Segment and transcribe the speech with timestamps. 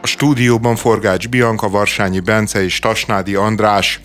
[0.00, 4.00] A stúdióban Forgács Bianca, Varsányi Bence és Tasnádi András.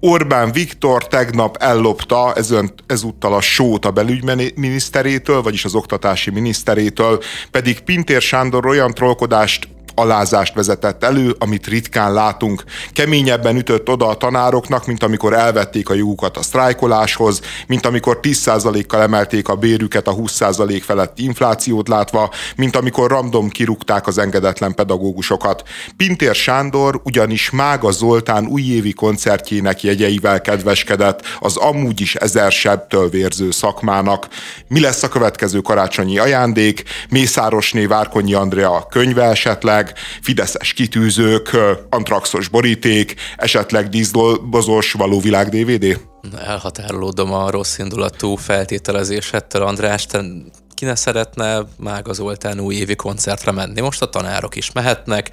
[0.00, 2.34] Orbán Viktor tegnap ellopta
[2.86, 9.68] ezúttal a sót a belügyminiszterétől, vagyis az oktatási miniszterétől, pedig Pintér Sándor olyan trollkodást
[9.98, 12.64] alázást vezetett elő, amit ritkán látunk.
[12.92, 19.02] Keményebben ütött oda a tanároknak, mint amikor elvették a jogukat a sztrájkoláshoz, mint amikor 10%-kal
[19.02, 25.62] emelték a bérüket a 20% feletti inflációt látva, mint amikor random kirúgták az engedetlen pedagógusokat.
[25.96, 33.50] Pintér Sándor ugyanis Mága Zoltán újévi koncertjének jegyeivel kedveskedett az amúgy is ezer sebtől vérző
[33.50, 34.28] szakmának.
[34.68, 36.82] Mi lesz a következő karácsonyi ajándék?
[37.10, 39.87] Mészárosné Várkonyi Andrea könyve esetleg,
[40.22, 41.56] fideszes kitűzők,
[41.90, 46.00] antraxos boríték, esetleg díszdolbozos való világ DVD?
[46.44, 50.24] Elhatárolódom a rossz indulatú feltételezésettől, András, te
[50.74, 53.80] ki ne szeretne Mága Zoltán újévi koncertre menni?
[53.80, 55.30] Most a tanárok is mehetnek.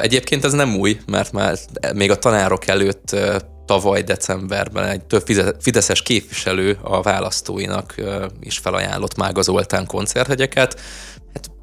[0.00, 1.58] Egyébként ez nem új, mert már
[1.94, 3.16] még a tanárok előtt
[3.66, 5.26] tavaly decemberben egy több
[5.60, 7.94] fideszes képviselő a választóinak
[8.40, 10.80] is felajánlott Mága Zoltán koncerthegyeket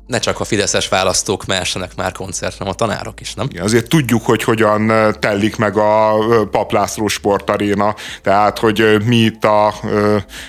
[0.07, 3.47] ne csak a fideszes választók mehessenek már koncertre, a tanárok is, nem?
[3.49, 6.15] Igen, azért tudjuk, hogy hogyan tellik meg a
[6.51, 9.67] Paplászló sportaréna, tehát hogy mi itt a,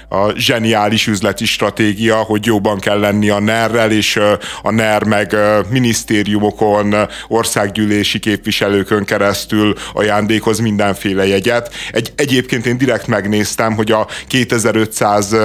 [0.08, 4.20] a zseniális üzleti stratégia, hogy jobban kell lenni a NER-rel, és
[4.62, 5.36] a NER meg
[5.68, 6.94] minisztériumokon,
[7.28, 11.74] országgyűlési képviselőkön keresztül ajándékoz mindenféle jegyet.
[11.92, 15.36] Egy, egyébként én direkt megnéztem, hogy a 2500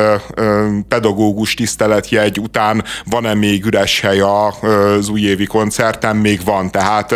[0.87, 7.11] pedagógus tiszteletjegy után van-e még üres hely az újévi koncerten még van, tehát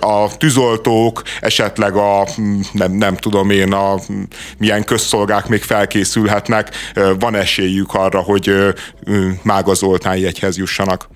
[0.00, 2.26] a tűzoltók, esetleg a
[2.72, 3.94] nem, nem tudom én, a
[4.58, 6.70] milyen közszolgák még felkészülhetnek,
[7.18, 8.54] van esélyük arra, hogy
[9.42, 11.08] Mága Zoltán jegyhez jussanak.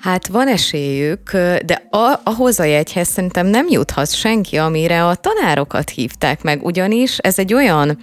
[0.00, 1.30] Hát van esélyük,
[1.64, 7.18] de a, ahhoz a jegyhez szerintem nem juthat senki, amire a tanárokat hívták meg, ugyanis
[7.18, 7.98] ez egy olyan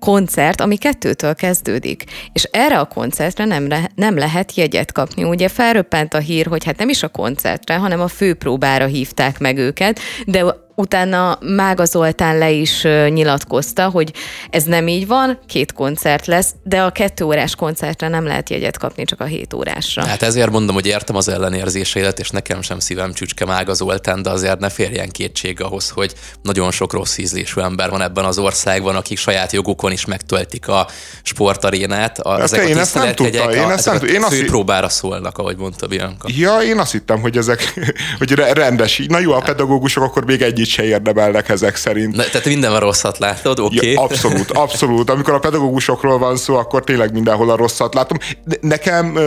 [0.00, 2.04] koncert, ami kettőtől kezdődik.
[2.32, 5.24] És erre a koncertre nem, le, nem lehet jegyet kapni.
[5.24, 9.58] Ugye felröppent a hír, hogy hát nem is a koncertre, hanem a főpróbára hívták meg
[9.58, 10.44] őket, de
[10.78, 14.12] utána Mága Zoltán le is nyilatkozta, hogy
[14.50, 18.78] ez nem így van, két koncert lesz, de a kettő órás koncertre nem lehet jegyet
[18.78, 20.04] kapni, csak a hét órásra.
[20.04, 24.30] Hát ezért mondom, hogy értem az ellenérzéseidet, és nekem sem szívem csücske Mága Zoltán, de
[24.30, 28.96] azért ne férjen kétség ahhoz, hogy nagyon sok rossz ízlésű ember van ebben az országban,
[28.96, 30.88] akik saját jogukon is megtöltik a
[31.22, 32.18] sportarénát.
[32.18, 33.50] A, ezek okay, a én ezt nem tudtam.
[33.50, 36.28] Én ezt nem Én azt próbára szólnak, ahogy mondta Bianca.
[36.36, 37.74] Ja, én azt hittem, hogy ezek
[38.18, 39.02] hogy rendes.
[39.08, 42.16] Na jó, a pedagógusok akkor még egy se érdemelnek ezek szerint.
[42.16, 43.76] Na, tehát minden a rosszat látod, oké?
[43.76, 43.92] Okay.
[43.92, 45.10] Ja, abszolút, abszolút.
[45.10, 48.18] Amikor a pedagógusokról van szó, akkor tényleg mindenhol a rosszat látom.
[48.60, 49.18] Nekem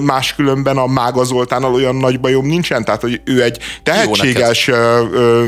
[0.00, 4.70] máskülönben a Mága Zoltánnal olyan nagy bajom nincsen, tehát hogy ő egy tehetséges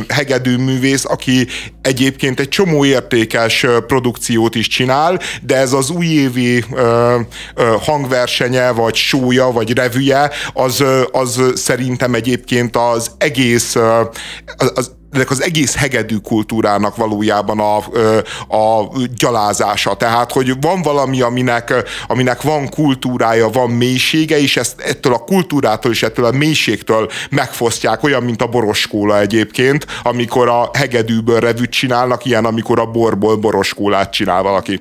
[0.09, 1.47] hegedű művész, aki
[1.83, 3.67] egyébként egy csomó értékes
[4.49, 6.65] produkciót is csinál, de ez az újévi
[7.81, 13.77] hangversenye, vagy sója, vagy revüje, az, az szerintem egyébként az egész
[14.57, 17.77] az, ennek az egész hegedű kultúrának valójában a,
[18.57, 19.95] a gyalázása.
[19.95, 21.75] Tehát, hogy van valami, aminek,
[22.07, 28.03] aminek van kultúrája, van mélysége, és ezt ettől a kultúrától és ettől a mélységtől megfosztják,
[28.03, 34.13] olyan, mint a boroskóla egyébként, amikor a hegedűből revűt csinálnak, ilyen, amikor a borból boroskólát
[34.13, 34.81] csinál valaki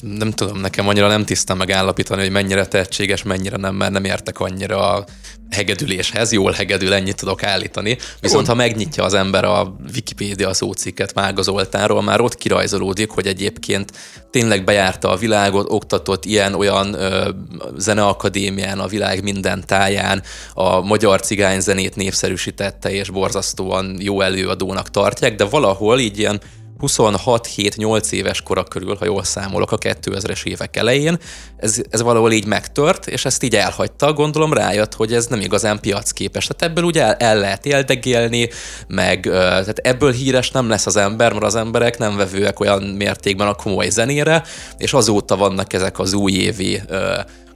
[0.00, 4.40] nem tudom, nekem annyira nem tisztán megállapítani, hogy mennyire tehetséges, mennyire nem, mert nem értek
[4.40, 5.04] annyira a
[5.50, 7.98] hegedüléshez, jól hegedül, ennyit tudok állítani.
[8.20, 13.92] Viszont ha megnyitja az ember a Wikipédia szócikket Mága Zoltánról, már ott kirajzolódik, hogy egyébként
[14.30, 17.30] tényleg bejárta a világot, oktatott ilyen-olyan ö,
[17.76, 20.22] zeneakadémián, a világ minden táján,
[20.54, 26.40] a magyar cigányzenét népszerűsítette, és borzasztóan jó előadónak tartják, de valahol így ilyen
[26.80, 31.18] 26-7-8 éves kora körül, ha jól számolok, a 2000-es évek elején,
[31.56, 35.80] ez, ez valahol így megtört, és ezt így elhagyta, gondolom rájött, hogy ez nem igazán
[35.80, 36.46] piacképes.
[36.46, 38.48] Tehát ebből ugye el, el lehet éldegélni,
[38.86, 43.46] meg tehát ebből híres nem lesz az ember, mert az emberek nem vevőek olyan mértékben
[43.46, 44.42] a komoly zenére,
[44.76, 46.80] és azóta vannak ezek az újévi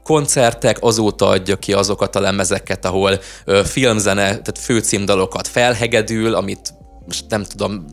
[0.02, 3.20] koncertek, azóta adja ki azokat a lemezeket, ahol
[3.64, 6.74] filmzene, tehát főcímdalokat felhegedül, amit
[7.06, 7.86] most nem tudom,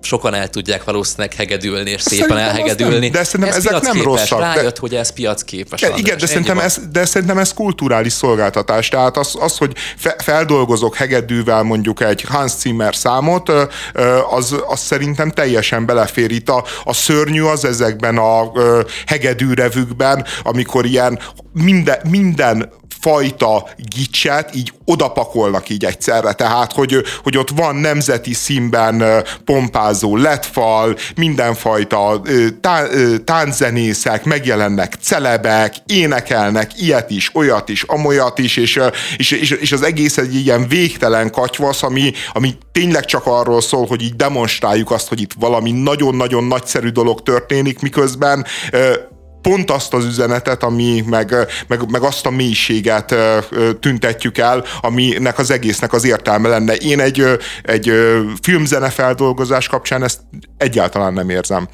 [0.00, 2.98] sokan el tudják valószínűleg hegedülni, és szépen szerintem elhegedülni.
[2.98, 4.40] Nem, de szerintem ez ezek nem rosszak.
[4.40, 4.80] Rájött, de...
[4.80, 5.80] hogy ez piacképes.
[5.80, 8.88] Igen, igen de, szerintem ez, de szerintem ez kulturális szolgáltatás.
[8.88, 13.52] Tehát az, az hogy fe, feldolgozok hegedűvel mondjuk egy Hans Zimmer számot,
[14.30, 16.48] az, az szerintem teljesen belefér itt.
[16.48, 18.52] A, a szörnyű az ezekben a
[19.06, 21.18] hegedűrevükben, amikor ilyen
[21.52, 26.32] minden, minden fajta gicset így odapakolnak így egyszerre.
[26.32, 32.22] Tehát, hogy, hogy ott van nemzeti színben pompázó letfal, mindenfajta
[32.60, 32.86] tá,
[33.24, 38.80] tánczenészek, megjelennek celebek, énekelnek ilyet is, olyat is, amolyat is, és,
[39.16, 43.86] és, és, és az egész egy ilyen végtelen katyvasz, ami, ami tényleg csak arról szól,
[43.86, 48.46] hogy így demonstráljuk azt, hogy itt valami nagyon-nagyon nagyszerű dolog történik, miközben
[49.48, 51.34] pont azt az üzenetet, ami meg,
[51.66, 53.14] meg, meg azt a mélységet
[53.80, 56.74] tüntetjük el, aminek az egésznek az értelme lenne.
[56.74, 57.24] Én egy,
[57.62, 57.92] egy
[58.42, 60.20] filmzene feldolgozás kapcsán ezt
[60.56, 61.68] egyáltalán nem érzem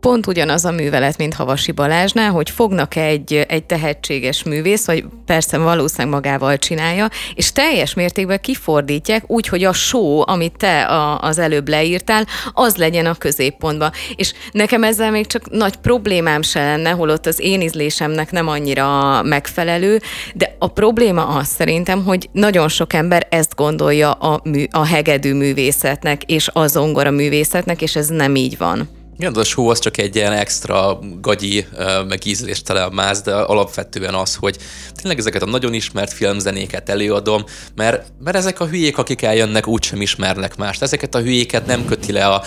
[0.00, 5.58] pont ugyanaz a művelet, mint Havasi Balázsnál, hogy fognak egy, egy tehetséges művész, vagy persze
[5.58, 11.38] valószínűleg magával csinálja, és teljes mértékben kifordítják úgy, hogy a show, amit te a, az
[11.38, 13.90] előbb leírtál, az legyen a középpontban.
[14.16, 19.22] És nekem ezzel még csak nagy problémám se lenne, holott az én ízlésemnek nem annyira
[19.22, 20.00] megfelelő,
[20.34, 25.34] de a probléma az szerintem, hogy nagyon sok ember ezt gondolja a, mű, a hegedű
[25.34, 28.99] művészetnek és a zongora művészetnek, és ez nem így van.
[29.20, 31.66] Igen, a show az csak egy ilyen extra gagyi,
[32.08, 34.56] meg ízléstelen máz, de alapvetően az, hogy
[34.94, 37.44] tényleg ezeket a nagyon ismert filmzenéket előadom,
[37.74, 40.82] mert, mert ezek a hülyék, akik eljönnek, úgysem ismernek mást.
[40.82, 42.42] Ezeket a hülyéket nem köti le a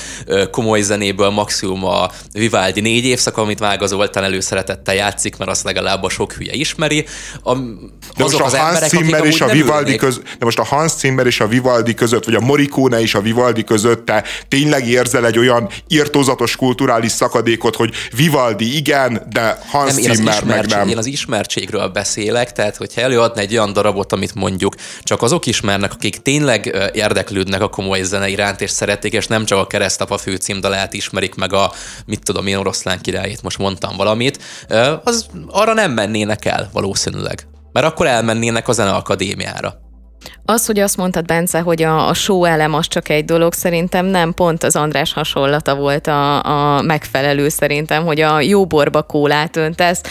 [0.52, 6.04] komoly zenéből maximum a Vivaldi négy évszak, amit Vága Zoltán előszeretettel játszik, mert azt legalább
[6.04, 7.06] a sok hülye ismeri.
[7.44, 10.92] A, de most a Hans emberek, Zimmer és a Vivaldi között, de most a Hans
[10.92, 15.26] Zimmer és a Vivaldi között, vagy a Morricone és a Vivaldi között te tényleg érzel
[15.26, 20.88] egy olyan írtózatos kulturális szakadékot, hogy Vivaldi igen, de Hans nem, Zimmer meg nem.
[20.88, 25.94] Én az ismertségről beszélek, tehát hogyha előadna egy olyan darabot, amit mondjuk csak azok ismernek,
[25.94, 30.94] akik tényleg érdeklődnek a komoly zene iránt, és szeretik, és nem csak a keresztapa főcímdalát
[30.94, 31.72] ismerik, meg a,
[32.06, 34.40] mit tudom én, oroszlán királyét, most mondtam valamit,
[35.04, 37.48] az arra nem mennének el valószínűleg.
[37.72, 39.82] Mert akkor elmennének a zeneakadémiára.
[40.46, 44.06] Az, hogy azt mondtad, Bence, hogy a, a show elem az csak egy dolog, szerintem
[44.06, 49.56] nem, pont az András hasonlata volt a, a megfelelő szerintem, hogy a jó borba kólát
[49.56, 50.02] öntesz,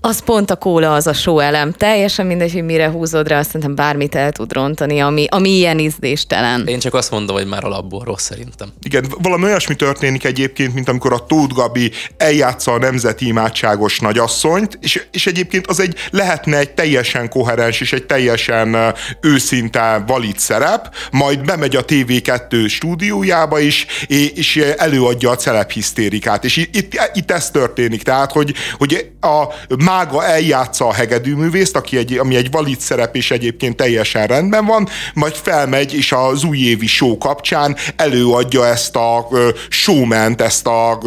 [0.00, 1.72] az pont a kóla, az a só elem.
[1.72, 5.78] Teljesen mindegy, hogy mire húzod rá, azt szerintem bármit el tud rontani, ami, ami ilyen
[5.78, 6.66] ízléstelen.
[6.66, 8.68] Én csak azt mondom, hogy már alapból rossz szerintem.
[8.82, 14.78] Igen, valami olyasmi történik egyébként, mint amikor a Tóth Gabi eljátsza a nemzeti imádságos nagyasszonyt,
[14.80, 20.94] és, és egyébként az egy lehetne egy teljesen koherens és egy teljesen őszinte valid szerep,
[21.10, 26.44] majd bemegy a TV2 stúdiójába is, és előadja a celebhisztérikát.
[26.44, 29.44] És itt, itt, itt ez történik, tehát, hogy, hogy a
[29.88, 34.88] mága eljátsza a hegedűművészt, aki egy, ami egy valid szerep, és egyébként teljesen rendben van,
[35.14, 39.28] majd felmegy, és az újévi show kapcsán előadja ezt a
[39.68, 40.98] showment, ezt a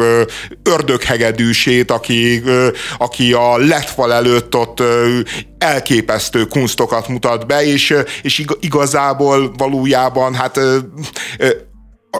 [0.62, 2.42] ördöghegedűsét, aki,
[2.98, 4.82] aki a letfal előtt ott
[5.58, 10.60] elképesztő kunstokat mutat be, és, és igazából valójában hát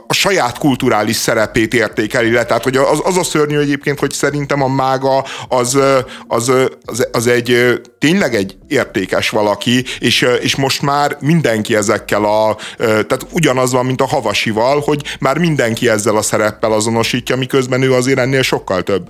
[0.07, 2.45] a saját kulturális szerepét értékeli le.
[2.45, 5.79] Tehát hogy az, az a szörnyű egyébként, hogy szerintem a mága az,
[6.27, 6.51] az,
[6.85, 13.25] az, az egy tényleg egy értékes valaki, és, és most már mindenki ezekkel a, tehát
[13.31, 18.19] ugyanaz van, mint a havasival, hogy már mindenki ezzel a szereppel azonosítja, miközben ő azért
[18.19, 19.09] ennél sokkal több.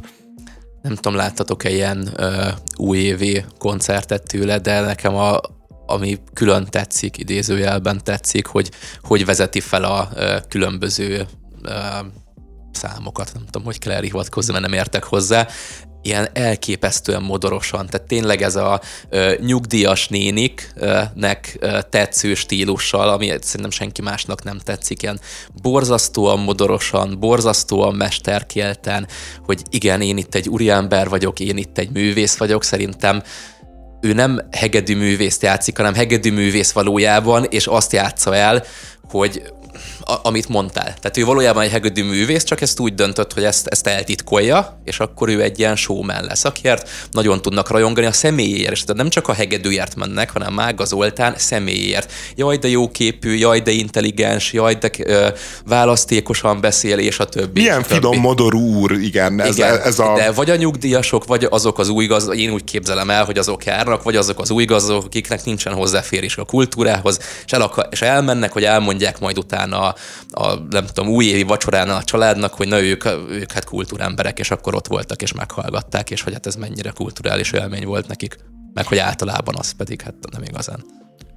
[0.81, 2.27] Nem tudom, láttatok-e ilyen uh,
[2.77, 5.39] újévi koncertet tőle, de nekem a,
[5.85, 8.71] ami külön tetszik, idézőjelben tetszik, hogy
[9.02, 10.09] hogy vezeti fel a
[10.49, 11.28] különböző
[12.71, 15.47] számokat, nem tudom, hogy kell hivatkozni, mert nem értek hozzá,
[16.06, 23.69] ilyen elképesztően modorosan, tehát tényleg ez a ö, nyugdíjas néniknek ö, tetsző stílussal, ami szerintem
[23.69, 25.19] senki másnak nem tetszik, ilyen
[25.61, 29.07] borzasztóan modorosan, borzasztóan mesterkélten,
[29.45, 33.23] hogy igen, én itt egy úriember vagyok, én itt egy művész vagyok, szerintem
[34.04, 38.64] ő nem hegedű művészt játszik, hanem hegedű művész valójában, és azt játsza el,
[39.10, 39.54] hogy
[39.99, 40.83] a, amit mondtál.
[40.83, 44.99] Tehát ő valójában egy hegedű művész, csak ezt úgy döntött, hogy ezt, ezt eltitkolja, és
[44.99, 49.09] akkor ő egy ilyen showman lesz, akiért nagyon tudnak rajongani a személyéért, és tehát nem
[49.09, 52.11] csak a hegedűért mennek, hanem Mága Zoltán személyéért.
[52.35, 55.27] Jaj, de jó képű, jaj, de intelligens, jaj, de ö,
[55.65, 57.59] választékosan beszél, és a többi.
[57.59, 59.42] Milyen finom modorú úr, igen.
[59.42, 60.13] Ez, igen ez a...
[60.15, 63.65] De vagy a nyugdíjasok, vagy azok az új gazdagok, én úgy képzelem el, hogy azok
[63.65, 68.01] járnak, vagy azok az új gazdagok, akiknek nincsen hozzáférés a kultúrához, és, el akar, és
[68.01, 69.96] elmennek, hogy elmondják majd utána a,
[70.70, 74.88] nem tudom, újévi vacsorán a családnak, hogy na ők, ők hát kultúremberek, és akkor ott
[74.88, 78.38] voltak, és meghallgatták, és hogy hát ez mennyire kulturális élmény volt nekik.
[78.74, 80.84] Meg hogy általában az pedig hát nem igazán.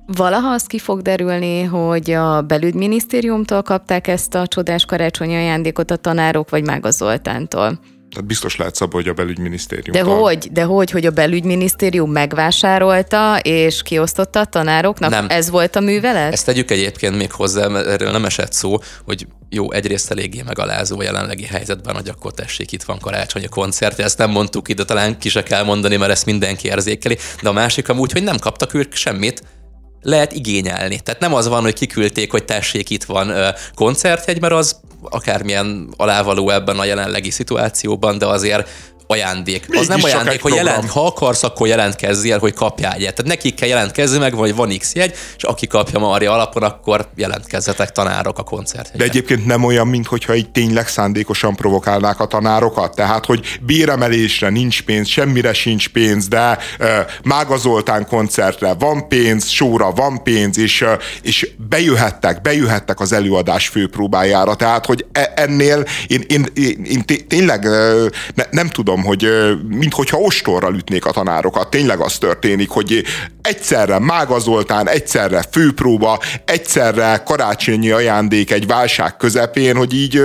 [0.06, 5.96] Valaha az ki fog derülni, hogy a belügyminisztériumtól kapták ezt a csodás karácsonyi ajándékot a
[5.96, 7.78] tanárok, vagy Mága Zoltántól?
[8.16, 9.92] Tehát biztos lehet szabad, hogy a belügyminisztérium.
[9.92, 15.10] De hogy, de hogy, hogy a belügyminisztérium megvásárolta és kiosztotta a tanároknak?
[15.10, 15.26] Nem.
[15.28, 16.32] Ez volt a művelet?
[16.32, 21.02] Ezt tegyük egyébként még hozzá, mert erről nem esett szó, hogy jó, egyrészt eléggé megalázó
[21.02, 25.18] jelenlegi helyzetben, hogy akkor tessék, itt van karácsony a koncert, ezt nem mondtuk ide, talán
[25.18, 28.74] ki se kell mondani, mert ezt mindenki érzékeli, de a másik amúgy, hogy nem kaptak
[28.74, 29.42] ők semmit,
[30.06, 31.00] lehet igényelni.
[31.00, 33.32] Tehát nem az van, hogy kiküldték, hogy tessék, itt van
[33.74, 38.68] koncertjegy, mert az akármilyen alávaló ebben a jelenlegi szituációban, de azért
[39.06, 39.68] ajándék.
[39.68, 40.66] Mégis az nem ajándék, hogy program.
[40.66, 43.14] jelent, ha akarsz, akkor jelentkezzél, hogy kapjál egyet.
[43.14, 47.08] Tehát nekik kell jelentkezni meg, vagy van X jegy, és aki kapja Maria alapon, akkor
[47.16, 48.98] jelentkezzetek tanárok a koncertre.
[48.98, 52.94] De egyébként nem olyan, mintha így tényleg szándékosan provokálnák a tanárokat.
[52.94, 56.88] Tehát, hogy béremelésre nincs pénz, semmire sincs pénz, de uh,
[57.22, 60.88] Mága Zoltán koncertre van pénz, sóra van pénz, és, uh,
[61.22, 64.54] és bejöhettek, bejöhettek az előadás főpróbájára.
[64.54, 69.24] Tehát, hogy e- ennél én, én, én, én té- tényleg uh, ne, nem tudom, hogy
[69.24, 71.70] uh, minthogyha ostorral ütnék a tanárokat.
[71.70, 73.04] Tényleg az történik, hogy
[73.42, 80.22] egyszerre Mága Zoltán, egyszerre főpróba, egyszerre karácsonyi ajándék egy válság közepén, hogy így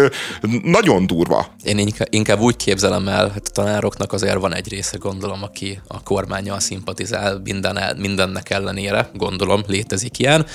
[0.63, 1.47] nagyon durva.
[1.63, 6.03] Én inkább, úgy képzelem el, hát a tanároknak azért van egy része, gondolom, aki a
[6.03, 10.45] kormányjal szimpatizál minden, mindennek ellenére, gondolom, létezik ilyen.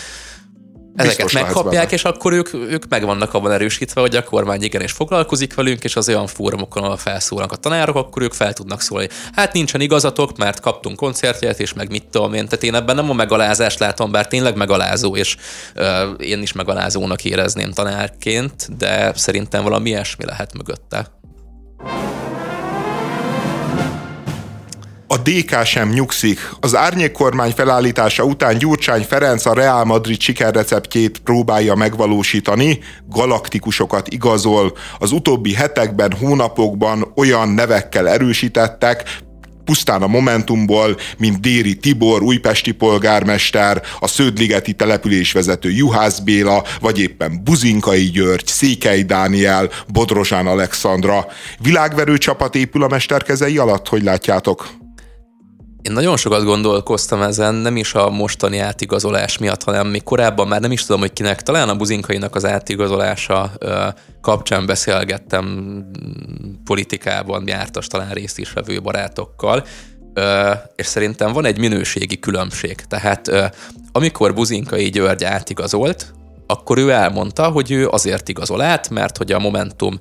[0.97, 5.55] Ezeket megkapják, és akkor ők, ők meg vannak abban erősítve, hogy a kormány igenis foglalkozik
[5.55, 9.09] velünk, és az olyan fórumokon, ahol felszólnak a tanárok, akkor ők fel tudnak szólni.
[9.33, 12.45] Hát nincsen igazatok, mert kaptunk koncertjét, és meg mit tudom én.
[12.45, 15.37] Tehát én ebben nem a megalázást látom, bár tényleg megalázó, és
[15.77, 15.85] uh,
[16.19, 21.15] én is megalázónak érezném tanárként, de szerintem valami ilyesmi lehet mögötte.
[25.17, 26.51] A DK sem nyugszik.
[26.61, 34.77] Az árnyék kormány felállítása után Gyurcsány Ferenc a Real Madrid sikerreceptjét próbálja megvalósítani, galaktikusokat igazol.
[34.99, 39.05] Az utóbbi hetekben, hónapokban olyan nevekkel erősítettek,
[39.65, 47.41] pusztán a Momentumból, mint Déri Tibor, újpesti polgármester, a Sződligeti településvezető Juhász Béla, vagy éppen
[47.45, 51.27] Buzinkai György, Székely Dániel, Bodrozsán Alexandra.
[51.59, 54.85] Világverő csapat épül a mesterkezei alatt, hogy látjátok?
[55.87, 60.61] Én nagyon sokat gondolkoztam ezen, nem is a mostani átigazolás miatt, hanem még korábban már
[60.61, 63.53] nem is tudom, hogy kinek, talán a buzinkainak az átigazolása
[64.21, 65.85] kapcsán beszélgettem
[66.65, 69.65] politikában, jártas talán részt is vevő barátokkal,
[70.77, 72.75] és szerintem van egy minőségi különbség.
[72.75, 73.53] Tehát
[73.93, 76.15] amikor Buzinkai György átigazolt,
[76.47, 79.99] akkor ő elmondta, hogy ő azért igazol át, mert hogy a Momentum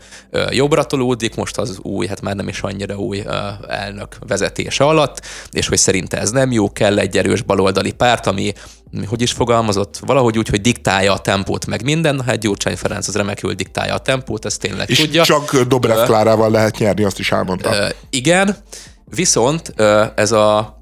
[0.50, 3.24] jobbra tolódik, most az új, hát már nem is annyira új
[3.68, 5.22] elnök vezetése alatt,
[5.52, 8.54] és hogy szerinte ez nem jó, kell egy erős baloldali párt, ami
[9.08, 13.16] hogy is fogalmazott, valahogy úgy, hogy diktálja a tempót, meg minden, hát Gyurcsány Ferenc az
[13.16, 15.24] remekül diktálja a tempót, ezt tényleg És tudja.
[15.24, 17.92] csak Dobrev Klárával lehet nyerni, azt is elmondta.
[18.10, 18.56] Igen,
[19.06, 19.74] viszont
[20.16, 20.78] ez a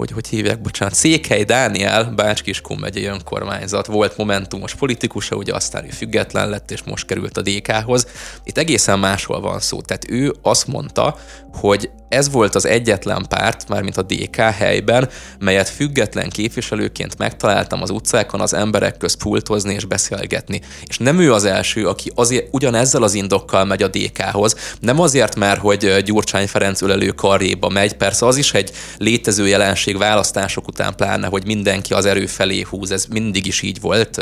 [0.00, 5.88] hogy, hogy hívják, bocsánat, Székely Dániel, Bács-Kiskun megyei önkormányzat, volt momentumos politikusa, ugye aztán ő
[5.88, 8.06] független lett, és most került a DK-hoz.
[8.44, 9.80] Itt egészen máshol van szó.
[9.80, 11.16] Tehát ő azt mondta,
[11.52, 17.90] hogy ez volt az egyetlen párt, mármint a DK helyben, melyet független képviselőként megtaláltam az
[17.90, 20.60] utcákon az emberek közt pultozni és beszélgetni.
[20.84, 25.36] És nem ő az első, aki azért ugyanezzel az indokkal megy a DK-hoz, nem azért,
[25.36, 30.96] mert hogy Gyurcsány Ferenc ölelő karréba megy, persze az is egy létező jelenség választások után
[30.96, 34.20] pláne, hogy mindenki az erő felé húz, ez mindig is így volt,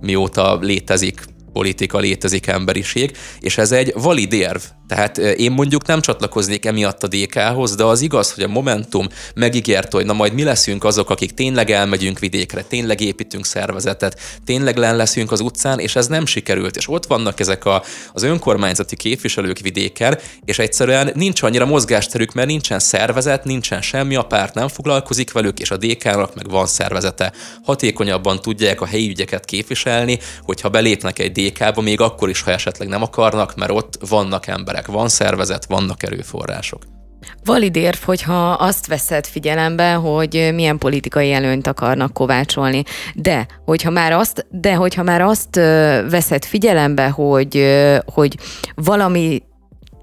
[0.00, 4.60] mióta létezik politika, létezik emberiség, és ez egy valid érv.
[4.90, 9.92] Tehát én mondjuk nem csatlakoznék emiatt a DK-hoz, de az igaz, hogy a Momentum megígért,
[9.92, 14.96] hogy na majd mi leszünk azok, akik tényleg elmegyünk vidékre, tényleg építünk szervezetet, tényleg len
[14.96, 16.76] leszünk az utcán, és ez nem sikerült.
[16.76, 22.48] És ott vannak ezek a, az önkormányzati képviselők vidéken, és egyszerűen nincs annyira mozgásterük, mert
[22.48, 27.32] nincsen szervezet, nincsen semmi, a párt nem foglalkozik velük, és a DK-nak meg van szervezete.
[27.62, 32.88] Hatékonyabban tudják a helyi ügyeket képviselni, hogyha belépnek egy DK-ba, még akkor is, ha esetleg
[32.88, 36.82] nem akarnak, mert ott vannak emberek, van szervezet, vannak erőforrások.
[37.44, 42.82] Valid érv, hogyha azt veszed figyelembe, hogy milyen politikai előnyt akarnak kovácsolni.
[43.14, 45.54] De hogyha már azt, de hogyha már azt
[46.10, 47.66] veszed figyelembe, hogy,
[48.04, 48.36] hogy
[48.74, 49.42] valami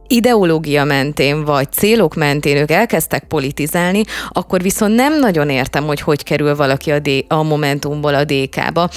[0.08, 6.24] ideológia mentén vagy célok mentén ők elkezdtek politizálni, akkor viszont nem nagyon értem, hogy hogy
[6.24, 8.90] kerül valaki a, D- a Momentumból a DK-ba,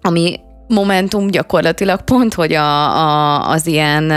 [0.00, 4.12] ami Momentum gyakorlatilag pont, hogy a, a, az ilyen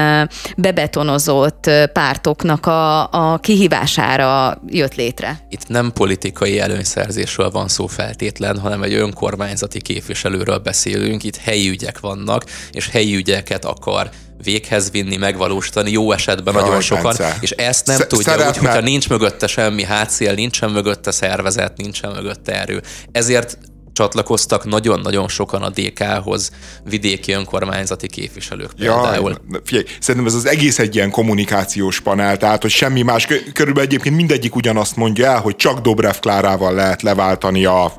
[0.58, 5.46] bebetonozott pártoknak a, a kihívására jött létre.
[5.50, 11.24] Itt nem politikai előnyszerzésről van szó feltétlen, hanem egy önkormányzati képviselőről beszélünk.
[11.24, 14.10] Itt helyi ügyek vannak, és helyi ügyeket akar
[14.44, 17.38] véghez vinni, megvalósítani, jó esetben nagyon Jaj, sokan, Bence.
[17.40, 21.78] és ezt nem Sz- tudja, szeretne- úgy, hogyha nincs mögötte semmi hátszél, nincsen mögötte szervezet,
[21.78, 22.82] nincsen mögötte erő.
[23.12, 23.58] Ezért
[23.94, 26.52] csatlakoztak nagyon-nagyon sokan a DK-hoz
[26.84, 29.38] vidéki önkormányzati képviselők például.
[29.52, 33.52] Ja, figyelj, szerintem ez az egész egy ilyen kommunikációs panel, tehát hogy semmi más, Kö-
[33.52, 37.94] körülbelül egyébként mindegyik ugyanazt mondja el, hogy csak Dobrev Klárával lehet leváltani a,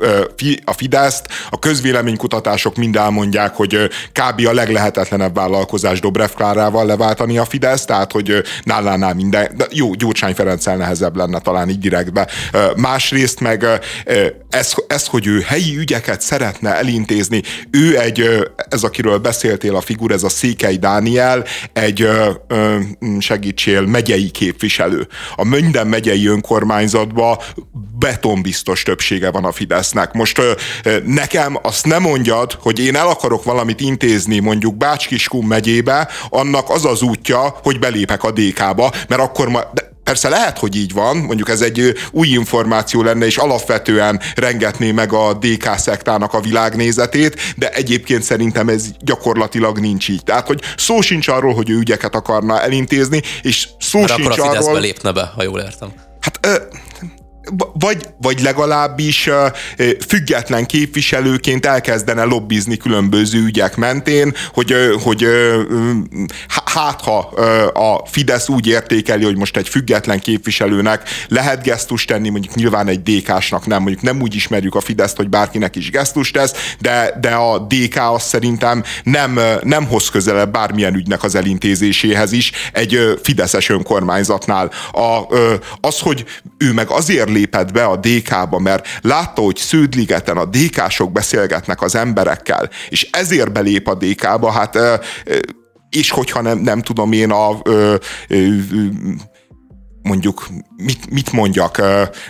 [0.65, 4.47] a Fideszt, a közvéleménykutatások mind elmondják, hogy kb.
[4.47, 10.35] a leglehetetlenebb vállalkozás Dobrev Klárával leváltani a Fideszt, tehát hogy nálánál minden, de jó, Gyurcsány
[10.35, 12.29] Ferenccel nehezebb lenne talán így direktbe.
[12.77, 13.67] Másrészt meg
[14.49, 20.11] ez, ez, hogy ő helyi ügyeket szeretne elintézni, ő egy, ez akiről beszéltél a figur,
[20.11, 22.09] ez a Székely Dániel, egy
[23.19, 25.09] segítsél, megyei képviselő.
[25.37, 27.39] A minden megyei önkormányzatban
[27.99, 30.13] betonbiztos többsége van a Fidesznek.
[30.13, 30.41] Most
[31.05, 36.85] nekem azt nem mondjad, hogy én el akarok valamit intézni mondjuk Bácskiskun megyébe, annak az
[36.85, 41.17] az útja, hogy belépek a DK-ba, mert akkor ma, de Persze lehet, hogy így van,
[41.17, 47.41] mondjuk ez egy új információ lenne, és alapvetően rengetné meg a DK szektának a világnézetét,
[47.57, 50.25] de egyébként szerintem ez gyakorlatilag nincs így.
[50.25, 54.39] Tehát, hogy szó sincs arról, hogy ő ügyeket akarna elintézni, és szó Mert akkor sincs
[54.39, 54.81] a Fideszbe arról...
[54.81, 55.93] lépne be, ha jól értem.
[56.21, 56.55] Hát ö,
[57.73, 59.31] vagy, vagy legalábbis
[60.09, 65.27] független képviselőként elkezdene lobbizni különböző ügyek mentén, hogy, hogy
[66.69, 67.19] hát ha
[67.75, 73.03] a Fidesz úgy értékeli, hogy most egy független képviselőnek lehet gesztust tenni, mondjuk nyilván egy
[73.03, 77.31] DK-snak nem, mondjuk nem úgy ismerjük a Fideszt, hogy bárkinek is gesztust tesz, de, de
[77.31, 83.69] a DK azt szerintem nem, nem hoz közelebb bármilyen ügynek az elintézéséhez is egy Fideszes
[83.69, 84.71] önkormányzatnál.
[84.93, 85.21] A,
[85.81, 86.25] az, hogy
[86.59, 91.95] ő meg azért lépett be a DK-ba, mert látta, hogy Sződligeten a DK-sok beszélgetnek az
[91.95, 94.79] emberekkel, és ezért belép a DK-ba, hát
[95.91, 97.95] és hogyha nem, nem tudom én a ö,
[98.29, 98.57] ö,
[100.05, 100.47] mondjuk,
[100.77, 101.83] mit, mit mondjak,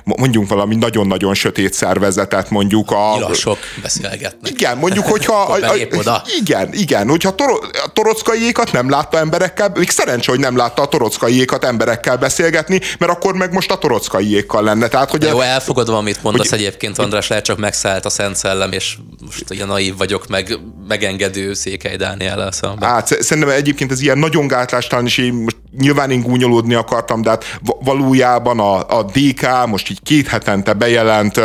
[0.04, 3.12] mondjunk valami nagyon-nagyon sötét szervezetet, mondjuk a...
[3.14, 4.50] Nyilasok beszélgetnek.
[4.50, 5.40] Igen, mondjuk, hogyha...
[5.42, 6.22] Akkor belép oda.
[6.40, 10.86] Igen, igen, hogyha toro, a torockaiékat nem látta emberekkel, még szerencsé, hogy nem látta a
[10.88, 14.88] torockaiékat emberekkel beszélgetni, mert akkor meg most a torockaiékkal lenne.
[14.88, 18.72] Tehát, hogy Jó, elfogadom, amit mondasz hogy- egyébként, András, lehet csak megszállt a Szent Szellem,
[18.72, 22.88] és most ilyen naív vagyok, meg megengedő Székely Dániellel szemben.
[22.88, 27.22] Hát sz- szerintem egyébként ez ilyen nagyon gátlástalan, és én most nyilván én gúnyolódni akartam,
[27.22, 31.40] de hát va- valójában a, a DK most így két hetente bejelent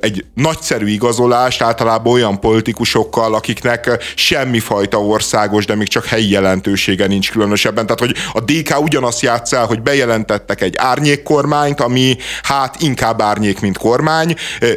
[0.00, 7.30] egy nagyszerű igazolást általában olyan politikusokkal, akiknek semmifajta országos, de még csak helyi jelentősége nincs
[7.30, 7.86] különösebben.
[7.86, 13.60] Tehát, hogy a DK ugyanazt játsz el, hogy bejelentettek egy árnyékkormányt, ami hát inkább árnyék,
[13.60, 14.34] mint kormány.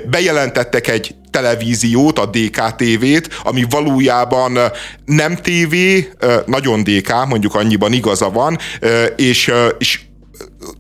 [0.10, 4.58] Bejelentettek egy televíziót, a DK-TV-t, ami valójában
[5.06, 5.74] nem TV,
[6.20, 8.58] ö, nagyon DK, mondjuk annyiban igaza van,
[9.16, 10.00] és, és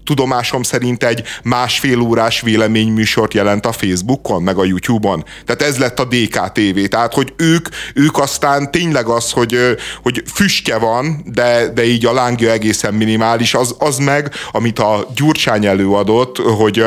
[0.03, 5.23] tudomásom szerint egy másfél órás véleményműsort jelent a Facebookon, meg a YouTube-on.
[5.45, 6.79] Tehát ez lett a DKTV.
[6.89, 9.57] Tehát, hogy ők, ők aztán tényleg az, hogy,
[10.03, 15.07] hogy füstje van, de, de így a lángja egészen minimális, az, az meg, amit a
[15.15, 16.85] Gyurcsány előadott, hogy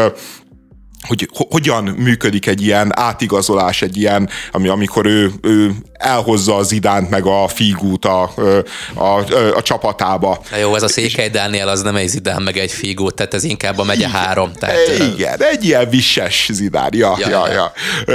[1.09, 6.73] hogy ho- hogyan működik egy ilyen átigazolás, egy ilyen, ami, amikor ő, ő elhozza az
[6.73, 8.33] idánt meg a figút a,
[8.95, 10.41] a, a, a csapatába.
[10.51, 13.45] Na jó, ez a Székely Dániel az nem egy Zidán, meg egy Figó, tehát ez
[13.45, 14.53] inkább a megye három.
[14.53, 14.77] Tehát,
[15.15, 16.95] Igen, egy ilyen visses zidár.
[16.95, 17.73] Ja, ja, Ja, ja.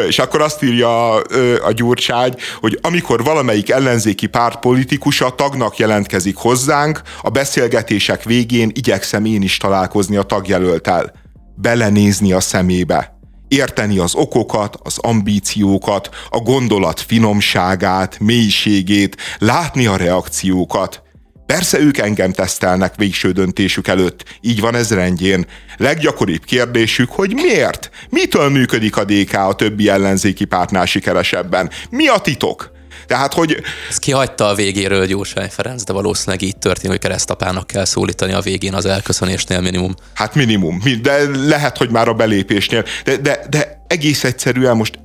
[0.08, 6.36] És akkor azt írja ö, a Gyurcsány, hogy amikor valamelyik ellenzéki párt politikusa tagnak jelentkezik
[6.36, 11.24] hozzánk, a beszélgetések végén igyekszem én is találkozni a tagjelöltel.
[11.56, 13.18] Belenézni a szemébe.
[13.48, 21.04] Érteni az okokat, az ambíciókat, a gondolat finomságát, mélységét, látni a reakciókat.
[21.46, 25.46] Persze ők engem tesztelnek végső döntésük előtt, így van ez rendjén.
[25.78, 27.90] Leggyakoribb kérdésük, hogy miért?
[28.10, 31.70] Mitől működik a DK a többi ellenzéki pártnál sikeresebben?
[31.90, 32.75] Mi a titok?
[33.08, 37.86] Tehát, hogy Ez kihagyta a végéről Gyurcsány Ferenc, de valószínűleg így történik, hogy keresztapának kell
[37.86, 39.94] szólítani a végén az elköszönésnél minimum.
[40.14, 45.00] hát minimum, mi- de lehet, hogy már a belépésnél, de, de, de egész egyszerűen most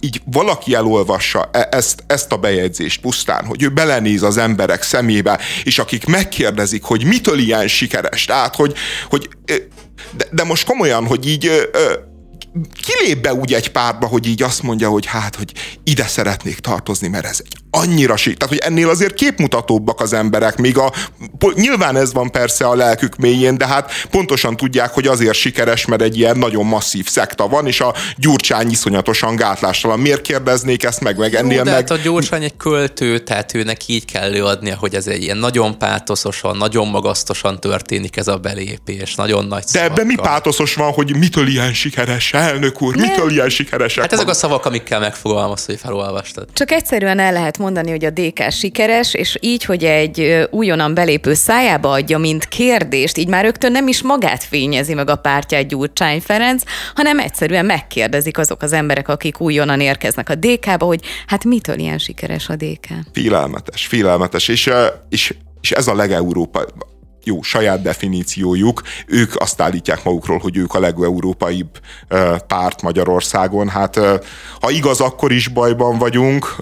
[0.00, 5.40] így valaki elolvassa e- ezt, ezt a bejegyzést pusztán, hogy ő belenéz az emberek szemébe,
[5.64, 8.74] és akik megkérdezik, hogy mitől ilyen sikeres, tehát, hogy,
[9.08, 9.28] hogy
[10.16, 11.70] de, de most komolyan, hogy így
[12.82, 15.52] kilép be úgy egy pártba, hogy így azt mondja, hogy hát, hogy
[15.84, 18.36] ide szeretnék tartozni, mert ez egy annyira sík.
[18.36, 20.92] Tehát, hogy ennél azért képmutatóbbak az emberek, még a,
[21.54, 26.02] nyilván ez van persze a lelkük mélyén, de hát pontosan tudják, hogy azért sikeres, mert
[26.02, 29.98] egy ilyen nagyon masszív szekta van, és a Gyurcsány iszonyatosan gátlástalan.
[29.98, 31.88] Miért kérdeznék ezt meg, meg ennél Jó, de meg...
[31.88, 35.78] Hát a Gyurcsány egy költő, tehát őnek így kell előadnia, hogy ez egy ilyen nagyon
[35.78, 41.16] pátoszosan, nagyon magasztosan történik ez a belépés, nagyon nagy De ebben mi pátoszos van, hogy
[41.16, 45.78] mitől ilyen sikeres, elnök úr, mitől ilyen sikeresek Hát ezek a szavak, amikkel megfogalmaz, hogy
[45.78, 46.48] felolvastad.
[46.52, 51.34] Csak egyszerűen el lehet mondani, hogy a DK sikeres, és így, hogy egy újonnan belépő
[51.34, 56.20] szájába adja, mint kérdést, így már rögtön nem is magát fényezi meg a pártját Gyurcsány
[56.20, 56.62] Ferenc,
[56.94, 61.98] hanem egyszerűen megkérdezik azok az emberek, akik újonnan érkeznek a DK-ba, hogy hát mitől ilyen
[61.98, 62.86] sikeres a DK?
[63.12, 64.70] Félelmetes, félelmetes, és,
[65.08, 66.64] és, és ez a legeurópa,
[67.26, 71.80] jó, saját definíciójuk, ők azt állítják magukról, hogy ők a legeurópaibb
[72.46, 73.68] párt Magyarországon.
[73.68, 73.96] Hát
[74.60, 76.54] ha igaz, akkor is bajban vagyunk,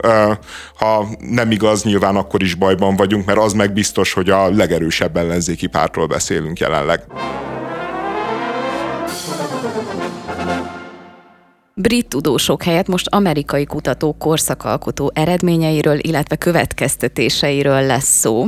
[0.79, 5.17] ha nem igaz, nyilván akkor is bajban vagyunk, mert az meg biztos, hogy a legerősebb
[5.17, 7.05] ellenzéki pártról beszélünk jelenleg.
[11.77, 18.47] Brit tudósok helyett most amerikai kutatók korszakalkotó eredményeiről, illetve következtetéseiről lesz szó.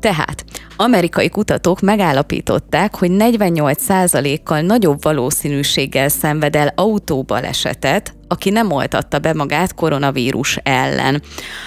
[0.00, 0.44] Tehát
[0.76, 9.74] amerikai kutatók megállapították, hogy 48%-kal nagyobb valószínűséggel szenved el autóbalesetet, aki nem oltatta be magát
[9.74, 11.22] koronavírus ellen.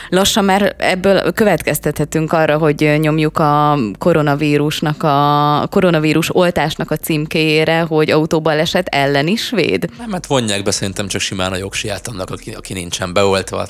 [0.10, 8.10] Lassan már ebből következtethetünk arra, hogy nyomjuk a koronavírusnak a koronavírus oltásnak a címkéjére, hogy
[8.10, 9.90] autóbaleset ellen is véd?
[9.98, 13.68] Nem, mert vonják be szerintem csak simán a jogsiát annak, aki, aki nincsen beoltva.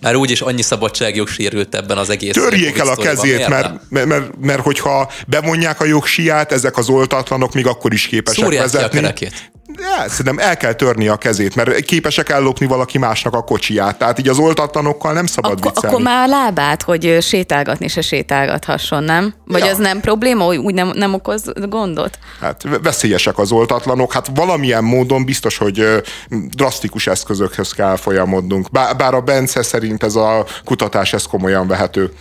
[0.00, 2.32] Már úgyis annyi szabadságjog sérült ebben az egész.
[2.32, 7.54] Törjék el a kezét, mert, mert, mert, mert, hogyha bevonják a jogsiát, ezek az oltatlanok
[7.54, 8.88] még akkor is képesek Szúrják vezetni.
[8.88, 9.50] Ki a kerekét.
[9.80, 13.98] Ja, szerintem el kell törni a kezét, mert képesek ellopni valaki másnak a kocsiját.
[13.98, 15.96] Tehát így az oltatlanokkal nem szabad Ak- viccelni.
[15.96, 19.34] Akkor már a lábát, hogy sétálgatni se sétálgathasson, nem?
[19.44, 19.70] Vagy ja.
[19.70, 22.18] az nem probléma, hogy úgy nem, nem okoz gondot?
[22.40, 24.12] Hát veszélyesek az oltatlanok.
[24.12, 26.02] Hát valamilyen módon biztos, hogy
[26.48, 28.70] drasztikus eszközökhöz kell folyamodnunk.
[28.70, 32.12] Bár a Bence szerint ez a kutatás ez komolyan vehető.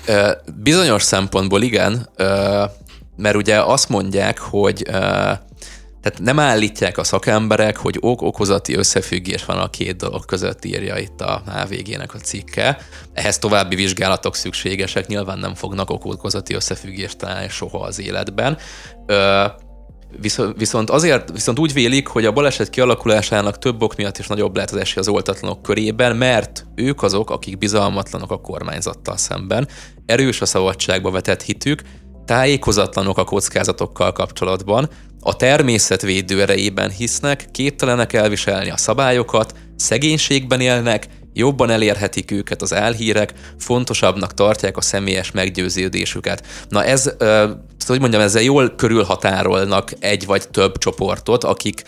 [0.64, 2.10] Bizonyos szempontból igen,
[3.16, 4.84] mert ugye azt mondják, hogy
[6.02, 11.22] tehát nem állítják a szakemberek, hogy ok-okozati összefüggés van a két dolog között, írja itt
[11.22, 12.78] a HVG-nek a cikke.
[13.14, 18.58] Ehhez további vizsgálatok szükségesek, nyilván nem fognak ok-okozati összefüggést találni soha az életben.
[19.06, 19.46] Ö,
[20.58, 24.72] Viszont azért, viszont úgy vélik, hogy a baleset kialakulásának több ok miatt is nagyobb lehet
[24.72, 29.68] az esély az oltatlanok körében, mert ők azok, akik bizalmatlanok a kormányzattal szemben,
[30.06, 31.82] erős a szabadságba vetett hitük,
[32.26, 34.90] tájékozatlanok a kockázatokkal kapcsolatban,
[35.22, 42.74] a természet védő erejében hisznek, képtelenek elviselni a szabályokat, szegénységben élnek, jobban elérhetik őket az
[42.74, 46.44] álhírek, fontosabbnak tartják a személyes meggyőződésüket.
[46.70, 47.16] Na ez,
[47.88, 51.84] hogy mondjam, ezzel jól körülhatárolnak egy vagy több csoportot, akik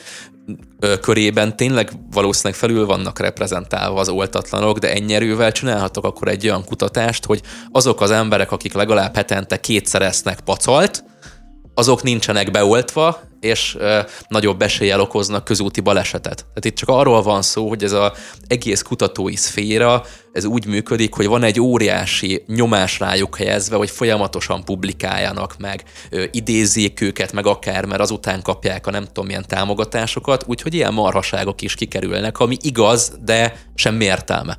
[1.01, 6.65] körében tényleg valószínűleg felül vannak reprezentálva az oltatlanok, de ennyi erővel csinálhatok akkor egy olyan
[6.65, 7.41] kutatást, hogy
[7.71, 11.03] azok az emberek, akik legalább hetente kétszer esznek pacalt,
[11.73, 13.77] azok nincsenek beoltva, és
[14.27, 16.35] nagyobb eséllyel okoznak közúti balesetet.
[16.35, 18.11] Tehát itt csak arról van szó, hogy ez az
[18.47, 24.63] egész kutatói szféra, ez úgy működik, hogy van egy óriási nyomás rájuk helyezve, hogy folyamatosan
[24.63, 30.43] publikáljanak meg, ö, idézzék őket, meg akár, mert azután kapják a nem tudom milyen támogatásokat,
[30.47, 34.57] úgyhogy ilyen marhaságok is kikerülnek, ami igaz, de semmi értelme.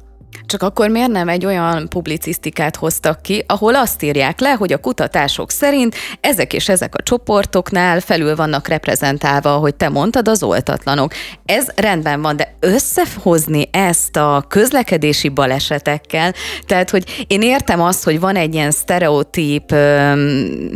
[0.52, 4.78] Csak akkor miért nem egy olyan publicisztikát hoztak ki, ahol azt írják le, hogy a
[4.78, 11.12] kutatások szerint ezek és ezek a csoportoknál felül vannak reprezentálva, hogy te mondtad, az oltatlanok.
[11.44, 16.34] Ez rendben van, de összehozni ezt a közlekedési balesetekkel,
[16.66, 20.72] tehát, hogy én értem azt, hogy van egy ilyen sztereotíp öm,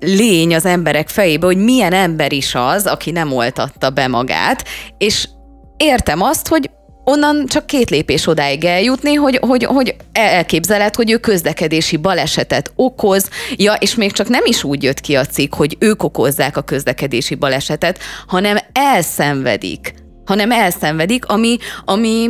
[0.00, 4.64] lény az emberek fejébe, hogy milyen ember is az, aki nem oltatta be magát,
[4.98, 5.28] és
[5.76, 6.70] értem azt, hogy
[7.08, 13.28] onnan csak két lépés odáig eljutni, hogy, hogy, hogy elképzeled, hogy ő közlekedési balesetet okoz,
[13.56, 16.62] ja, és még csak nem is úgy jött ki a cikk, hogy ők okozzák a
[16.62, 19.94] közlekedési balesetet, hanem elszenvedik,
[20.24, 22.28] hanem elszenvedik, ami, ami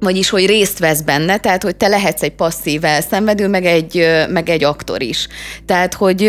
[0.00, 4.48] vagyis, hogy részt vesz benne, tehát, hogy te lehetsz egy passzív elszenvedő, meg egy, meg
[4.48, 5.28] egy aktor is.
[5.66, 6.20] Tehát, hogy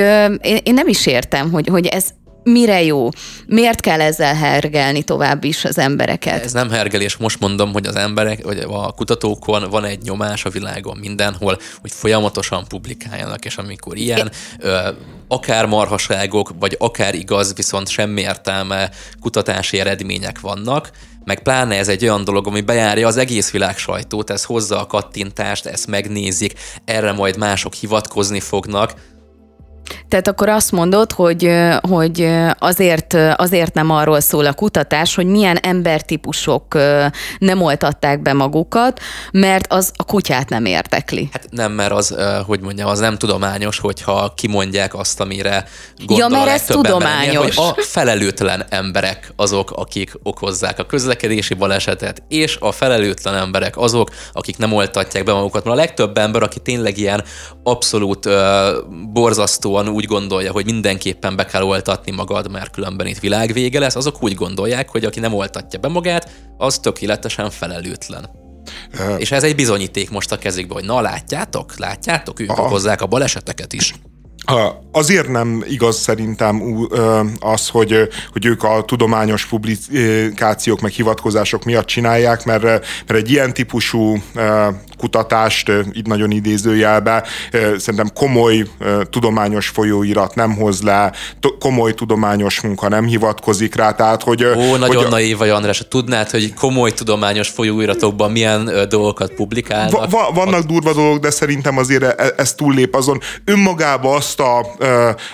[0.41, 2.06] én, én nem is értem, hogy, hogy ez
[2.43, 3.10] mire jó?
[3.47, 6.43] Miért kell ezzel hergelni tovább is az embereket?
[6.43, 10.49] Ez nem hergelés, most mondom, hogy az emberek, vagy a kutatókon van egy nyomás a
[10.49, 14.89] világon mindenhol, hogy folyamatosan publikáljanak, és amikor ilyen ö,
[15.27, 18.89] akár marhaságok, vagy akár igaz, viszont semmi értelme
[19.21, 20.91] kutatási eredmények vannak,
[21.25, 24.88] meg pláne ez egy olyan dolog, ami bejárja az egész világ sajtót, ez hozza a
[24.88, 26.53] kattintást, ezt megnézik,
[26.86, 28.93] erre majd mások hivatkozni fognak,
[30.08, 35.58] tehát akkor azt mondod, hogy, hogy azért, azért nem arról szól a kutatás, hogy milyen
[35.58, 36.78] embertípusok
[37.39, 39.00] nem oltatták be magukat,
[39.32, 41.30] mert az a kutyát nem érdekli.
[41.32, 42.15] Hát nem, mert az,
[42.46, 45.65] hogy mondjam, az nem tudományos, hogyha kimondják azt, amire
[46.06, 47.36] gondol Ja, mert ez tudományos.
[47.36, 53.78] Ember, hogy a felelőtlen emberek azok, akik okozzák a közlekedési balesetet, és a felelőtlen emberek
[53.78, 55.63] azok, akik nem oltatják be magukat.
[55.63, 57.24] Mert a legtöbb ember, aki tényleg ilyen
[57.63, 58.34] abszolút uh,
[59.73, 64.23] borzasztóan úgy gondolja, hogy mindenképpen be kell oltatni magad, mert különben itt világvége lesz, azok
[64.23, 68.29] úgy gondolják, hogy aki nem oltatja be magát, az tökéletesen felelőtlen.
[68.99, 72.63] Uh, és ez egy bizonyíték most a kezükbe, hogy na látjátok, látjátok, ők aha.
[72.63, 73.93] okozzák a baleseteket is.
[74.91, 76.62] Azért nem igaz szerintem
[77.39, 83.53] az, hogy, hogy ők a tudományos publikációk meg hivatkozások miatt csinálják, mert, mert egy ilyen
[83.53, 84.17] típusú
[84.97, 87.23] kutatást, így nagyon idézőjelbe,
[87.77, 88.65] szerintem komoly
[89.10, 91.12] tudományos folyóirat nem hoz le,
[91.60, 94.43] komoly tudományos munka nem hivatkozik rá, tehát hogy...
[94.43, 100.12] Ó, nagyon hogy, naív vagy András, tudnád, hogy komoly tudományos folyóiratokban milyen dolgokat publikálnak?
[100.12, 103.19] Va, vannak durva dolgok, de szerintem azért e, ez túllép azon.
[103.45, 104.86] Önmagába azt a,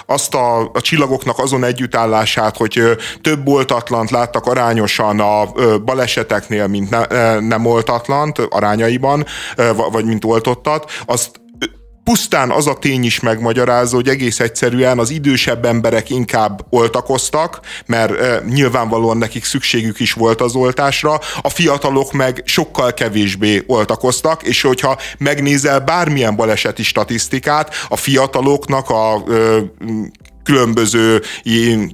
[0.06, 2.82] azt a, a csillagoknak azon együttállását, hogy
[3.22, 5.52] több oltatlant láttak arányosan a
[5.86, 9.26] baleseteknél, mint ne, nem oltatlant arányaiban,
[9.92, 11.32] vagy mint oltottat, azt
[12.10, 18.20] pusztán az a tény is megmagyarázza, hogy egész egyszerűen az idősebb emberek inkább oltakoztak, mert
[18.20, 24.62] e, nyilvánvalóan nekik szükségük is volt az oltásra, a fiatalok meg sokkal kevésbé oltakoztak, és
[24.62, 29.34] hogyha megnézel bármilyen baleseti statisztikát, a fiataloknak a e,
[30.44, 31.22] különböző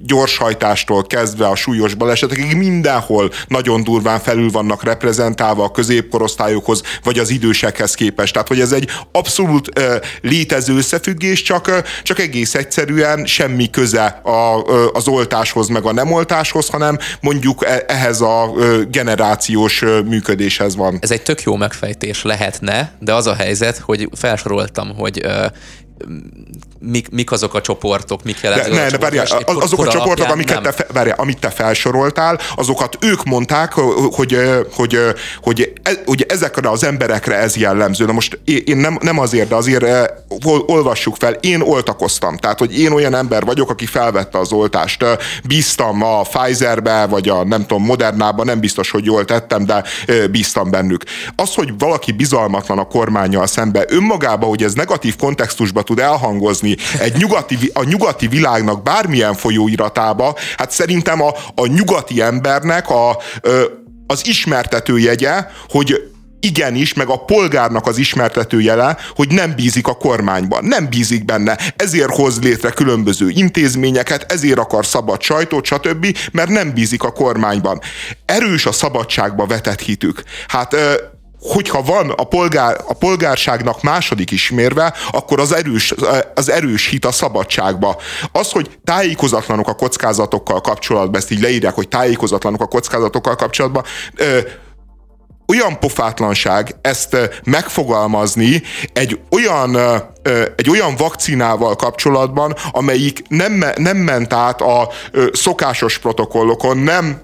[0.04, 7.30] gyorshajtástól kezdve a súlyos balesetekig mindenhol nagyon durván felül vannak reprezentálva a középkorosztályokhoz, vagy az
[7.30, 8.34] idősekhez képest.
[8.34, 14.56] Tehát, hogy ez egy abszolút uh, létező összefüggés, csak, csak egész egyszerűen semmi köze a,
[14.56, 20.04] uh, az oltáshoz, meg a nem oltáshoz, hanem mondjuk e, ehhez a uh, generációs uh,
[20.04, 20.98] működéshez van.
[21.02, 25.46] Ez egy tök jó megfejtés lehetne, de az a helyzet, hogy felsoroltam, hogy uh,
[26.80, 30.62] mik, mik azok a csoportok, mik jelentik ne, ne, várjál, az, azok a csoportok, amiket
[30.62, 33.74] te, várjál, amit te felsoroltál, azokat ők mondták,
[34.12, 34.38] hogy,
[34.74, 34.98] hogy,
[35.42, 35.74] hogy,
[36.06, 38.06] hogy ezekre az emberekre ez jellemző.
[38.06, 39.86] Na most én nem, nem azért, de azért
[40.66, 42.38] olvassuk fel, én oltakoztam.
[42.38, 45.06] Tehát, hogy én olyan ember vagyok, aki felvette az oltást.
[45.48, 49.84] Bíztam a Pfizerbe, vagy a nem tudom, Modernába, nem biztos, hogy jól tettem, de
[50.32, 51.04] bíztam bennük.
[51.36, 56.65] Az, hogy valaki bizalmatlan a kormányjal szembe, önmagában, hogy ez negatív kontextusba tud elhangozni
[57.00, 63.18] egy nyugati, a nyugati világnak bármilyen folyóiratába, hát szerintem a, a nyugati embernek a,
[64.08, 66.14] az ismertető jegye, hogy
[66.46, 71.58] igenis, meg a polgárnak az ismertető jele, hogy nem bízik a kormányban, nem bízik benne,
[71.76, 77.82] ezért hoz létre különböző intézményeket, ezért akar szabad sajtót, stb., mert nem bízik a kormányban.
[78.26, 80.24] Erős a szabadságba vetett hitük.
[80.48, 80.76] Hát
[81.48, 85.94] hogyha van a, polgár, a polgárságnak második ismérve, akkor az erős,
[86.36, 87.98] az erős hit a szabadságba.
[88.32, 93.84] Az, hogy tájékozatlanok a kockázatokkal kapcsolatban, ezt így leírják, hogy tájékozatlanok a kockázatokkal kapcsolatban,
[94.16, 94.40] ö,
[95.48, 98.62] olyan pofátlanság ezt megfogalmazni
[98.94, 99.78] egy olyan,
[100.56, 104.90] egy olyan vakcinával kapcsolatban, amelyik nem, nem ment át a
[105.32, 107.22] szokásos protokollokon, nem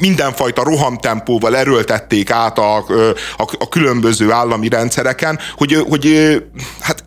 [0.00, 2.84] mindenfajta rohamtempóval erőltették át a, a,
[3.58, 6.36] a különböző állami rendszereken, hogy, hogy,
[6.80, 7.04] hát,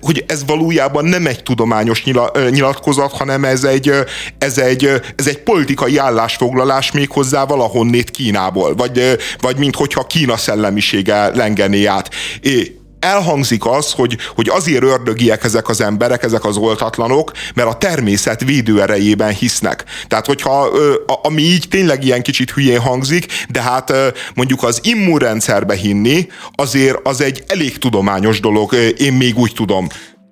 [0.00, 2.04] hogy ez valójában nem egy tudományos
[2.50, 3.92] nyilatkozat, hanem ez egy,
[4.38, 4.84] ez egy,
[5.16, 11.84] ez egy politikai állásfoglalás még hozzá valahonnét Kínából, vagy, vagy mint hogyha Kína szellemisége lengené
[11.84, 12.10] át
[13.00, 18.44] elhangzik az, hogy, hogy azért ördögiek ezek az emberek, ezek az oltatlanok, mert a természet
[18.44, 19.84] védőerejében hisznek.
[20.06, 20.68] Tehát, hogyha
[21.22, 23.92] ami így tényleg ilyen kicsit hülyén hangzik, de hát
[24.34, 29.86] mondjuk az immunrendszerbe hinni, azért az egy elég tudományos dolog, én még úgy tudom.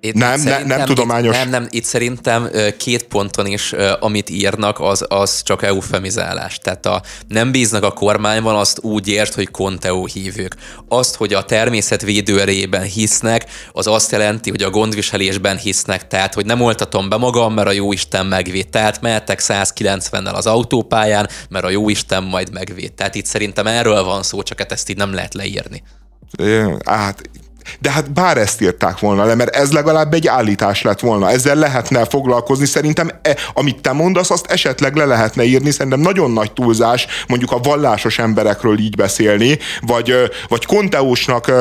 [0.07, 1.35] Itt nem, ne, nem tudományos.
[1.35, 6.57] Itt, nem, nem, itt szerintem két ponton is, amit írnak, az, az csak eufemizálás.
[6.57, 10.55] Tehát a, nem bíznak a kormányban, azt úgy ért, hogy Conteo hívők.
[10.87, 16.07] Azt, hogy a természetvédő erejében hisznek, az azt jelenti, hogy a gondviselésben hisznek.
[16.07, 18.69] Tehát, hogy nem oltatom be magam, mert a jóisten megvéd.
[18.69, 22.93] Tehát mehetek 190-nel az autópályán, mert a jóisten majd megvéd.
[22.93, 25.83] Tehát itt szerintem erről van szó, csak hát ezt így nem lehet leírni.
[26.85, 27.21] Hát
[27.79, 31.29] de hát bár ezt írták volna le, mert ez legalább egy állítás lett volna.
[31.29, 32.65] Ezzel lehetne foglalkozni.
[32.65, 35.71] Szerintem, e, amit te mondasz, azt esetleg le lehetne írni.
[35.71, 40.13] Szerintem nagyon nagy túlzás mondjuk a vallásos emberekről így beszélni, vagy,
[40.47, 41.51] vagy konteósnak,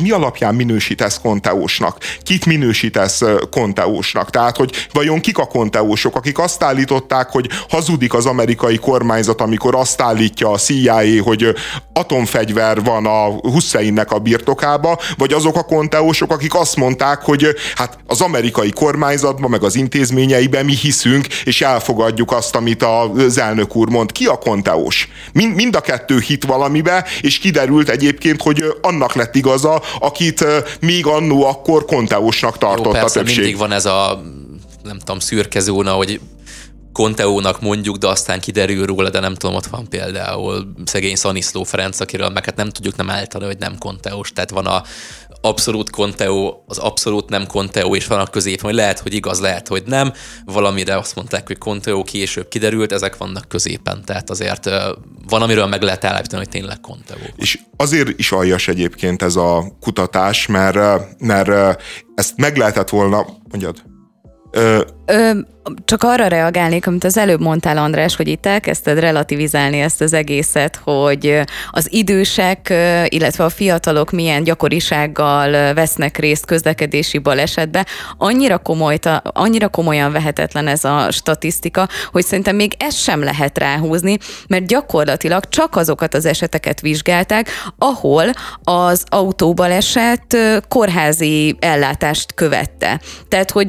[0.00, 1.98] mi alapján minősítesz konteósnak?
[2.22, 4.30] Kit minősítesz konteósnak?
[4.30, 9.74] Tehát, hogy vajon kik a konteósok, akik azt állították, hogy hazudik az amerikai kormányzat, amikor
[9.74, 11.54] azt állítja a CIA, hogy
[11.92, 17.46] atomfegyver van a Husseinnek a birtokába, vagy vagy azok a konteósok, akik azt mondták, hogy
[17.74, 23.76] hát az amerikai kormányzatban, meg az intézményeiben mi hiszünk, és elfogadjuk azt, amit az elnök
[23.76, 24.12] úr mond.
[24.12, 25.08] Ki a konteós?
[25.32, 30.44] Mind, mind a kettő hit valamibe, és kiderült egyébként, hogy annak lett igaza, akit
[30.80, 33.38] még annó akkor konteósnak tartott Jó, persze, a többség.
[33.38, 34.22] mindig van ez a
[34.82, 36.20] nem tudom, szürke zóna, hogy
[36.92, 42.00] Conteónak mondjuk, de aztán kiderül róla, de nem tudom, ott van például szegény Szaniszló Ferenc,
[42.00, 44.82] akiről meg hát nem tudjuk nem állítani, hogy nem Conteós, tehát van a
[45.40, 49.68] abszolút Conteo, az abszolút nem Conteo, és van a közép, hogy lehet, hogy igaz, lehet,
[49.68, 50.12] hogy nem.
[50.44, 54.70] Valamire azt mondták, hogy Conteo később kiderült, ezek vannak középen, tehát azért
[55.28, 57.16] van, amiről meg lehet állítani, hogy tényleg Conteo.
[57.36, 60.78] És azért is aljas egyébként ez a kutatás, mert,
[61.18, 61.82] mert
[62.14, 63.82] ezt meg lehetett volna, mondjad,
[64.50, 64.80] Ö,
[65.84, 70.80] csak arra reagálnék, amit az előbb mondtál, András, hogy itt elkezdted relativizálni ezt az egészet,
[70.84, 72.74] hogy az idősek,
[73.08, 77.86] illetve a fiatalok milyen gyakorisággal vesznek részt közlekedési balesetbe.
[78.18, 84.18] Annyira, komoly, annyira komolyan vehetetlen ez a statisztika, hogy szerintem még ezt sem lehet ráhúzni,
[84.48, 88.24] mert gyakorlatilag csak azokat az eseteket vizsgálták, ahol
[88.64, 90.36] az autóbaleset
[90.68, 93.00] kórházi ellátást követte.
[93.28, 93.68] Tehát, hogy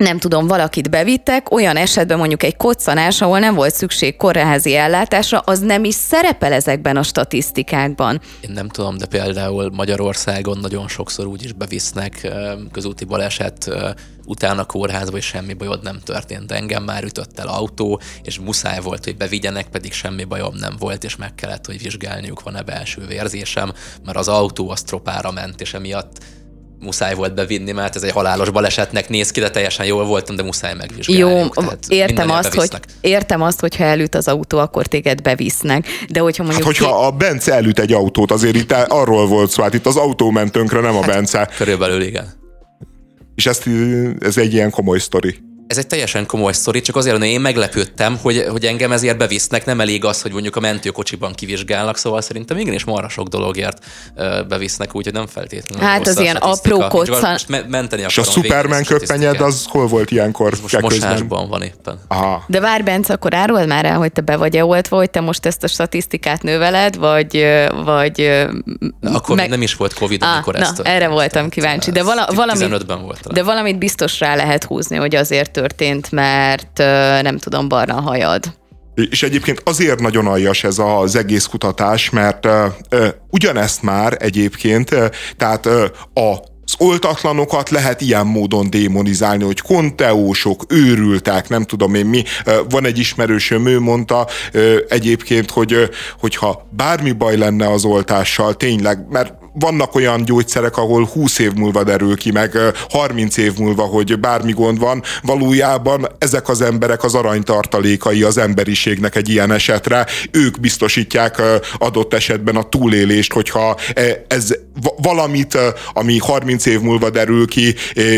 [0.00, 5.38] nem tudom, valakit bevittek, olyan esetben mondjuk egy koccanás, ahol nem volt szükség kórházi ellátásra,
[5.38, 8.20] az nem is szerepel ezekben a statisztikákban.
[8.40, 12.28] Én nem tudom, de például Magyarországon nagyon sokszor úgy is bevisznek
[12.72, 13.70] közúti baleset
[14.26, 16.52] utána kórházba, és semmi bajod nem történt.
[16.52, 21.04] Engem már ütött el autó, és muszáj volt, hogy bevigyenek, pedig semmi bajom nem volt,
[21.04, 23.72] és meg kellett, hogy vizsgálniuk van-e belső vérzésem,
[24.04, 26.18] mert az autó az tropára ment, és emiatt
[26.80, 30.42] muszáj volt bevinni, mert ez egy halálos balesetnek néz ki, de teljesen jól voltam, de
[30.42, 31.20] muszáj megvizsgálni.
[31.22, 31.46] Jó,
[31.88, 35.86] értem azt, hogy, értem azt, hogyha elüt az autó, akkor téged bevisznek.
[36.08, 36.66] De hogyha mondjuk...
[36.66, 37.06] Hát, hogyha ki...
[37.06, 40.52] a Bence elüt egy autót, azért itt arról volt szó, hát itt az autó ment
[40.52, 41.48] tönkre, nem a hát, Bence.
[41.56, 42.32] Körülbelül igen.
[43.34, 43.68] És ezt,
[44.20, 48.18] ez egy ilyen komoly sztori ez egy teljesen komoly sztori, csak azért, hogy én meglepődtem,
[48.22, 52.56] hogy, hogy engem ezért bevisznek, nem elég az, hogy mondjuk a mentőkocsiban kivizsgálnak, szóval szerintem
[52.56, 53.84] igenis marha sok dologért
[54.48, 55.86] bevisznek, úgyhogy nem feltétlenül.
[55.86, 57.38] Hát az ilyen apró koccan.
[57.68, 60.52] menteni És a Superman köpenyed az hol volt ilyenkor?
[60.52, 62.00] Ez most mosásban van éppen.
[62.08, 62.44] Aha.
[62.46, 65.46] De várj, Bence, akkor áruld már el, hogy te be vagy-e oltva, hogy te most
[65.46, 67.46] ezt a statisztikát növeled, vagy...
[67.84, 68.46] vagy
[69.00, 69.48] na, akkor meg...
[69.48, 70.80] nem is volt Covid, ah, amikor na, ezt...
[70.80, 71.90] erre voltam kíváncsi.
[71.90, 72.66] De, vala, valami,
[73.32, 76.78] de valamit biztos rá lehet húzni, hogy azért történt, mert
[77.22, 78.58] nem tudom, barna hajad.
[79.10, 82.52] És egyébként azért nagyon aljas ez az egész kutatás, mert uh,
[82.90, 84.94] uh, ugyanezt már egyébként,
[85.36, 85.66] tehát
[86.14, 92.22] a az oltatlanokat lehet ilyen módon démonizálni, hogy konteósok, őrültek, nem tudom én mi.
[92.68, 94.26] Van egy ismerősöm, ő mondta
[94.88, 101.38] egyébként, hogy hogyha bármi baj lenne az oltással, tényleg, mert vannak olyan gyógyszerek, ahol 20
[101.38, 102.58] év múlva derül ki, meg
[102.90, 109.16] 30 év múlva, hogy bármi gond van, valójában ezek az emberek az aranytartalékai az emberiségnek
[109.16, 111.42] egy ilyen esetre, ők biztosítják
[111.78, 113.76] adott esetben a túlélést, hogyha
[114.28, 114.48] ez
[114.96, 115.58] valamit,
[115.92, 117.74] ami 30 év múlva derül ki,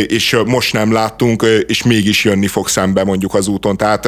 [0.06, 3.76] és most nem láttunk, és mégis jönni fog szembe mondjuk az úton.
[3.76, 4.02] Tehát,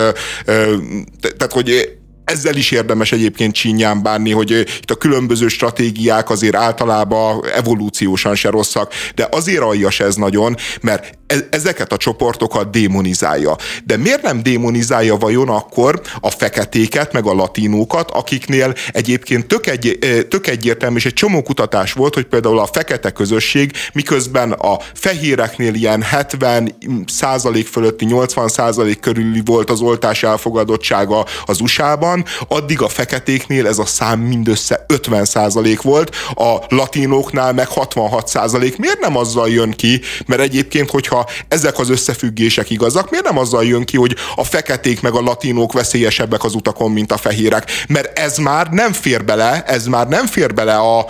[1.36, 7.44] tehát hogy ezzel is érdemes egyébként csínyán bánni, hogy itt a különböző stratégiák azért általában
[7.54, 13.56] evolúciósan se rosszak, de azért aljas ez nagyon, mert e- ezeket a csoportokat démonizálja.
[13.84, 19.98] De miért nem démonizálja vajon akkor a feketéket, meg a latinókat, akiknél egyébként tök, egy,
[20.28, 25.74] tök egyértelmű, és egy csomó kutatás volt, hogy például a fekete közösség, miközben a fehéreknél
[25.74, 26.74] ilyen 70
[27.06, 33.66] százalék fölötti, 80 százalék körüli volt az oltás elfogadottsága az USA-ban, országban, addig a feketéknél
[33.66, 38.76] ez a szám mindössze 50% volt, a latinóknál meg 66%.
[38.76, 43.64] Miért nem azzal jön ki, mert egyébként, hogyha ezek az összefüggések igazak, miért nem azzal
[43.64, 47.70] jön ki, hogy a feketék meg a latinók veszélyesebbek az utakon, mint a fehérek?
[47.88, 51.06] Mert ez már nem fér bele, ez már nem fér bele a,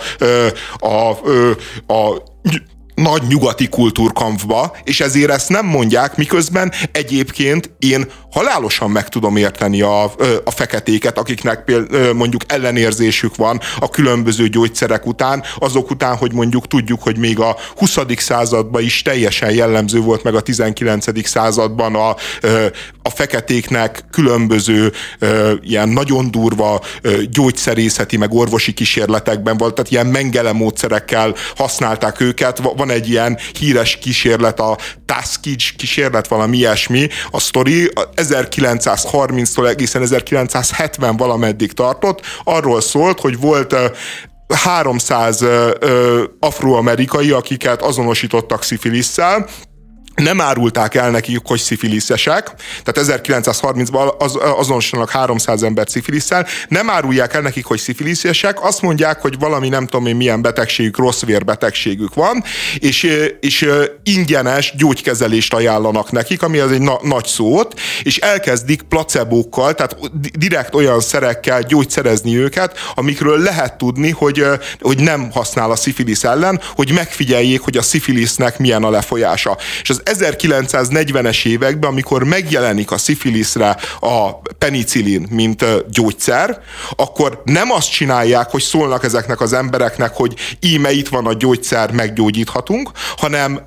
[0.79, 1.09] a, a,
[1.87, 2.23] a, a
[2.95, 9.81] nagy nyugati kultúrkampfba, és ezért ezt nem mondják, miközben egyébként én halálosan meg tudom érteni
[9.81, 10.03] a,
[10.43, 16.67] a feketéket, akiknek például mondjuk ellenérzésük van a különböző gyógyszerek után, azok után, hogy mondjuk
[16.67, 17.97] tudjuk, hogy még a 20.
[18.17, 21.27] században is teljesen jellemző volt, meg a 19.
[21.27, 22.09] században a,
[23.01, 24.91] a feketéknek különböző
[25.61, 26.81] ilyen nagyon durva
[27.29, 32.57] gyógyszerészeti, meg orvosi kísérletekben volt, tehát ilyen mengele módszerekkel használták őket.
[32.85, 41.17] Van egy ilyen híres kísérlet, a Tuskegee kísérlet, valami ilyesmi, a sztori 1930-tól egészen 1970
[41.17, 43.75] valameddig tartott, arról szólt, hogy volt
[44.47, 45.45] 300
[46.39, 49.49] afroamerikai, akiket azonosítottak szifilisszel,
[50.15, 52.51] nem árulták el nekik, hogy szifiliszesek,
[52.83, 59.21] tehát 1930-ban az, azonosanak 300 ember szifilisszel, nem árulják el nekik, hogy szifiliszesek, azt mondják,
[59.21, 62.43] hogy valami nem tudom én milyen betegségük, rossz vérbetegségük van,
[62.79, 63.03] és,
[63.39, 63.69] és
[64.03, 69.97] ingyenes gyógykezelést ajánlanak nekik, ami az egy na- nagy szót, és elkezdik placebókkal, tehát
[70.37, 74.45] direkt olyan szerekkel gyógyszerezni őket, amikről lehet tudni, hogy,
[74.79, 79.57] hogy nem használ a szifilisz ellen, hogy megfigyeljék, hogy a szifilisznek milyen a lefolyása.
[79.81, 86.59] És az 1940-es években, amikor megjelenik a szifiliszre a penicillin, mint gyógyszer,
[86.95, 91.91] akkor nem azt csinálják, hogy szólnak ezeknek az embereknek, hogy íme itt van a gyógyszer,
[91.91, 93.65] meggyógyíthatunk, hanem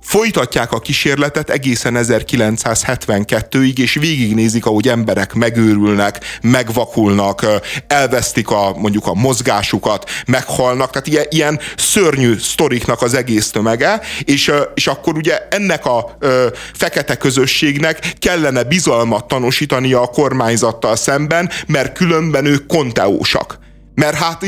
[0.00, 7.46] Folytatják a kísérletet egészen 1972-ig, és végignézik, ahogy emberek megőrülnek, megvakulnak,
[7.86, 14.52] elvesztik a, mondjuk a mozgásukat, meghalnak, tehát ilyen, ilyen szörnyű sztoriknak az egész tömege, és,
[14.74, 21.92] és akkor ugye ennek a ö, fekete közösségnek kellene bizalmat tanúsítania a kormányzattal szemben, mert
[21.92, 23.58] különben ők konteósak.
[23.94, 24.44] Mert hát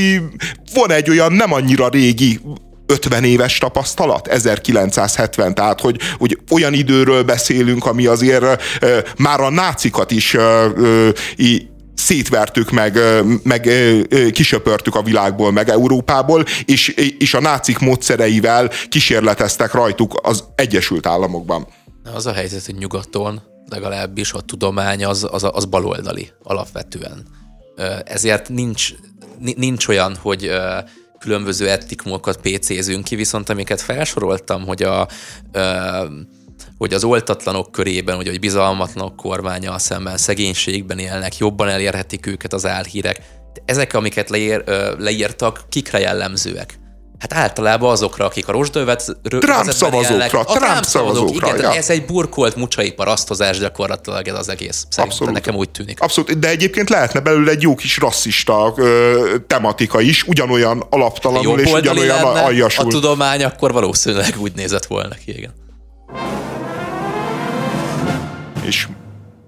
[0.74, 2.41] van egy olyan nem annyira régi
[2.87, 9.51] 50 éves tapasztalat, 1970, tehát hogy, hogy olyan időről beszélünk, ami azért e, már a
[9.51, 10.70] nácikat is e, e,
[11.95, 12.99] szétvertük, meg,
[13.43, 13.68] meg
[14.32, 21.66] kisöpörtük a világból, meg Európából, és, és a nácik módszereivel kísérleteztek rajtuk az Egyesült Államokban.
[22.14, 27.26] Az a helyzet, hogy nyugaton legalábbis a tudomány az, az, az baloldali alapvetően.
[28.05, 28.93] Ezért nincs,
[29.39, 30.51] nincs olyan, hogy
[31.19, 35.09] különböző etnikumokat PC-zünk ki, viszont amiket felsoroltam, hogy a
[36.79, 42.67] hogy az oltatlanok körében, hogy, hogy bizalmatlanok kormánya szemben szegénységben élnek, jobban elérhetik őket az
[42.67, 43.17] álhírek.
[43.53, 44.64] De ezek, amiket leír,
[44.99, 46.79] leírtak, kikre jellemzőek?
[47.19, 51.49] Hát általában azokra, akik a rozsdővet Trump szavazókra, a Trump szavazókra.
[51.49, 51.75] Igen, ja.
[51.75, 54.87] ez egy burkolt mucsai parasztozás gyakorlatilag ez az egész.
[54.97, 55.35] Abszolút.
[55.35, 56.01] nekem úgy tűnik.
[56.01, 61.73] Abszolút, de egyébként lehetne belőle egy jó kis rasszista ö, tematika is, ugyanolyan alaptalanul és
[61.73, 62.87] ugyanolyan aljasul.
[62.87, 65.55] A tudomány akkor valószínűleg úgy nézett volna ki, igen.
[68.67, 68.89] És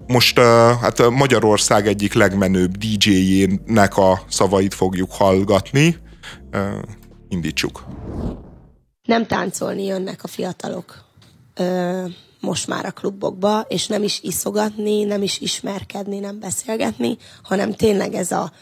[0.07, 0.39] most
[0.81, 5.97] hát Magyarország egyik legmenőbb DJ-jének a szavait fogjuk hallgatni.
[7.29, 7.85] Indítsuk.
[9.03, 11.05] Nem táncolni jönnek a fiatalok
[11.55, 12.05] ö,
[12.41, 18.15] most már a klubokba, és nem is iszogatni, nem is ismerkedni, nem beszélgetni, hanem tényleg
[18.15, 18.53] ez a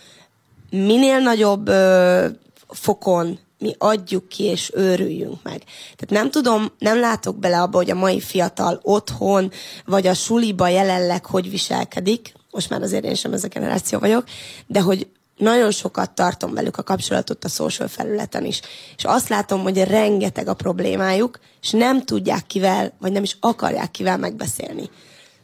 [0.70, 2.26] minél nagyobb ö,
[2.68, 5.64] fokon mi adjuk ki, és őrüljünk meg.
[5.96, 9.50] Tehát nem tudom, nem látok bele abba, hogy a mai fiatal otthon,
[9.84, 14.24] vagy a suliba jelenleg hogy viselkedik, most már azért én sem ez a generáció vagyok,
[14.66, 18.60] de hogy nagyon sokat tartom velük a kapcsolatot a social felületen is.
[18.96, 23.90] És azt látom, hogy rengeteg a problémájuk, és nem tudják kivel, vagy nem is akarják
[23.90, 24.90] kivel megbeszélni.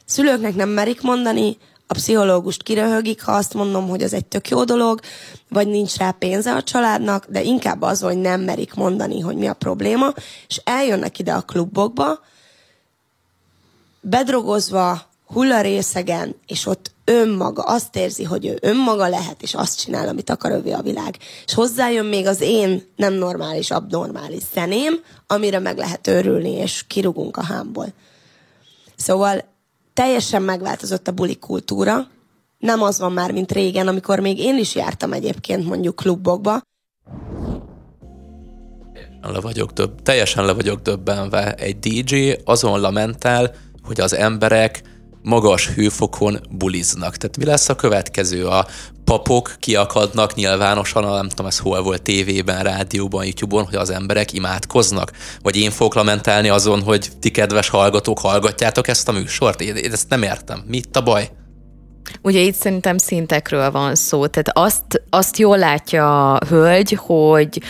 [0.05, 1.57] Szülőknek nem merik mondani,
[1.93, 5.01] a pszichológust kiröhögik, ha azt mondom, hogy az egy tök jó dolog,
[5.49, 9.47] vagy nincs rá pénze a családnak, de inkább az, hogy nem merik mondani, hogy mi
[9.47, 10.13] a probléma,
[10.49, 12.21] és eljönnek ide a klubokba,
[14.01, 20.31] bedrogozva, hullarészegen, és ott önmaga azt érzi, hogy ő önmaga lehet, és azt csinál, amit
[20.31, 21.17] akar övé a világ.
[21.47, 27.37] És hozzájön még az én nem normális, abnormális szeném, amire meg lehet őrülni, és kirugunk
[27.37, 27.87] a hámból.
[28.97, 29.45] Szóval
[29.95, 32.07] teljesen megváltozott a buli kultúra.
[32.59, 36.61] Nem az van már, mint régen, amikor még én is jártam egyébként mondjuk klubokba.
[39.21, 41.55] Le vagyok több, teljesen le vagyok döbbenve.
[41.55, 44.83] Egy DJ azon lamentál, hogy az emberek
[45.23, 47.17] magas hőfokon buliznak.
[47.17, 48.47] Tehát mi lesz a következő?
[48.47, 48.67] A
[49.05, 55.13] papok kiakadnak nyilvánosan, nem tudom, ez hol volt tévében, rádióban, YouTube-on, hogy az emberek imádkoznak?
[55.43, 59.61] Vagy én fogok lamentálni azon, hogy ti kedves hallgatók hallgatjátok ezt a műsort?
[59.61, 60.65] Én, én ezt nem értem.
[60.67, 61.31] Mi itt a baj?
[62.23, 67.63] Ugye itt szerintem szintekről van szó, tehát azt, azt jól látja a hölgy, hogy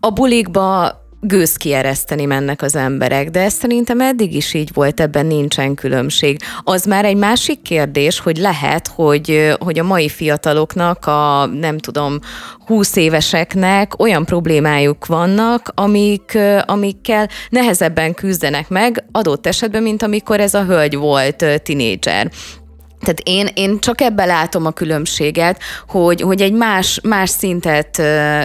[0.00, 5.26] a bulikba gőz kiereszteni mennek az emberek, de ez szerintem eddig is így volt, ebben
[5.26, 6.38] nincsen különbség.
[6.64, 12.18] Az már egy másik kérdés, hogy lehet, hogy, hogy a mai fiataloknak, a nem tudom,
[12.66, 20.54] 20 éveseknek olyan problémájuk vannak, amik, amikkel nehezebben küzdenek meg, adott esetben, mint amikor ez
[20.54, 22.30] a hölgy volt tinédzser.
[23.04, 28.02] Tehát én, én csak ebbe látom a különbséget, hogy, hogy egy más, más szintet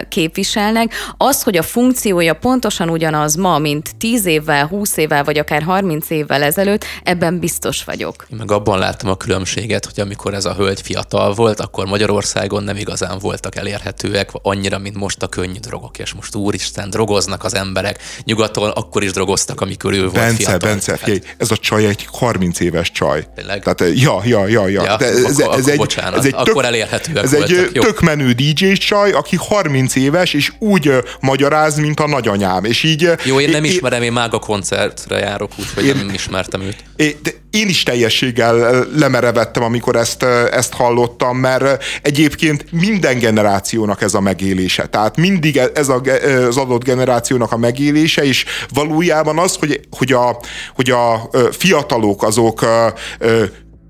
[0.10, 0.93] képviselnek.
[1.18, 6.10] Az, hogy a funkciója pontosan ugyanaz ma, mint 10 évvel, 20 évvel, vagy akár 30
[6.10, 8.26] évvel ezelőtt, ebben biztos vagyok.
[8.32, 12.64] Én meg abban látom a különbséget, hogy amikor ez a hölgy fiatal volt, akkor Magyarországon
[12.64, 17.55] nem igazán voltak elérhetőek annyira, mint most a könnyű drogok, és most úristen, drogoznak az
[17.55, 18.01] emberek.
[18.24, 20.70] Nyugaton akkor is drogoztak, amikor ő volt Bence, fiatal.
[20.70, 23.26] Bence, figyelj, ez a csaj egy 30 éves csaj.
[23.36, 23.64] Tényleg?
[23.64, 24.84] Tehát, ja, ja, ja, ja.
[24.84, 27.76] Ja, De ez, akkor- ez akkor egy, bocsánat, ez egy akkor elérhetőek Ez egy voltak,
[27.76, 27.82] jó.
[27.82, 32.64] tök menő DJ csaj, aki 30 éves, és úgy magyaráz, mint a nagyanyám.
[32.64, 33.10] És így...
[33.24, 36.76] Jó, én nem é- ismerem, én mága koncertre járok, úgyhogy Én- nem ismertem őt.
[36.95, 44.14] É, de én is teljességgel lemerevettem, amikor ezt, ezt hallottam, mert egyébként minden generációnak ez
[44.14, 44.86] a megélése.
[44.86, 46.02] Tehát mindig ez a,
[46.47, 50.39] az adott generációnak a megélése, és valójában az, hogy, hogy, a,
[50.76, 52.66] hogy a fiatalok azok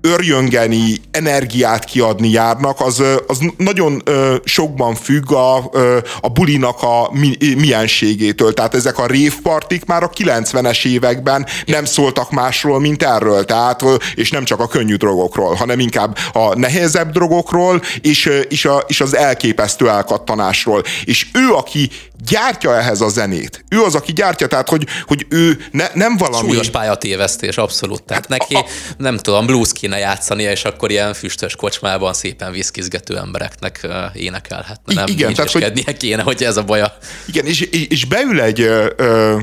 [0.00, 7.10] örjöngeni, energiát kiadni járnak, az, az nagyon ö, sokban függ a, ö, a bulinak a
[7.12, 8.54] mi, mienségétől.
[8.54, 13.44] Tehát ezek a révpartik már a 90-es években nem szóltak másról, mint erről.
[13.44, 13.82] Tehát,
[14.14, 19.00] és nem csak a könnyű drogokról, hanem inkább a nehezebb drogokról, és, és, a, és
[19.00, 20.82] az elképesztő elkattanásról.
[21.04, 21.90] És ő, aki
[22.28, 26.48] gyártja ehhez a zenét, ő az, aki gyártja, tehát, hogy, hogy ő ne, nem valami...
[26.48, 28.02] Súlyos pályatévesztés, abszolút.
[28.02, 28.64] Tehát neki, a-
[28.96, 34.94] nem tudom, blues kéne játszania, és akkor ilyen füstös kocsmában szépen viszkizgető embereknek énekelhetne.
[34.94, 36.96] Nem igen, tehát, hogy- kéne, hogy ez a baja.
[37.26, 39.38] Igen, és, és beül egy ö,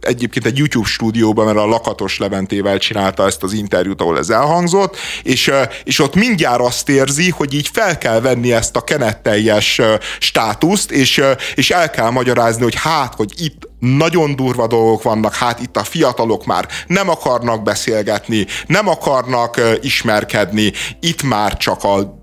[0.00, 4.96] egyébként egy YouTube stúdióba, mert a Lakatos Leventével csinálta ezt az interjút, ahol ez elhangzott,
[5.22, 5.50] és,
[5.84, 9.80] és ott mindjárt azt érzi, hogy így fel kell venni ezt a kenetteljes
[10.18, 11.22] státuszt, és,
[11.54, 15.84] és el kell magyarázni, hogy hát, hogy itt nagyon durva dolgok vannak, hát itt a
[15.84, 22.16] fiatalok már nem akarnak beszélgetni, nem akarnak ismerkedni, itt már csak a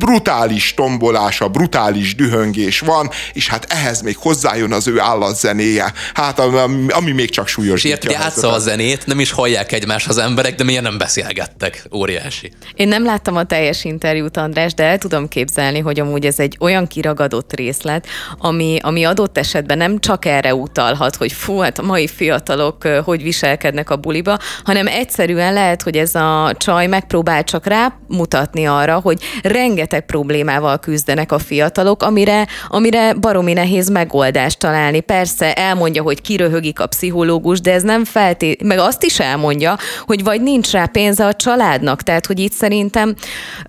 [0.00, 5.92] brutális tombolás, a brutális dühöngés van, és hát ehhez még hozzájön az ő állatzenéje.
[6.14, 7.90] Hát ami, ami még csak És súlyosítja.
[7.90, 11.84] érted, a játsza a zenét, nem is hallják egymást az emberek, de miért nem beszélgettek?
[11.94, 12.52] Óriási.
[12.74, 16.56] Én nem láttam a teljes interjút, András, de el tudom képzelni, hogy amúgy ez egy
[16.60, 18.06] olyan kiragadott részlet,
[18.38, 23.22] ami, ami adott esetben nem csak erre utalhat, hogy fú, hát a mai fiatalok hogy
[23.22, 29.22] viselkednek a buliba, hanem egyszerűen lehet, hogy ez a csaj megpróbál csak rámutatni arra, hogy
[29.42, 35.00] rengeteg problémával küzdenek a fiatalok, amire, amire baromi nehéz megoldást találni.
[35.00, 39.76] Persze elmondja, hogy kiröhögik a pszichológus, de ez nem feltét, meg azt is elmondja,
[40.06, 43.14] hogy vagy nincs rá pénze a családnak, tehát hogy itt szerintem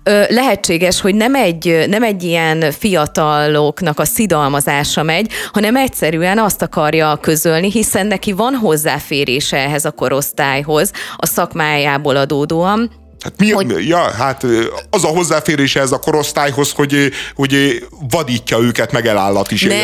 [0.02, 6.62] ö, lehetséges, hogy nem egy, nem egy ilyen fiataloknak a szidalmazása megy, hanem egyszerűen azt
[6.62, 13.86] akarja közölni, hiszen neki van hozzáférése ehhez a korosztályhoz, a szakmájából adódóan, Hát mi, Hogy-
[13.88, 14.46] ja, hát
[14.90, 19.06] az a hozzáférése ez a korosztályhoz, hogy, hogy vadítja őket, meg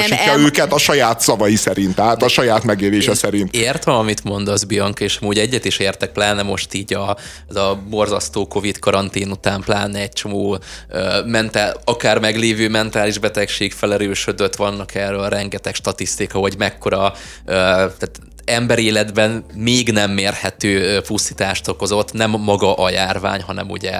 [0.08, 3.54] Nem, el- őket a saját szavai szerint, tehát a saját megélése szerint.
[3.54, 7.16] Értem, amit mondasz, Bianca, és amúgy egyet is értek, pláne most így a,
[7.48, 10.58] ez a borzasztó Covid karantén után, pláne egy csomó
[10.88, 17.12] ö, mentál, akár meglévő mentális betegség felerősödött, vannak erről rengeteg statisztika, hogy mekkora,
[17.44, 18.10] ö, tehát
[18.48, 23.92] emberéletben még nem mérhető pusztítást okozott, nem maga a járvány, hanem ugye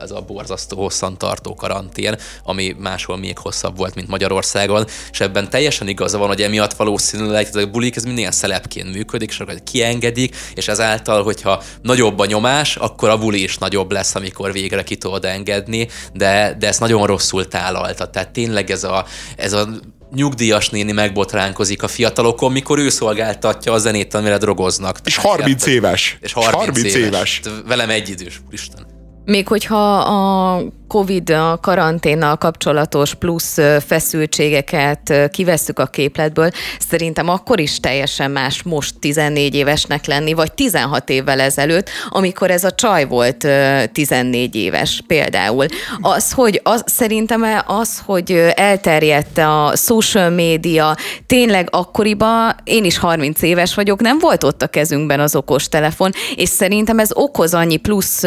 [0.00, 5.88] ez a borzasztó hosszantartó karantén, ami máshol még hosszabb volt, mint Magyarországon, és ebben teljesen
[5.88, 9.62] igaza van, hogy emiatt valószínűleg ez a bulik ez mindig ilyen szelepként működik, és akkor
[9.64, 14.82] kiengedik, és ezáltal, hogyha nagyobb a nyomás, akkor a buli is nagyobb lesz, amikor végre
[14.82, 18.10] ki tudod engedni, de, de ezt nagyon rosszul tálalta.
[18.10, 19.68] Tehát tényleg ez a, ez a
[20.14, 24.98] nyugdíjas néni megbotránkozik a fiatalokon, mikor ő szolgáltatja a zenét, amire drogoznak.
[25.04, 25.74] És Tehát, 30 érted?
[25.74, 26.18] éves.
[26.20, 26.96] És 30, 30 éves.
[26.96, 27.40] éves.
[27.66, 28.86] Velem egy idős, úristen.
[29.24, 36.50] Még hogyha a Covid, a karanténnal kapcsolatos plusz feszültségeket kivesszük a képletből,
[36.88, 42.64] szerintem akkor is teljesen más most 14 évesnek lenni, vagy 16 évvel ezelőtt, amikor ez
[42.64, 43.46] a csaj volt
[43.92, 45.66] 14 éves például.
[46.00, 53.42] Az, hogy az, szerintem az, hogy elterjedt a social média, tényleg akkoriban, én is 30
[53.42, 58.20] éves vagyok, nem volt ott a kezünkben az okostelefon, és szerintem ez okoz annyi plusz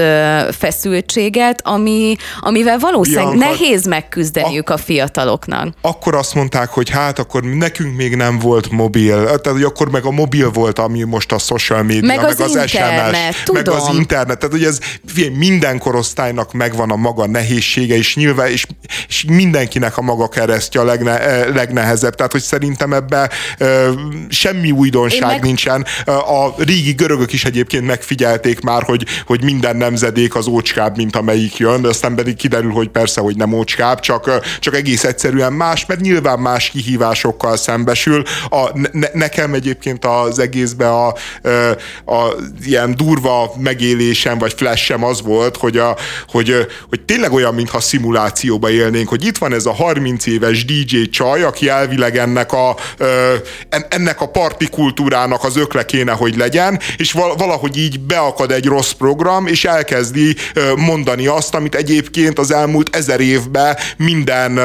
[0.51, 2.16] feszültséget, ami,
[2.54, 5.74] amivel valószínűleg Bianca, nehéz megküzdeniük a, a fiataloknak.
[5.82, 10.04] Akkor azt mondták, hogy hát akkor nekünk még nem volt mobil, tehát hogy akkor meg
[10.06, 13.64] a mobil volt, ami most a social media, meg, meg az, az internet, SMS, tudom.
[13.64, 14.80] meg az internet, tehát hogy ez
[15.38, 18.66] minden korosztálynak megvan a maga nehézsége, és nyilván, és,
[19.08, 23.89] és mindenkinek a maga keresztje a legne, eh, legnehezebb, tehát hogy szerintem ebbe e,
[24.30, 25.41] semmi újdonság meg...
[25.41, 25.86] nincsen.
[26.06, 31.58] A régi görögök is egyébként megfigyelték már, hogy, hogy minden nemzedék az ócskább, mint amelyik
[31.58, 35.86] jön, de aztán pedig kiderül, hogy persze, hogy nem ócskább, csak, csak egész egyszerűen más,
[35.86, 38.24] mert nyilván más kihívásokkal szembesül.
[38.50, 42.36] A, ne, nekem egyébként az egészben a, a, a
[42.66, 48.70] ilyen durva megélésem, vagy flashem az volt, hogy, a, hogy, hogy tényleg olyan, mintha szimulációba
[48.70, 52.76] élnénk, hogy itt van ez a 30 éves DJ csaj, aki elvileg ennek a,
[53.89, 58.91] ennek a parti kultúrának az ökle kéne, hogy legyen, és valahogy így beakad egy rossz
[58.91, 60.36] program, és elkezdi
[60.76, 64.60] mondani azt, amit egyébként az elmúlt ezer évben minden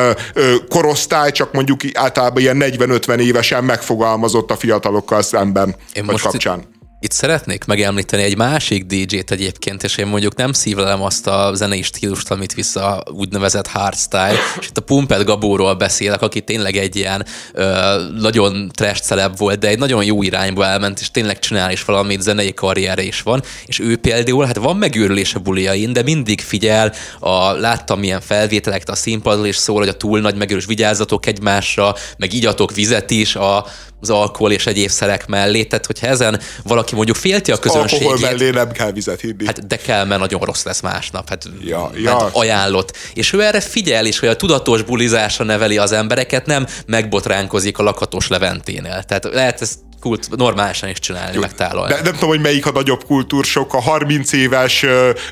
[0.69, 6.77] korosztály, csak mondjuk általában ilyen 40-50 évesen megfogalmazott a fiatalokkal szemben, Én vagy most kapcsán.
[7.01, 11.83] Itt szeretnék megemlíteni egy másik DJ-t egyébként, és én mondjuk nem szívlelem azt a zenei
[11.83, 17.27] stílust, amit vissza úgynevezett hardstyle, és itt a Pumped Gabóról beszélek, aki tényleg egy ilyen
[17.53, 21.85] ö, nagyon trash celeb volt, de egy nagyon jó irányba elment, és tényleg csinál is
[21.85, 26.41] valamit, zenei karriere is van, és ő például, hát van megőrülés a buliain, de mindig
[26.41, 31.27] figyel, a, láttam milyen felvételeket a színpadon, és szól, hogy a túl nagy megőrülés vigyázzatok
[31.27, 33.67] egymásra, meg igyatok vizet is, a,
[34.01, 35.65] az alkohol és egyéb szerek mellé.
[35.65, 38.09] Tehát, hogyha ezen valaki mondjuk félti a közönségét...
[38.09, 39.47] Alkohol mellé nem kell vizet hinni.
[39.47, 41.29] Hát de kell, mert nagyon rossz lesz másnap.
[41.29, 42.19] Hát, ja, ja.
[42.19, 42.97] hát ajánlott.
[43.15, 47.83] És ő erre figyel is, hogy a tudatos bulizásra neveli az embereket, nem megbotránkozik a
[47.83, 49.03] lakatos leventénél.
[49.03, 51.41] Tehát lehet ezt kult, normálisan is csinálni, Jó.
[51.87, 54.87] De nem tudom, hogy melyik a nagyobb kultúrsok, a 30 éves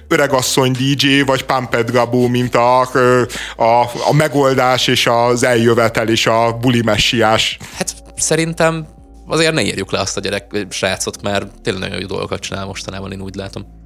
[0.09, 6.53] öregasszony DJ, vagy Pampet Gabó, mint a, a, a megoldás és az eljövetel és a
[6.61, 7.59] buli messiás.
[7.77, 8.87] Hát szerintem
[9.27, 13.13] azért ne írjuk le azt a gyerek srácot, mert tényleg nagyon jó dolgokat csinál mostanában,
[13.13, 13.85] én úgy látom.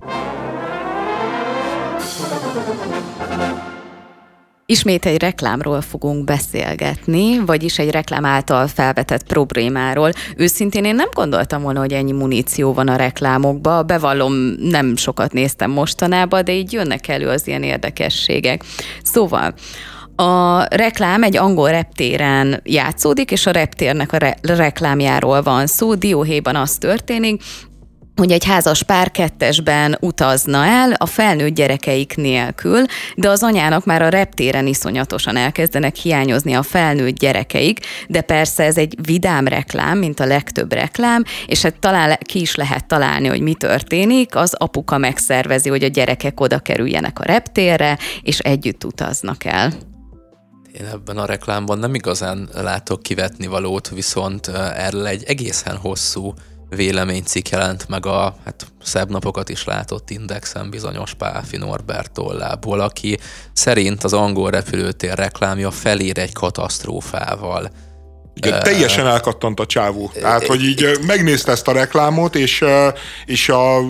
[4.71, 10.13] Ismét egy reklámról fogunk beszélgetni, vagyis egy reklám által felvetett problémáról.
[10.37, 13.83] Őszintén én nem gondoltam volna, hogy ennyi muníció van a reklámokba.
[13.83, 18.65] Bevallom, nem sokat néztem mostanában, de így jönnek elő az ilyen érdekességek.
[19.03, 19.55] Szóval,
[20.21, 25.95] a reklám egy angol reptéren játszódik, és a reptérnek a re- reklámjáról van szó.
[25.95, 27.43] Dióhéjban az történik,
[28.17, 34.03] hogy egy házas pár kettesben utazna el a felnőtt gyerekeik nélkül, de az anyának már
[34.03, 40.21] a reptéren iszonyatosan elkezdenek hiányozni a felnőtt gyerekeik, de persze ez egy vidám reklám, mint
[40.21, 44.99] a legtöbb reklám, és hát talán ki is lehet találni, hogy mi történik, az apuka
[44.99, 49.90] megszervezi, hogy a gyerekek oda kerüljenek a reptérre, és együtt utaznak el.
[50.73, 54.47] Én ebben a reklámban nem igazán látok kivetni valót, viszont
[54.77, 56.35] erről egy egészen hosszú
[56.69, 63.19] véleménycikk jelent meg a hát, szebb napokat is látott indexen bizonyos Pálfi Norbert tollából, aki
[63.53, 67.71] szerint az angol repülőtér reklámja felér egy katasztrófával.
[68.35, 70.11] Igen, teljesen elkattant a csávó.
[70.15, 72.65] Tehát, hogy így megnézte ezt a reklámot, és,
[73.25, 73.81] és a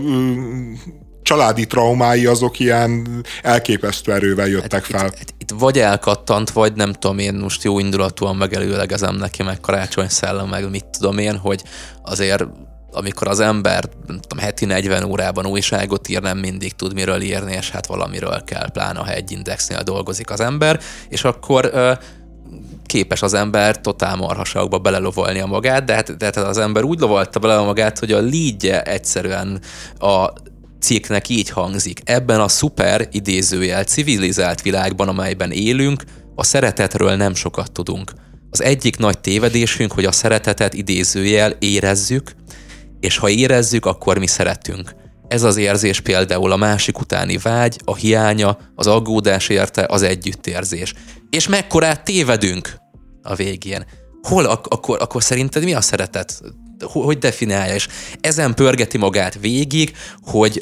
[1.31, 5.07] családi traumái azok ilyen elképesztő erővel jöttek hát, fel.
[5.07, 9.61] Itt, itt, itt vagy elkattant, vagy nem tudom én most jó indulatúan megelőlegezem neki, meg
[9.61, 11.63] karácsony szellem, meg mit tudom én, hogy
[12.03, 12.45] azért
[12.93, 17.53] amikor az ember nem tudom, heti 40 órában újságot ír, nem mindig tud miről írni,
[17.53, 21.93] és hát valamiről kell, pláne ha egy indexnél dolgozik az ember, és akkor ö,
[22.87, 27.01] képes az ember totál marhaságba belelovolni a magát, de hát, de hát az ember úgy
[27.01, 29.61] lovalta bele a magát, hogy a lídje egyszerűen
[29.99, 30.33] a
[30.81, 32.01] cikknek így hangzik.
[32.05, 36.05] Ebben a szuper idézőjel civilizált világban, amelyben élünk,
[36.35, 38.13] a szeretetről nem sokat tudunk.
[38.51, 42.33] Az egyik nagy tévedésünk, hogy a szeretetet idézőjel érezzük,
[43.01, 44.95] és ha érezzük, akkor mi szeretünk.
[45.29, 50.95] Ez az érzés például a másik utáni vágy, a hiánya, az aggódás érte, az együttérzés.
[51.31, 52.77] És mekkorát tévedünk
[53.23, 53.85] a végén.
[54.23, 56.43] Hol ak- akkor, akkor szerinted mi a szeretet?
[56.81, 57.89] Hogy definiálja, és
[58.21, 60.61] ezen pörgeti magát végig, hogy,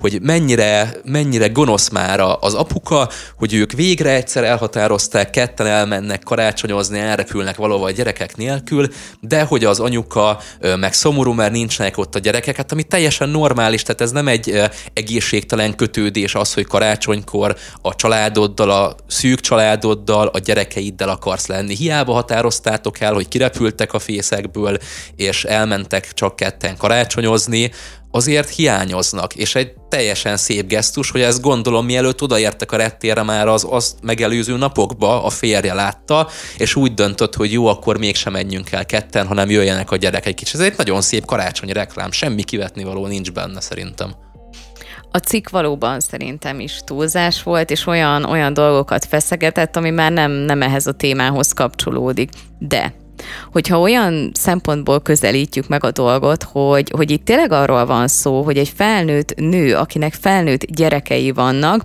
[0.00, 3.08] hogy mennyire, mennyire gonosz már az apuka,
[3.38, 8.88] hogy ők végre egyszer elhatározták, ketten elmennek karácsonyozni, elrepülnek valahol a gyerekek nélkül,
[9.20, 10.40] de hogy az anyuka
[10.76, 14.60] meg szomorú, mert nincsenek ott a gyerekek, hát ami teljesen normális, tehát ez nem egy
[14.92, 21.76] egészségtelen kötődés az, hogy karácsonykor a családoddal, a szűk családoddal, a gyerekeiddel akarsz lenni.
[21.76, 24.78] Hiába határoztátok el, hogy kirepültek a fészekből,
[25.16, 27.70] és elmentek csak ketten karácsonyozni,
[28.14, 33.48] azért hiányoznak, és egy teljesen szép gesztus, hogy ezt gondolom mielőtt odaértek a rettére már
[33.48, 36.28] az azt megelőző napokba a férje látta,
[36.58, 40.34] és úgy döntött, hogy jó, akkor mégsem menjünk el ketten, hanem jöjjenek a gyerekek egy
[40.34, 40.54] kicsit.
[40.54, 44.14] Ez egy nagyon szép karácsonyi reklám, semmi kivetni való nincs benne szerintem.
[45.10, 50.30] A cikk valóban szerintem is túlzás volt, és olyan, olyan dolgokat feszegetett, ami már nem,
[50.30, 52.30] nem ehhez a témához kapcsolódik.
[52.58, 52.94] De
[53.52, 58.58] hogyha olyan szempontból közelítjük meg a dolgot, hogy, hogy itt tényleg arról van szó, hogy
[58.58, 61.82] egy felnőtt nő, akinek felnőtt gyerekei vannak,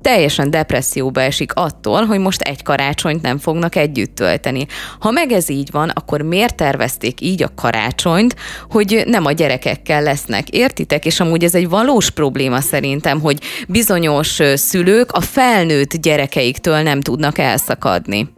[0.00, 4.66] teljesen depresszióba esik attól, hogy most egy karácsonyt nem fognak együtt tölteni.
[4.98, 8.36] Ha meg ez így van, akkor miért tervezték így a karácsonyt,
[8.70, 10.48] hogy nem a gyerekekkel lesznek?
[10.48, 11.04] Értitek?
[11.04, 13.38] És amúgy ez egy valós probléma szerintem, hogy
[13.68, 18.28] bizonyos szülők a felnőtt gyerekeiktől nem tudnak elszakadni.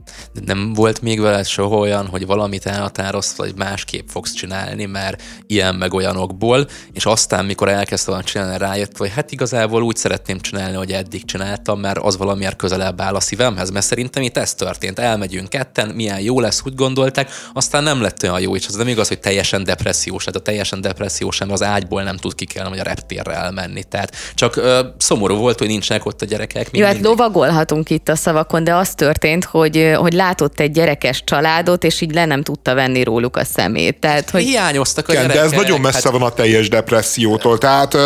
[0.44, 5.74] Nem volt még veled soha olyan, hogy valamit elhatároztad, hogy másképp fogsz csinálni, mert ilyen
[5.74, 10.76] meg olyanokból, és aztán, mikor elkezdte volna csinálni, rájött, hogy hát igazából úgy szeretném csinálni,
[10.76, 14.98] hogy eddig csináltam, mert az valamiért közelebb áll a szívemhez, mert szerintem itt ez történt.
[14.98, 18.88] Elmegyünk ketten, milyen jó lesz, úgy gondolták, aztán nem lett olyan jó, és az nem
[18.88, 22.78] igaz, hogy teljesen depressziós, tehát a teljesen depressziós sem az ágyból nem tud kikelni, vagy
[22.78, 23.82] a reptérre elmenni.
[23.82, 26.68] Tehát csak ö, szomorú volt, hogy nincsenek ott a gyerekek.
[26.72, 31.84] Jó, hát lovagolhatunk itt a szavakon, de az történt, hogy hogy látott egy gyerekes családot,
[31.84, 34.00] és így le nem tudta venni róluk a szemét.
[34.00, 34.42] Tehát, hogy...
[34.42, 35.50] Hiányoztak a Igen, gyerekek.
[35.50, 36.12] de ez nagyon messze hát...
[36.12, 37.58] van a teljes depressziótól.
[37.58, 37.96] Tehát,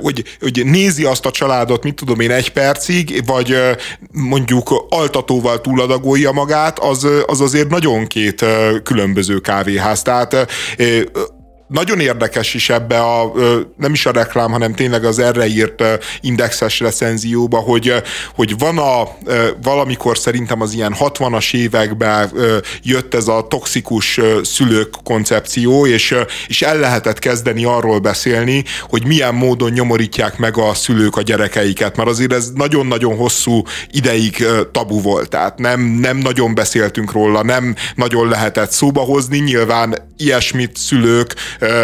[0.00, 3.56] hogy, hogy nézi azt a családot, mit tudom én, egy percig, vagy
[4.12, 8.44] mondjuk altatóval túladagolja magát, az, az azért nagyon két
[8.82, 10.02] különböző kávéház.
[10.02, 10.46] Tehát
[11.74, 13.32] nagyon érdekes is ebbe a,
[13.76, 15.82] nem is a reklám, hanem tényleg az erre írt
[16.20, 17.94] indexes recenzióba, hogy,
[18.34, 19.08] hogy van a,
[19.62, 22.30] valamikor szerintem az ilyen 60-as években
[22.82, 26.14] jött ez a toxikus szülők koncepció, és,
[26.46, 31.96] és el lehetett kezdeni arról beszélni, hogy milyen módon nyomorítják meg a szülők a gyerekeiket,
[31.96, 37.74] mert azért ez nagyon-nagyon hosszú ideig tabu volt, tehát nem, nem nagyon beszéltünk róla, nem
[37.94, 41.34] nagyon lehetett szóba hozni, nyilván ilyesmit szülők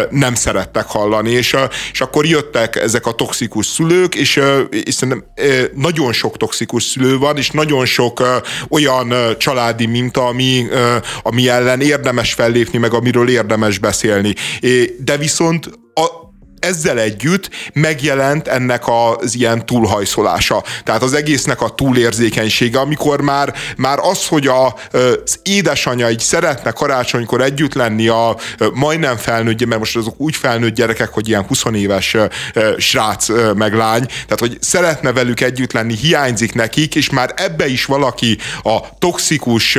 [0.09, 1.55] nem szerettek hallani, és,
[1.91, 5.25] és akkor jöttek ezek a toxikus szülők, és, és szerintem
[5.75, 8.23] nagyon sok toxikus szülő van, és nagyon sok
[8.69, 10.65] olyan családi minta, ami,
[11.23, 14.33] ami ellen érdemes fellépni, meg amiről érdemes beszélni.
[14.97, 16.30] De viszont a,
[16.61, 20.63] ezzel együtt megjelent ennek az ilyen túlhajszolása.
[20.83, 24.75] Tehát az egésznek a túlérzékenysége, amikor már, már az, hogy a,
[25.23, 28.35] az édesanyja így szeretne karácsonykor együtt lenni a
[28.73, 32.17] majdnem felnőtt, mert most azok úgy felnőtt gyerekek, hogy ilyen 20 éves
[32.77, 37.85] srác meg lány, tehát hogy szeretne velük együtt lenni, hiányzik nekik, és már ebbe is
[37.85, 39.77] valaki a toxikus,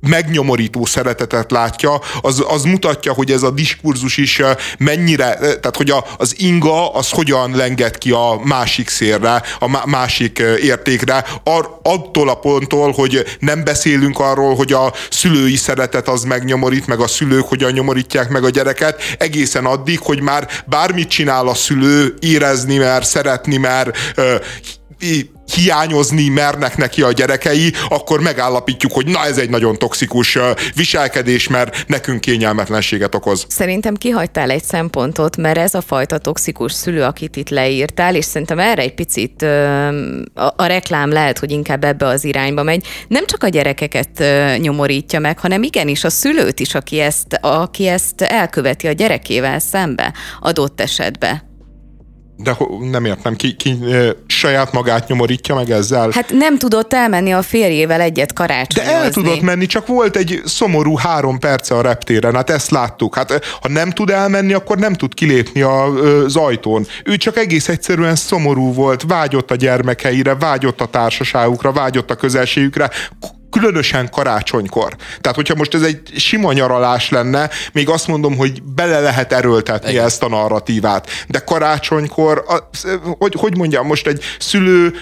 [0.00, 4.42] megnyomorító szeretetet látja, az, az mutatja, hogy ez a diskurzus is
[4.78, 9.88] mennyire, tehát tehát, hogy a, az inga az hogyan lenged ki a másik szélre, a
[9.88, 16.22] másik értékre, ar, attól a ponttól, hogy nem beszélünk arról, hogy a szülői szeretet az
[16.22, 21.48] megnyomorít, meg a szülők hogyan nyomorítják meg a gyereket, egészen addig, hogy már bármit csinál
[21.48, 23.92] a szülő, érezni mer, szeretni mer,
[25.54, 30.38] hiányozni mernek neki a gyerekei, akkor megállapítjuk, hogy na ez egy nagyon toxikus
[30.74, 33.46] viselkedés, mert nekünk kényelmetlenséget okoz.
[33.48, 38.58] Szerintem kihagytál egy szempontot, mert ez a fajta toxikus szülő, akit itt leírtál, és szerintem
[38.58, 42.86] erre egy picit a, a reklám lehet, hogy inkább ebbe az irányba megy.
[43.08, 44.24] Nem csak a gyerekeket
[44.58, 50.12] nyomorítja meg, hanem igenis a szülőt is, aki ezt, aki ezt elköveti a gyerekével szembe
[50.40, 51.50] adott esetben.
[52.36, 52.56] De
[52.90, 53.78] nem értem, ki, ki
[54.26, 56.10] saját magát nyomorítja meg ezzel?
[56.10, 58.94] Hát nem tudott elmenni a férjével egyet karácsonyozni.
[58.94, 63.14] De el tudott menni, csak volt egy szomorú három perce a reptéren, hát ezt láttuk.
[63.14, 66.86] Hát ha nem tud elmenni, akkor nem tud kilépni a, az ajtón.
[67.04, 72.90] Ő csak egész egyszerűen szomorú volt, vágyott a gyermekeire, vágyott a társaságukra, vágyott a közelségükre
[73.52, 74.96] különösen karácsonykor.
[75.20, 79.90] Tehát, hogyha most ez egy sima nyaralás lenne, még azt mondom, hogy bele lehet erőltetni
[79.90, 80.04] Igen.
[80.04, 81.10] ezt a narratívát.
[81.28, 82.44] De karácsonykor,
[83.18, 84.94] hogy, hogy mondjam, most egy szülő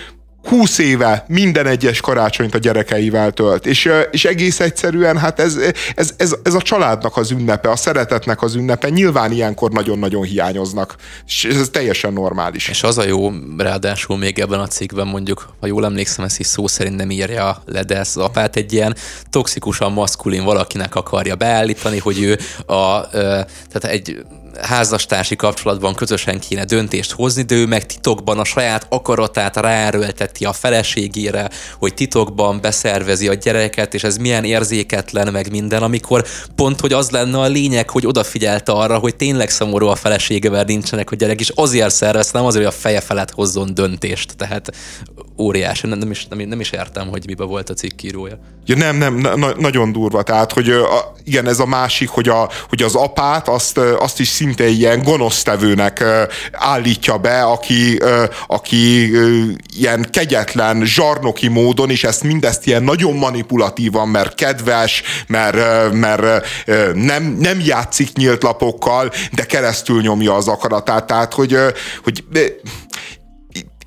[0.45, 5.57] húsz éve minden egyes karácsonyt a gyerekeivel tölt, és, és egész egyszerűen hát ez,
[5.95, 10.97] ez, ez, ez a családnak az ünnepe, a szeretetnek az ünnepe, nyilván ilyenkor nagyon-nagyon hiányoznak,
[11.27, 12.69] és ez teljesen normális.
[12.69, 16.47] És az a jó, ráadásul még ebben a cikkben mondjuk, ha jól emlékszem, ezt is
[16.47, 18.97] szó szerint nem írja le, de ezt az apát egy ilyen
[19.31, 22.39] toxikusan maszkulin valakinek akarja beállítani, hogy ő
[22.75, 24.25] a, tehát egy
[24.61, 30.53] házastársi kapcsolatban közösen kéne döntést hozni, de ő meg titokban a saját akaratát ráerőlteti a
[30.53, 36.25] feleségére, hogy titokban beszervezi a gyereket, és ez milyen érzéketlen meg minden, amikor
[36.55, 41.11] pont, hogy az lenne a lényeg, hogy odafigyelte arra, hogy tényleg szomorú a feleségevel nincsenek
[41.11, 44.37] a gyerek, és azért szervez, nem azért, hogy a feje felett hozzon döntést.
[44.37, 44.73] Tehát
[45.41, 48.39] óriási, nem, nem, is, nem, nem is értem, hogy mibe volt a cikkírója.
[48.67, 50.23] Ja, nem, nem, na, nagyon durva.
[50.23, 54.29] Tehát, hogy a, igen, ez a másik, hogy, a, hogy az apát azt, azt is
[54.29, 56.05] szinte ilyen gonosztevőnek
[56.53, 58.01] állítja be, aki,
[58.47, 59.11] aki
[59.77, 66.47] ilyen kegyetlen, zsarnoki módon, és ezt mindezt ilyen nagyon manipulatívan, mert kedves, mert, mert
[66.95, 71.07] nem, nem játszik nyílt lapokkal, de keresztül nyomja az akaratát.
[71.07, 71.57] Tehát, hogy,
[72.03, 72.25] hogy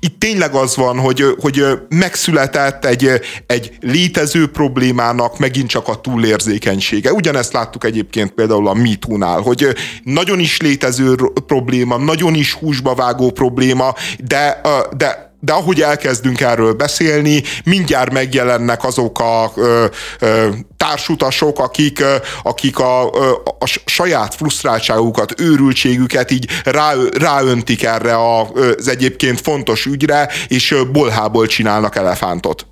[0.04, 3.10] itt tényleg az van, hogy, hogy megszületett egy,
[3.46, 7.12] egy létező problémának megint csak a túlérzékenysége.
[7.12, 9.66] Ugyanezt láttuk egyébként például a MeToo-nál, hogy
[10.02, 11.14] nagyon is létező
[11.46, 14.60] probléma, nagyon is húsba vágó probléma, de,
[14.96, 19.84] de de ahogy elkezdünk erről beszélni, mindjárt megjelennek azok a ö,
[20.18, 28.16] ö, társutasok, akik, ö, akik a, ö, a saját frusztráltságukat, őrültségüket így rá, ráöntik erre
[28.16, 32.66] az egyébként fontos ügyre, és bolhából csinálnak elefántot.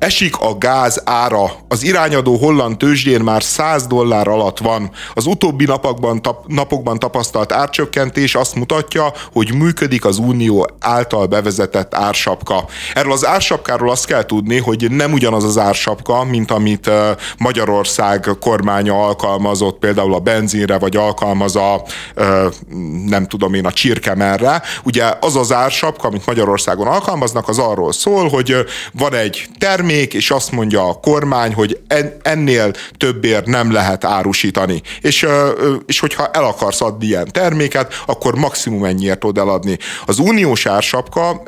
[0.00, 1.50] Esik a gáz ára.
[1.68, 4.90] Az irányadó holland tőzsdén már 100 dollár alatt van.
[5.14, 11.94] Az utóbbi napokban, tap, napokban tapasztalt árcsökkentés azt mutatja, hogy működik az Unió által bevezetett
[11.94, 12.64] ársapka.
[12.94, 16.90] Erről az ársapkáról azt kell tudni, hogy nem ugyanaz az ársapka, mint amit
[17.38, 21.82] Magyarország kormánya alkalmazott például a benzinre, vagy alkalmaz a
[23.06, 24.62] nem tudom én, a csirkemerre.
[24.84, 28.56] Ugye az az ársapka, amit Magyarországon alkalmaznak, az arról szól, hogy
[28.92, 31.80] van egy termék, termék, és azt mondja a kormány, hogy
[32.22, 34.82] ennél többért nem lehet árusítani.
[35.00, 35.26] És,
[35.86, 39.78] és hogyha el akarsz adni ilyen terméket, akkor maximum ennyiért tud eladni.
[40.06, 41.42] Az uniós ársapka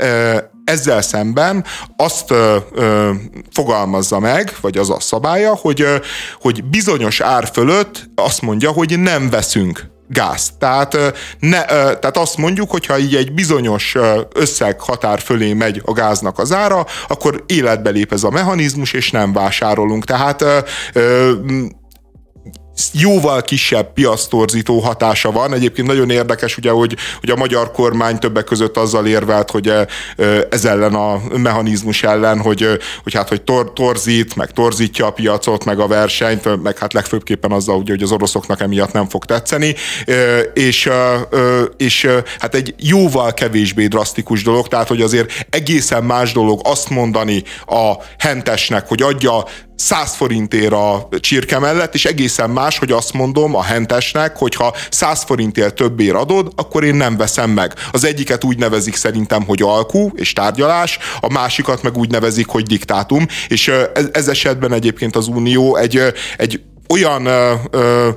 [0.64, 1.64] ezzel szemben
[1.96, 3.10] azt ö, ö,
[3.52, 5.96] fogalmazza meg, vagy az a szabálya, hogy, ö,
[6.40, 10.52] hogy bizonyos ár fölött azt mondja, hogy nem veszünk gáz.
[10.58, 10.96] Tehát,
[11.38, 13.96] ne, tehát azt mondjuk, hogyha így egy bizonyos
[14.34, 19.10] összeg határ fölé megy a gáznak az ára, akkor életbe lép ez a mechanizmus, és
[19.10, 20.04] nem vásárolunk.
[20.04, 20.44] Tehát
[22.92, 25.54] jóval kisebb piasztorzító hatása van.
[25.54, 29.72] Egyébként nagyon érdekes, ugye, hogy, hogy a magyar kormány többek között azzal érvelt, hogy
[30.50, 35.64] ez ellen a mechanizmus ellen, hogy, hogy hát, hogy tor, torzít, meg torzítja a piacot,
[35.64, 39.74] meg a versenyt, meg hát legfőbbképpen azzal, ugye, hogy az oroszoknak emiatt nem fog tetszeni,
[40.54, 40.90] és,
[41.76, 42.08] és
[42.38, 47.92] hát egy jóval kevésbé drasztikus dolog, tehát, hogy azért egészen más dolog azt mondani a
[48.18, 49.44] hentesnek, hogy adja
[49.82, 54.74] 100 forintért a csirke mellett, és egészen más, hogy azt mondom a hentesnek, hogy ha
[54.90, 57.74] 100 forintért többért adod, akkor én nem veszem meg.
[57.92, 62.62] Az egyiket úgy nevezik szerintem, hogy alkú és tárgyalás, a másikat meg úgy nevezik, hogy
[62.62, 66.02] diktátum, és ez, ez esetben egyébként az Unió egy,
[66.36, 68.08] egy olyan ö, ö,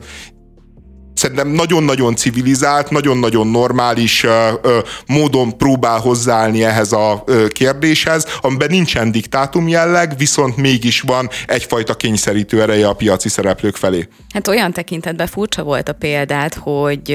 [1.15, 8.69] szerintem nagyon-nagyon civilizált, nagyon-nagyon normális ö, ö, módon próbál hozzáállni ehhez a ö, kérdéshez, amiben
[8.69, 14.07] nincsen diktátum jelleg, viszont mégis van egyfajta kényszerítő ereje a piaci szereplők felé.
[14.33, 17.11] Hát olyan tekintetben furcsa volt a példát, hogy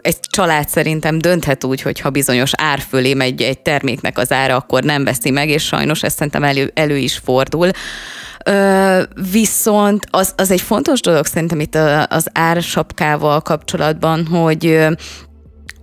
[0.00, 4.56] egy család szerintem dönthet úgy, hogy ha bizonyos ár fölé megy egy terméknek az ára,
[4.56, 7.70] akkor nem veszi meg, és sajnos ez szerintem elő, elő is fordul.
[9.32, 11.74] Viszont az, az egy fontos dolog szerintem itt
[12.08, 14.86] az ársapkával kapcsolatban, hogy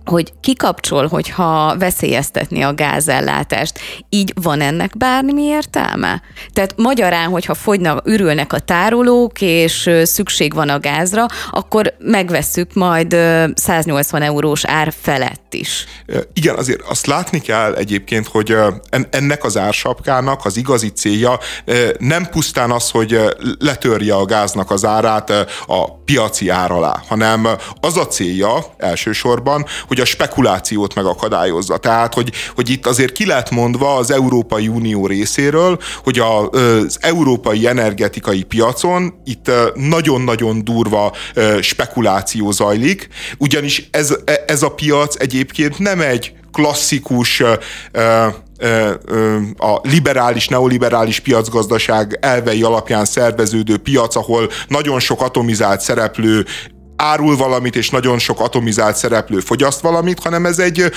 [0.04, 3.78] hogy kikapcsol, hogyha veszélyeztetni a gázellátást.
[4.08, 6.22] Így van ennek bármi értelme?
[6.52, 13.16] Tehát magyarán, hogyha fogynak, ürülnek a tárolók, és szükség van a gázra, akkor megvesszük majd
[13.54, 15.84] 180 eurós ár felett is.
[16.32, 18.56] Igen, azért azt látni kell egyébként, hogy
[19.10, 21.38] ennek az ársapkának az igazi célja
[21.98, 23.20] nem pusztán az, hogy
[23.58, 25.30] letörje a gáznak az árát
[25.66, 27.48] a piaci ár alá, hanem
[27.80, 31.76] az a célja elsősorban, hogy a spekulációt megakadályozza.
[31.76, 36.98] Tehát, hogy, hogy itt azért ki lett mondva az Európai Unió részéről, hogy a, az
[37.00, 41.12] európai energetikai piacon itt nagyon-nagyon durva
[41.60, 44.14] spekuláció zajlik, ugyanis ez,
[44.46, 47.42] ez a piac egyébként nem egy klasszikus
[49.56, 56.46] a liberális, neoliberális piacgazdaság elvei alapján szerveződő piac, ahol nagyon sok atomizált szereplő
[57.02, 60.92] árul valamit, és nagyon sok atomizált szereplő fogyaszt valamit, hanem ez egy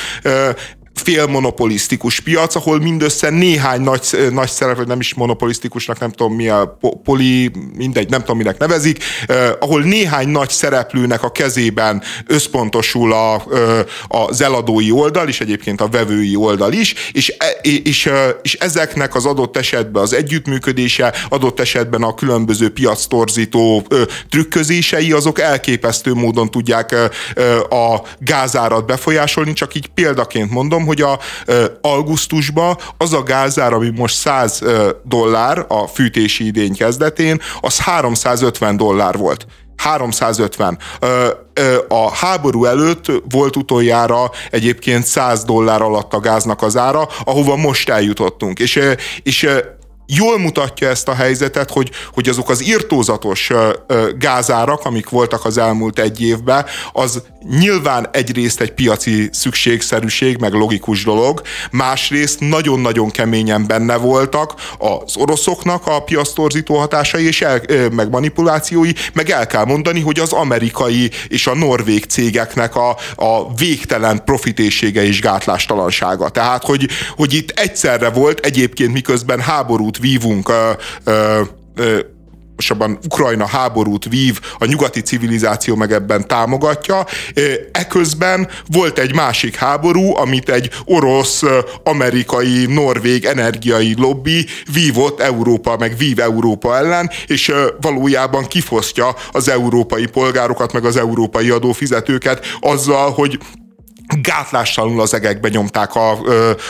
[1.03, 6.77] félmonopolisztikus piac, ahol mindössze néhány nagy, nagy szereplő, nem is monopolisztikusnak, nem tudom mi a
[7.03, 13.43] poli, mindegy, nem tudom minek nevezik, eh, ahol néhány nagy szereplőnek a kezében összpontosul a,
[14.07, 18.09] az eladói oldal, és egyébként a vevői oldal is, és, e, és,
[18.41, 23.87] és ezeknek az adott esetben az együttműködése, adott esetben a különböző piactorzító
[24.29, 26.95] trükközései, azok elképesztő módon tudják
[27.69, 31.19] a gázárat befolyásolni, csak így példaként mondom, hogy a
[31.81, 34.61] augusztusban az a gázár, ami most 100
[35.03, 39.47] dollár a fűtési idény kezdetén, az 350 dollár volt.
[39.77, 40.77] 350.
[41.87, 47.89] A háború előtt volt utoljára egyébként 100 dollár alatt a gáznak az ára, ahova most
[47.89, 48.59] eljutottunk.
[48.59, 48.79] És,
[49.23, 49.49] és
[50.05, 53.51] jól mutatja ezt a helyzetet, hogy, hogy azok az irtózatos
[54.17, 61.03] gázárak, amik voltak az elmúlt egy évben, az nyilván egyrészt egy piaci szükségszerűség, meg logikus
[61.03, 61.41] dolog,
[61.71, 69.29] másrészt nagyon-nagyon keményen benne voltak az oroszoknak a piasztorzító hatásai és el, meg manipulációi, meg
[69.29, 75.21] el kell mondani, hogy az amerikai és a norvég cégeknek a, a végtelen profitésége és
[75.21, 76.29] gátlástalansága.
[76.29, 81.41] Tehát, hogy, hogy itt egyszerre volt egyébként miközben háborút vívunk ö,
[81.75, 81.99] ö,
[83.03, 87.05] Ukrajna háborút vív, a nyugati civilizáció meg ebben támogatja.
[87.71, 91.41] Eközben volt egy másik háború, amit egy orosz,
[91.83, 100.05] amerikai, norvég energiai lobby vívott Európa, meg vív Európa ellen, és valójában kifosztja az európai
[100.05, 103.39] polgárokat, meg az európai adófizetőket azzal, hogy
[104.21, 106.11] gátlástalanul az egekbe nyomták a,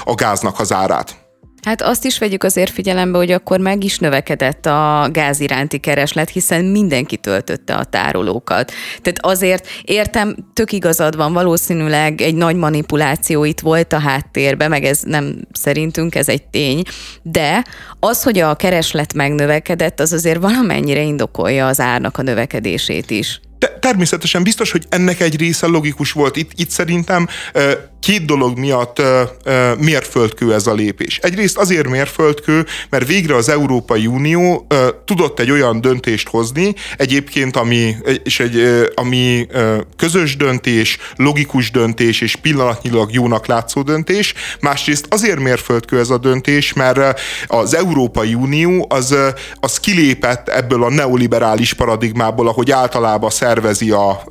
[0.04, 1.25] a gáznak az árát.
[1.66, 6.30] Hát azt is vegyük azért figyelembe, hogy akkor meg is növekedett a gáz iránti kereslet,
[6.30, 8.72] hiszen mindenki töltötte a tárolókat.
[9.02, 14.84] Tehát azért értem, tök igazad van, valószínűleg egy nagy manipuláció itt volt a háttérben, meg
[14.84, 16.82] ez nem szerintünk, ez egy tény,
[17.22, 17.64] de
[18.00, 23.40] az, hogy a kereslet megnövekedett, az azért valamennyire indokolja az árnak a növekedését is.
[23.80, 26.36] Természetesen biztos, hogy ennek egy része logikus volt.
[26.36, 27.28] Itt, itt szerintem
[28.06, 29.02] két dolog miatt
[29.80, 31.18] mérföldkő ez a lépés.
[31.18, 34.68] Egyrészt azért mérföldkő, mert végre az Európai Unió
[35.06, 39.48] tudott egy olyan döntést hozni, egyébként ami, és egy, ami
[39.96, 44.34] közös döntés, logikus döntés és pillanatnyilag jónak látszó döntés.
[44.62, 49.16] Másrészt azért mérföldkő ez a döntés, mert az Európai Unió az,
[49.60, 54.24] az kilépett ebből a neoliberális paradigmából, ahogy általában szervezi a,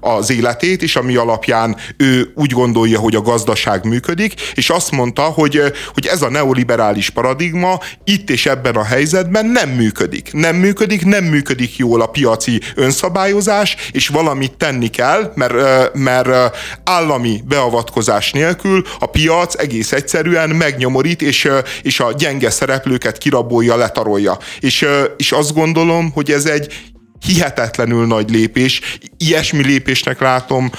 [0.00, 5.22] az életét, és ami alapján ő úgy gondolja, hogy a gazdaság működik, és azt mondta,
[5.22, 5.62] hogy,
[5.94, 10.32] hogy ez a neoliberális paradigma itt és ebben a helyzetben nem működik.
[10.32, 17.42] Nem működik, nem működik jól a piaci önszabályozás, és valamit tenni kell, mert, mert állami
[17.48, 21.48] beavatkozás nélkül a piac egész egyszerűen megnyomorít, és,
[21.82, 24.38] és a gyenge szereplőket kirabolja, letarolja.
[24.60, 24.86] És,
[25.16, 28.98] és azt gondolom, hogy ez egy hihetetlenül nagy lépés.
[29.16, 30.70] Ilyesmi lépésnek látom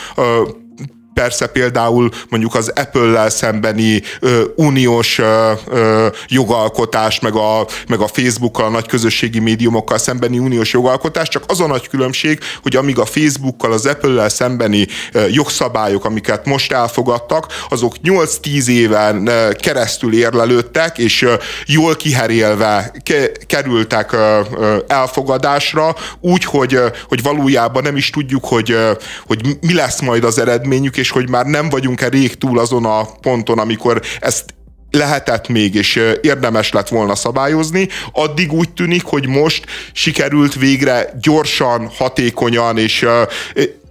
[1.18, 8.08] persze például mondjuk az Apple-lel szembeni ö, uniós ö, ö, jogalkotás, meg a, meg a
[8.08, 13.00] Facebookkal, a nagy közösségi médiumokkal szembeni uniós jogalkotás, csak az a nagy különbség, hogy amíg
[13.00, 20.14] a Facebookkal, az Apple-lel szembeni ö, jogszabályok, amiket most elfogadtak, azok 8-10 éven ö, keresztül
[20.14, 21.34] érlelődtek, és ö,
[21.66, 28.46] jól kiherélve ke, kerültek ö, ö, elfogadásra, úgy, hogy, ö, hogy valójában nem is tudjuk,
[28.46, 28.92] hogy, ö,
[29.28, 32.86] hogy mi lesz majd az eredményük, és és hogy már nem vagyunk-e rég túl azon
[32.86, 34.46] a ponton, amikor ezt
[34.92, 41.92] lehetett még, és érdemes lett volna szabályozni, addig úgy tűnik, hogy most sikerült végre gyorsan,
[41.98, 43.08] hatékonyan, és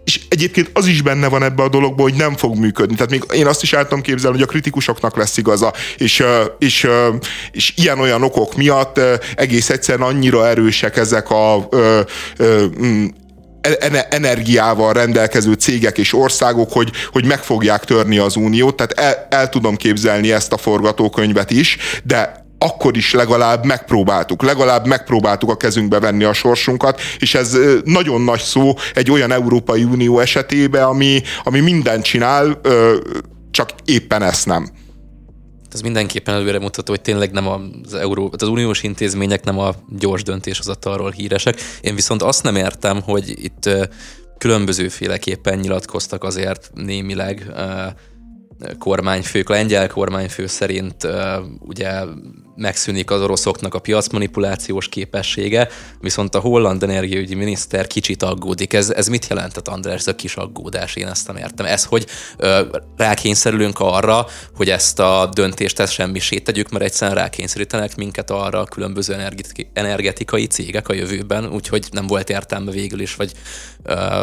[0.05, 2.95] és egyébként az is benne van ebbe a dologban, hogy nem fog működni.
[2.95, 6.25] Tehát még én azt is el tudom képzelni, hogy a kritikusoknak lesz igaza, és,
[6.59, 6.89] és,
[7.53, 9.01] és ilyen-olyan okok miatt
[9.37, 11.69] egész egyszerűen annyira erősek ezek a
[14.11, 19.49] energiával rendelkező cégek és országok, hogy, hogy meg fogják törni az uniót, tehát el, el
[19.49, 26.01] tudom képzelni ezt a forgatókönyvet is, de akkor is legalább megpróbáltuk, legalább megpróbáltuk a kezünkbe
[26.01, 31.61] venni a sorsunkat, és ez nagyon nagy szó egy olyan Európai Unió esetében, ami, ami
[31.61, 32.61] mindent csinál,
[33.51, 34.69] csak éppen ezt nem
[35.77, 40.23] ez mindenképpen előre mutató, hogy tényleg nem az, Euró, az uniós intézmények nem a gyors
[40.23, 41.61] döntéshozatalról híresek.
[41.81, 43.71] Én viszont azt nem értem, hogy itt
[44.39, 47.53] különbözőféleképpen nyilatkoztak azért némileg
[48.79, 51.07] kormányfők, a lengyel kormányfő szerint
[51.59, 51.91] ugye
[52.57, 55.69] megszűnik az oroszoknak a piacmanipulációs képessége,
[56.01, 58.73] viszont a holland energiaügyi miniszter kicsit aggódik.
[58.73, 60.97] Ez, ez mit jelentett, András, a kis aggódás?
[60.97, 61.67] Én ezt nem értem.
[61.67, 62.61] Ez, hogy ö,
[62.97, 64.27] rákényszerülünk arra,
[64.57, 69.31] hogy ezt a döntést ezt semmisét tegyük, mert egyszerűen rákényszerítenek minket arra a különböző
[69.73, 73.33] energetikai cégek a jövőben, úgyhogy nem volt értelme végül is, vagy
[73.83, 74.23] ö,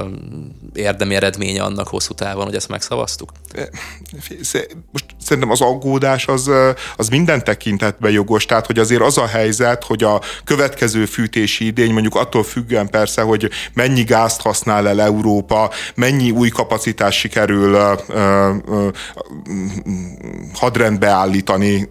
[0.74, 3.32] érdemi eredménye annak hosszú távon, hogy ezt megszavaztuk?
[4.92, 6.50] Most szerintem az aggódás az,
[6.96, 11.66] az minden tekintetben jó jogos, tehát hogy azért az a helyzet, hogy a következő fűtési
[11.66, 17.98] idény mondjuk attól függően persze, hogy mennyi gázt használ el Európa, mennyi új kapacitás sikerül
[20.54, 21.88] hadrendbe állítani,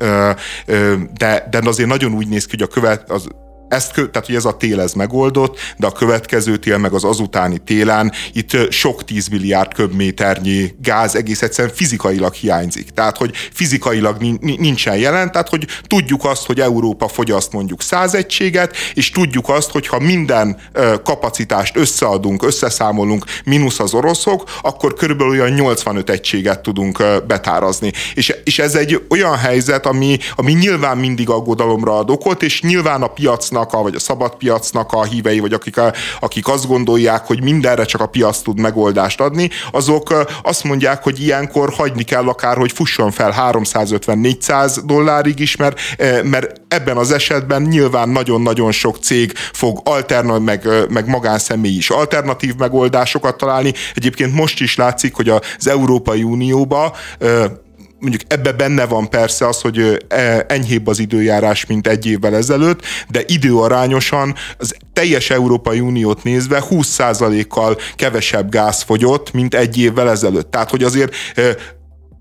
[1.17, 3.27] de, de azért nagyon úgy néz ki, hogy a követ, az
[3.73, 7.59] ezt, tehát hogy ez a tél ez megoldott, de a következő tél, meg az azutáni
[7.59, 12.91] télen itt sok tízmilliárd köbméternyi gáz egész egyszerűen fizikailag hiányzik.
[12.91, 18.77] Tehát, hogy fizikailag nincsen jelen, tehát, hogy tudjuk azt, hogy Európa fogyaszt mondjuk száz egységet,
[18.95, 20.57] és tudjuk azt, hogy ha minden
[21.05, 27.93] kapacitást összeadunk, összeszámolunk, mínusz az oroszok, akkor körülbelül olyan 85 egységet tudunk betárazni.
[28.15, 33.03] És, és ez egy olyan helyzet, ami, ami nyilván mindig aggodalomra ad okot, és nyilván
[33.03, 36.67] a piacnak piacnak, a, vagy a szabad piacnak a hívei, vagy akik, a, akik azt
[36.67, 42.03] gondolják, hogy mindenre csak a piac tud megoldást adni, azok azt mondják, hogy ilyenkor hagyni
[42.03, 45.79] kell akár, hogy fusson fel 350-400 dollárig is, mert,
[46.25, 52.55] mert ebben az esetben nyilván nagyon-nagyon sok cég fog alternatív, meg, meg magánszemély is alternatív
[52.57, 53.73] megoldásokat találni.
[53.95, 56.97] Egyébként most is látszik, hogy az Európai Unióba
[58.03, 62.83] mondjuk ebbe benne van persze az, hogy e, enyhébb az időjárás, mint egy évvel ezelőtt,
[63.09, 70.51] de időarányosan az teljes Európai Uniót nézve 20%-kal kevesebb gáz fogyott, mint egy évvel ezelőtt.
[70.51, 71.15] Tehát, hogy azért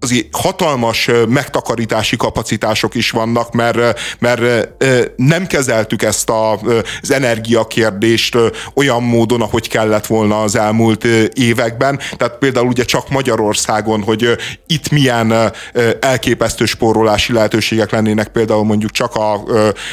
[0.04, 4.68] azért hatalmas megtakarítási kapacitások is vannak, mert, mert
[5.16, 6.60] nem kezeltük ezt a,
[7.02, 8.38] az energiakérdést
[8.74, 12.00] olyan módon, ahogy kellett volna az elmúlt években.
[12.18, 14.38] Tehát például ugye csak Magyarországon, hogy
[14.68, 15.54] itt milyen
[16.00, 19.34] elképesztő spórolási lehetőségek lennének például mondjuk csak a,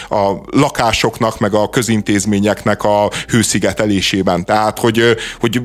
[0.08, 4.44] a lakásoknak, meg a közintézményeknek a hőszigetelésében.
[4.44, 5.60] Tehát, hogy, hogy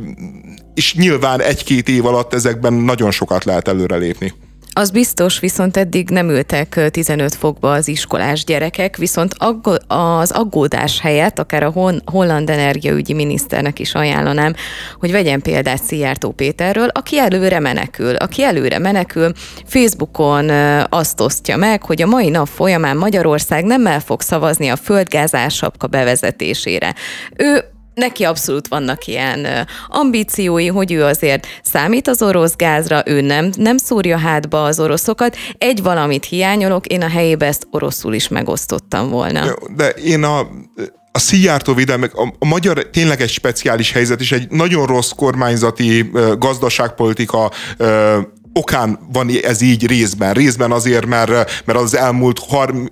[0.74, 4.34] és nyilván egy-két év alatt ezekben nagyon sokat lehet előrelépni.
[4.76, 9.36] Az biztos, viszont eddig nem ültek 15 fokba az iskolás gyerekek, viszont
[9.88, 11.74] az aggódás helyett, akár a
[12.06, 14.54] holland energiaügyi miniszternek is ajánlanám,
[15.00, 18.16] hogy vegyen példát Szijjártó Péterről, aki előre menekül.
[18.16, 19.32] Aki előre menekül,
[19.66, 20.50] Facebookon
[20.90, 25.88] azt osztja meg, hogy a mai nap folyamán Magyarország nem el fog szavazni a földgázársapka
[25.88, 26.96] bevezetésére.
[27.38, 27.64] Ő
[27.94, 33.78] neki abszolút vannak ilyen ambíciói, hogy ő azért számít az orosz gázra, ő nem, nem
[33.78, 35.36] szúrja hátba az oroszokat.
[35.58, 39.56] Egy valamit hiányolok, én a helyébe ezt oroszul is megosztottam volna.
[39.76, 40.48] De én a
[41.16, 46.12] a Szijjártó védelmek, a, a magyar tényleg egy speciális helyzet, és egy nagyon rossz kormányzati
[46.38, 47.52] gazdaságpolitika
[48.54, 50.34] okán van ez így részben.
[50.34, 51.30] Részben azért, mert,
[51.66, 52.92] mert az elmúlt 30,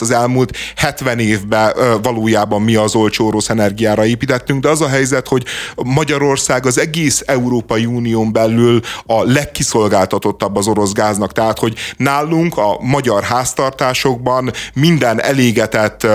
[0.00, 5.28] az elmúlt 70 évben valójában mi az olcsó orosz energiára építettünk, de az a helyzet,
[5.28, 5.44] hogy
[5.76, 12.78] Magyarország az egész Európai Unión belül a legkiszolgáltatottabb az orosz gáznak, tehát hogy nálunk a
[12.80, 16.06] magyar háztartásokban minden elégetett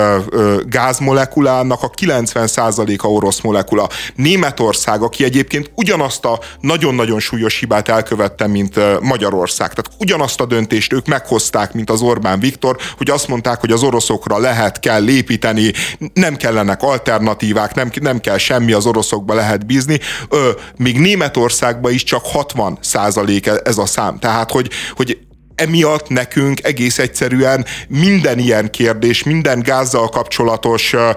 [0.67, 3.89] gázmolekulának a 90%-a orosz molekula.
[4.15, 10.93] Németország, aki egyébként ugyanazt a nagyon-nagyon súlyos hibát elkövette, mint Magyarország, tehát ugyanazt a döntést
[10.93, 15.71] ők meghozták, mint az Orbán Viktor, hogy azt mondták, hogy az oroszokra lehet, kell építeni,
[16.13, 19.99] nem kellenek alternatívák, nem, nem kell semmi, az oroszokba lehet bízni.
[20.29, 24.19] Ö, még Németországban is csak 60 százalék ez a szám.
[24.19, 25.24] Tehát, hogy, hogy
[25.55, 31.11] emiatt nekünk egész egyszerűen minden ilyen kérdés, minden gázzal kapcsolatos ö,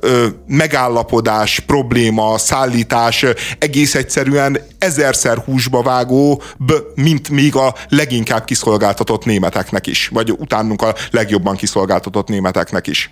[0.00, 3.24] ö, megállapodás, probléma, szállítás
[3.58, 6.42] egész egyszerűen ezerszer húsba vágó,
[6.94, 13.10] mint még a leginkább kiszolgáltatott németeknek is, vagy utánunk a legjobban kiszolgáltatott németeknek is.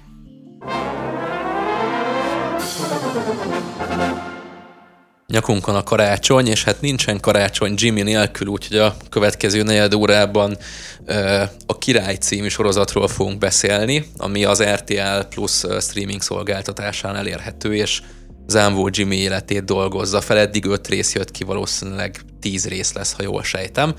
[5.26, 10.58] Nyakunkon a karácsony, és hát nincsen karácsony Jimmy nélkül, úgyhogy a következő negyed órában
[11.66, 18.02] a Király című sorozatról fogunk beszélni, ami az RTL Plus streaming szolgáltatásán elérhető, és
[18.46, 20.38] Zambó Jimmy életét dolgozza fel.
[20.38, 23.94] Eddig öt rész jött ki, valószínűleg tíz rész lesz, ha jól sejtem.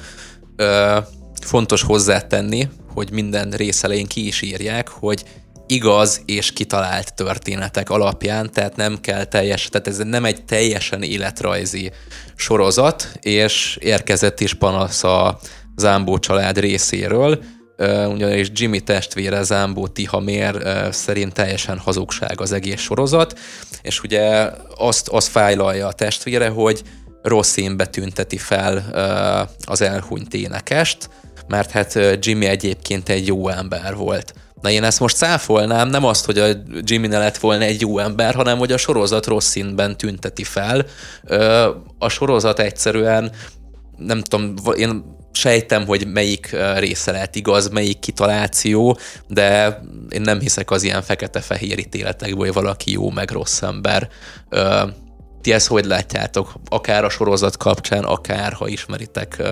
[1.42, 5.24] Fontos hozzátenni, hogy minden rész elején ki is írják, hogy
[5.68, 11.92] igaz és kitalált történetek alapján, tehát nem kell teljes, tehát ez nem egy teljesen életrajzi
[12.36, 15.40] sorozat, és érkezett is panasz a
[15.76, 17.44] Zámbó család részéről,
[18.08, 23.40] ugyanis Jimmy testvére Zámbó Tihamér szerint teljesen hazugság az egész sorozat,
[23.82, 26.82] és ugye azt, azt fájlalja a testvére, hogy
[27.22, 28.86] rossz színbe tünteti fel
[29.66, 31.10] az elhunyt énekest,
[31.48, 34.34] mert hát Jimmy egyébként egy jó ember volt.
[34.68, 36.48] Na én ezt most száfolnám, nem azt, hogy a
[36.82, 40.86] Jimmy ne lett volna egy jó ember, hanem hogy a sorozat rossz színben tünteti fel.
[41.98, 43.32] A sorozat egyszerűen,
[43.98, 49.80] nem tudom, én sejtem, hogy melyik része lehet igaz, melyik kitaláció, de
[50.10, 54.10] én nem hiszek az ilyen fekete-fehér ítéletekből, hogy valaki jó meg rossz ember.
[55.42, 56.54] Ti ezt hogy látjátok?
[56.70, 59.44] Akár a sorozat kapcsán, akár ha ismeritek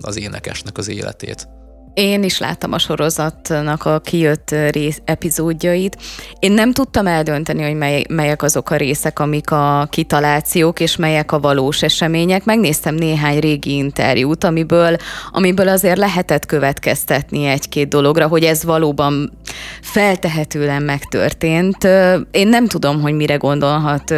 [0.00, 1.48] az énekesnek az életét.
[1.94, 5.96] Én is láttam a sorozatnak a kijött rész, epizódjait.
[6.38, 11.32] Én nem tudtam eldönteni, hogy mely, melyek azok a részek, amik a kitalációk, és melyek
[11.32, 12.44] a valós események.
[12.44, 14.96] Megnéztem néhány régi interjút, amiből,
[15.30, 19.38] amiből azért lehetett következtetni egy-két dologra, hogy ez valóban
[19.82, 21.84] feltehetően megtörtént.
[22.30, 24.14] Én nem tudom, hogy mire gondolhat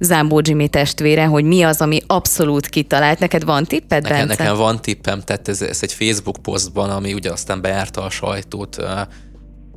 [0.00, 3.18] Zámbó Jimmy testvére, hogy mi az, ami abszolút kitalált.
[3.18, 4.42] Neked van tipped, nekem, Bence?
[4.42, 8.78] Nekem van tippem, tehát ez, ez egy Facebook posztban, ami ugye aztán bejárta a sajtót,
[8.78, 9.00] ö,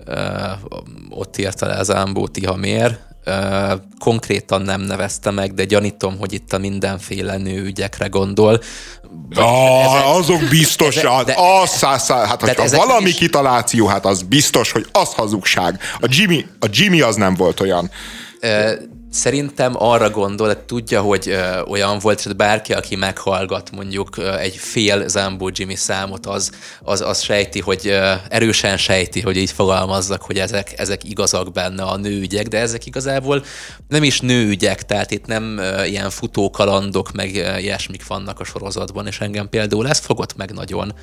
[0.06, 0.22] ö,
[1.10, 6.54] ott írta le az Ámbó Tihamér, Uh, konkrétan nem nevezte meg, de gyanítom, hogy itt
[6.54, 8.62] a mindenféle nőügyekre gondol.
[9.36, 13.16] Ah, ezek, azok biztos, ezek, hát, de, az száz, száz, hát ha valami is...
[13.16, 15.80] kitaláció, hát az biztos, hogy az hazugság.
[16.00, 17.92] A Jimmy, a Jimmy az nem volt olyan.
[19.14, 24.38] Szerintem arra gondol, hogy tudja, hogy ö, olyan volt, hogy bárki, aki meghallgat mondjuk ö,
[24.38, 29.52] egy fél Zambo Jimmy számot, az, az, az sejti, hogy ö, erősen sejti, hogy így
[29.52, 33.44] fogalmazzak, hogy ezek, ezek igazak benne a nőügyek, de ezek igazából
[33.88, 39.08] nem is nőügyek, tehát itt nem ö, ilyen futókalandok, meg ö, ilyesmik vannak a sorozatban,
[39.08, 40.94] és engem például ez fogott meg nagyon,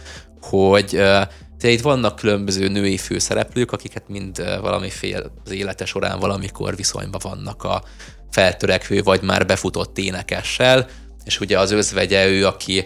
[0.40, 1.20] hogy ö,
[1.60, 7.64] tehát itt vannak különböző női főszereplők, akiket mind valamiféle az élete során valamikor viszonyban vannak
[7.64, 7.82] a
[8.30, 10.88] feltörekvő vagy már befutott énekessel,
[11.24, 12.84] és ugye az özvegye ő, aki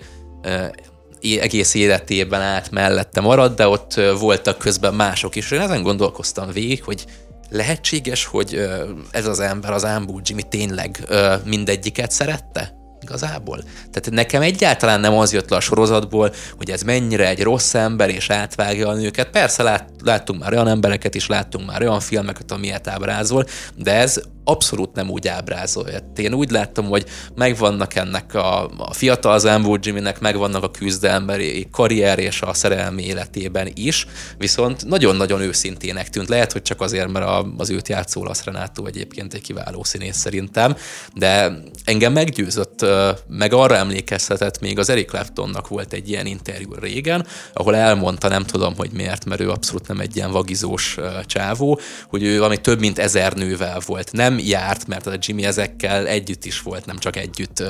[1.21, 5.51] egész életében át mellette marad, de ott voltak közben mások is.
[5.51, 7.05] Én ezen gondolkoztam végig, hogy
[7.51, 8.69] lehetséges, hogy
[9.11, 11.09] ez az ember, az Ámbú Jimmy tényleg
[11.45, 12.75] mindegyiket szerette?
[13.05, 13.63] Igazából.
[13.63, 18.09] Tehát nekem egyáltalán nem az jött le a sorozatból, hogy ez mennyire egy rossz ember,
[18.09, 19.31] és átvágja a nőket.
[19.31, 24.21] Persze lát, láttunk már olyan embereket is, láttunk már olyan filmeket, amilyet ábrázol, de ez
[24.45, 25.99] abszolút nem úgy ábrázolja.
[26.17, 27.05] Én úgy láttam, hogy
[27.35, 33.71] megvannak ennek a, a fiatal Zambó Jimmynek, megvannak a küzdelmbeli karrier és a szerelmi életében
[33.75, 34.07] is,
[34.39, 36.29] viszont nagyon-nagyon őszintének tűnt.
[36.29, 40.17] Lehet, hogy csak azért, mert a, az őt játszó Lasz Renátó egyébként egy kiváló színész
[40.17, 40.77] szerintem,
[41.15, 42.87] de engem meggyőzött,
[43.29, 48.45] meg arra emlékeztetett még az Eric Claptonnak volt egy ilyen interjú régen, ahol elmondta, nem
[48.45, 52.81] tudom, hogy miért, mert ő abszolút nem egy ilyen vagizós csávó, hogy ő ami több
[52.81, 54.13] mint ezer nővel volt.
[54.13, 57.69] Nem nem járt, mert a Jimmy ezekkel együtt is volt, nem csak együtt uh,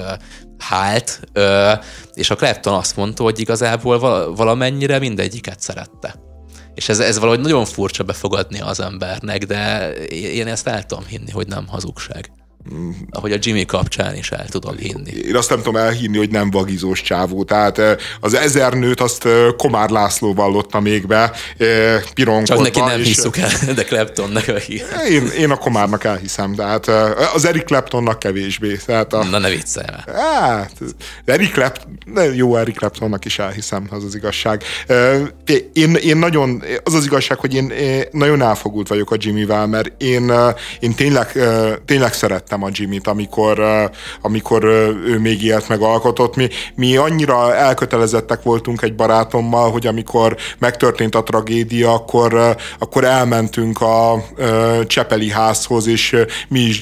[0.58, 1.84] hált, uh,
[2.14, 3.98] és a Clapton azt mondta, hogy igazából
[4.34, 6.14] valamennyire mindegyiket szerette.
[6.74, 11.30] És ez, ez valahogy nagyon furcsa befogadni az embernek, de én ezt el tudom hinni,
[11.30, 12.30] hogy nem hazugság
[13.10, 15.10] ahogy a Jimmy kapcsán is el tudom hinni.
[15.10, 17.44] Én azt nem tudom elhinni, hogy nem vagizós csávó.
[17.44, 17.80] Tehát
[18.20, 21.32] az ezer nőt azt Komár László vallotta még be
[22.14, 22.64] pironkodva.
[22.64, 23.06] Csak neki nem és...
[23.06, 24.46] hiszük el, de Claptonnak
[25.08, 26.88] én, én a Komárnak elhiszem, tehát
[27.34, 28.76] az Eric Claptonnak kevésbé.
[28.86, 29.24] Tehát a...
[29.24, 30.72] Na ne viccelj Hát,
[31.24, 31.98] Eric Clapton,
[32.34, 34.62] jó Eric Claptonnak is elhiszem, az az igazság.
[35.72, 40.02] Én, én nagyon, az az igazság, hogy én, én nagyon elfogult vagyok a Jimmyvel, mert
[40.02, 40.32] én,
[40.80, 41.32] én tényleg,
[41.84, 43.90] tényleg szerettem szerettem a Jimmy-t, amikor,
[44.20, 44.64] amikor
[45.06, 46.36] ő még élt meg alkotott.
[46.36, 53.80] Mi, mi annyira elkötelezettek voltunk egy barátommal, hogy amikor megtörtént a tragédia, akkor, akkor elmentünk
[53.80, 54.24] a
[54.86, 56.16] Csepeli házhoz, és
[56.48, 56.80] mi is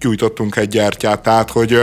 [0.00, 1.22] gyújtottunk egy gyertyát.
[1.22, 1.78] Tehát, hogy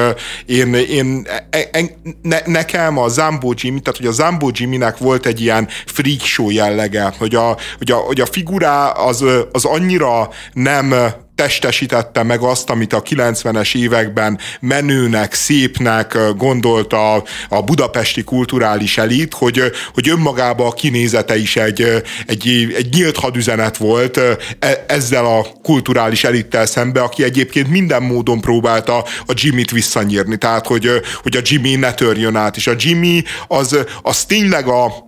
[0.45, 1.80] én, én e, e,
[2.22, 6.49] ne, nekem a Zambó Jimmy, tehát hogy a Zambó Jimmy-nek volt egy ilyen freak show
[6.49, 10.93] jellege, hogy a, hogy a, hogy a figurá az, az annyira nem
[11.35, 19.61] testesítette meg azt, amit a 90-es években menőnek, szépnek gondolta a budapesti kulturális elit, hogy,
[19.93, 24.18] hogy önmagában a kinézete is egy, egy, egy nyílt hadüzenet volt
[24.60, 30.68] e, ezzel a kulturális elittel szembe, aki egyébként minden módon próbálta a Jimmy-t visszanyírni, tehát
[30.68, 30.89] hogy,
[31.22, 35.05] hogy a Jimmy ne törjön át, és a Jimmy az, az tényleg a,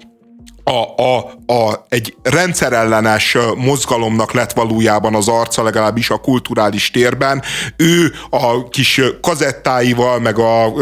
[0.67, 1.17] a, a,
[1.53, 7.41] a, egy rendszerellenes mozgalomnak lett valójában az arca, legalábbis a kulturális térben.
[7.77, 10.73] Ő a kis kazettáival, meg a,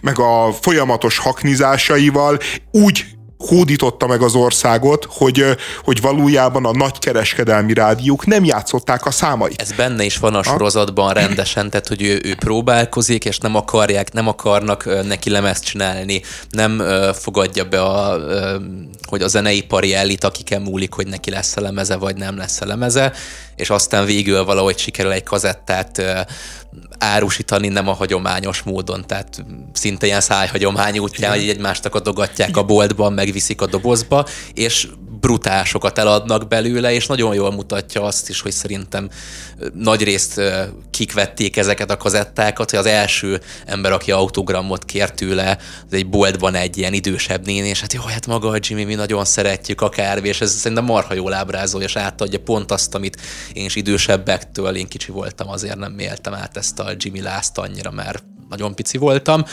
[0.00, 2.38] meg a folyamatos haknizásaival
[2.70, 5.44] úgy hódította meg az országot, hogy,
[5.84, 9.52] hogy valójában a nagykereskedelmi rádiók nem játszották a számai.
[9.56, 14.12] Ez benne is van a sorozatban rendesen, tehát hogy ő, ő próbálkozik, és nem akarják,
[14.12, 16.82] nem akarnak neki lemezt csinálni, nem
[17.12, 18.18] fogadja be, a,
[19.08, 22.66] hogy a zeneipari elit, akiken múlik, hogy neki lesz a lemeze, vagy nem lesz a
[22.66, 23.12] lemeze,
[23.56, 26.02] és aztán végül valahogy sikerül egy kazettát
[26.98, 33.12] árusítani nem a hagyományos módon, tehát szinte ilyen szájhagyomány útján, hogy egymást adogatják a boltban,
[33.12, 34.88] megviszik a dobozba, és
[35.20, 39.08] brutásokat eladnak belőle, és nagyon jól mutatja azt is, hogy szerintem
[39.74, 40.40] nagy részt
[40.90, 46.08] kik vették ezeket a kazettákat, hogy az első ember, aki autogramot kért tőle, az egy
[46.08, 49.80] boltban egy ilyen idősebb nén, és hát jó, hát maga a Jimmy, mi nagyon szeretjük
[49.80, 53.20] a kárvé, és ez szerintem marha jól ábrázolja, és átadja pont azt, amit
[53.52, 57.90] én is idősebbektől, én kicsi voltam, azért nem méltem át ezt a Jimmy Last annyira,
[57.90, 59.44] mert nagyon pici voltam,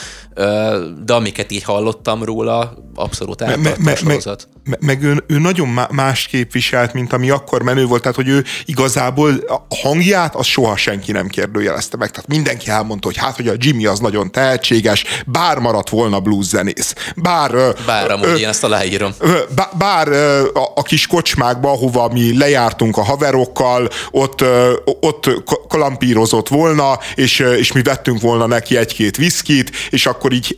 [1.06, 4.24] de amiket így hallottam róla, abszolút eltartott me, me,
[4.64, 8.44] me, meg ő, ő nagyon más képviselt, mint ami akkor menő volt, tehát hogy ő
[8.66, 13.48] igazából a hangját az soha senki nem kérdőjelezte meg, tehát mindenki elmondta, hogy hát, hogy
[13.48, 17.52] a Jimmy az nagyon tehetséges, bár maradt volna blues zenész, bár...
[17.86, 19.14] Bár amúgy ö, én ezt aláírom.
[19.56, 20.08] Bár, bár
[20.54, 24.44] a, a kis kocsmákba, ahova mi lejártunk a haverokkal, ott,
[25.00, 25.30] ott
[25.68, 30.58] kalampírozott volna, és, és mi vettünk volna neki egy-két viszkit, és akkor így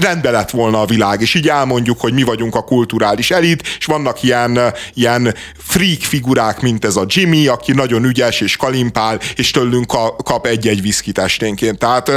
[0.00, 3.86] rendbe lett volna a világ, és így elmondjuk, hogy mi vagyunk a kulturális elit, és
[4.04, 9.50] vannak ilyen, ilyen freak figurák, mint ez a Jimmy, aki nagyon ügyes és kalimpál, és
[9.50, 9.86] tőlünk
[10.24, 11.78] kap egy-egy viszkit esténként.
[11.78, 12.10] Tehát,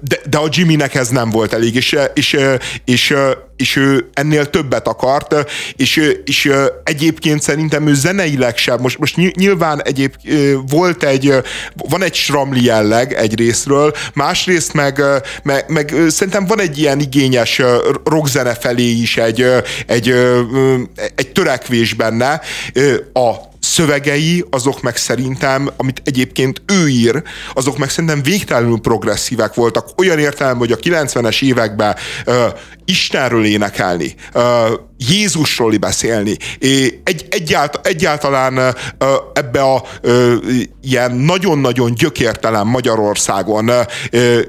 [0.00, 2.36] de, de a Jimmynek ez nem volt elég, és, és,
[2.84, 3.14] és
[3.62, 5.34] és ő ennél többet akart,
[5.76, 6.52] és, és
[6.84, 10.14] egyébként szerintem ő zeneileg sem, most, most nyilván egyéb
[10.68, 11.34] volt egy,
[11.74, 15.02] van egy sramli jelleg egy részről, másrészt meg,
[15.42, 17.60] meg, meg szerintem van egy ilyen igényes
[18.04, 19.46] rockzene felé is egy,
[19.86, 20.14] egy,
[21.14, 22.40] egy törekvés benne.
[23.12, 27.22] A szövegei, azok meg szerintem, amit egyébként ő ír,
[27.54, 29.88] azok meg szerintem végtelenül progresszívek voltak.
[29.96, 31.96] Olyan értelem, hogy a 90-es években
[32.84, 34.14] Istenről énekelni,
[35.08, 36.36] Jézusról beszélni,
[37.04, 38.74] egy, egyált, egyáltalán
[39.32, 39.82] ebbe a
[40.82, 43.70] ilyen nagyon-nagyon gyökértelen Magyarországon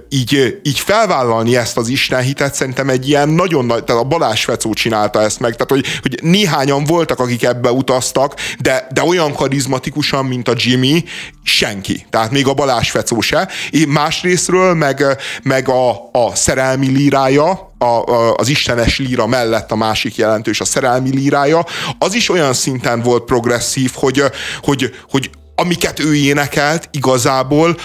[0.09, 1.87] így, így felvállalni ezt az
[2.21, 5.85] hitet, szerintem egy ilyen nagyon nagy, tehát a Balázs Fecó csinálta ezt meg, tehát hogy,
[6.01, 11.03] hogy néhányan voltak, akik ebbe utaztak, de, de olyan karizmatikusan, mint a Jimmy,
[11.43, 12.05] senki.
[12.09, 13.49] Tehát még a Balázs Fecó se.
[13.87, 15.03] Másrésztről meg,
[15.43, 20.65] meg a, a szerelmi lírája, a, a, az istenes líra mellett a másik jelentős a
[20.65, 21.65] szerelmi lírája,
[21.99, 24.23] az is olyan szinten volt progresszív, hogy,
[24.61, 27.77] hogy, hogy amiket ő énekelt, igazából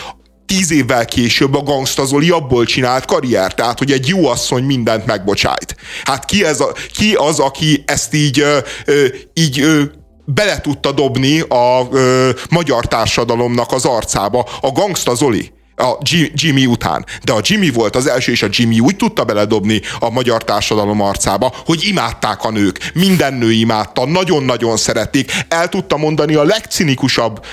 [0.47, 5.07] tíz évvel később a Gangsta Zoli abból csinált karrier, tehát hogy egy jó asszony mindent
[5.07, 5.77] megbocsájt.
[6.05, 8.45] Hát ki, ez a, ki az, aki ezt így,
[9.35, 9.67] így
[10.25, 11.89] bele tudta dobni a
[12.51, 14.49] magyar társadalomnak az arcába.
[14.61, 15.99] A Gangsta Zoli a
[16.33, 17.07] Jimmy után.
[17.25, 21.01] De a Jimmy volt az első, és a Jimmy úgy tudta beledobni a magyar társadalom
[21.01, 22.91] arcába, hogy imádták a nők.
[22.95, 25.33] Minden nő imádta, nagyon-nagyon szerették.
[25.49, 27.45] El tudta mondani a legcinikusabb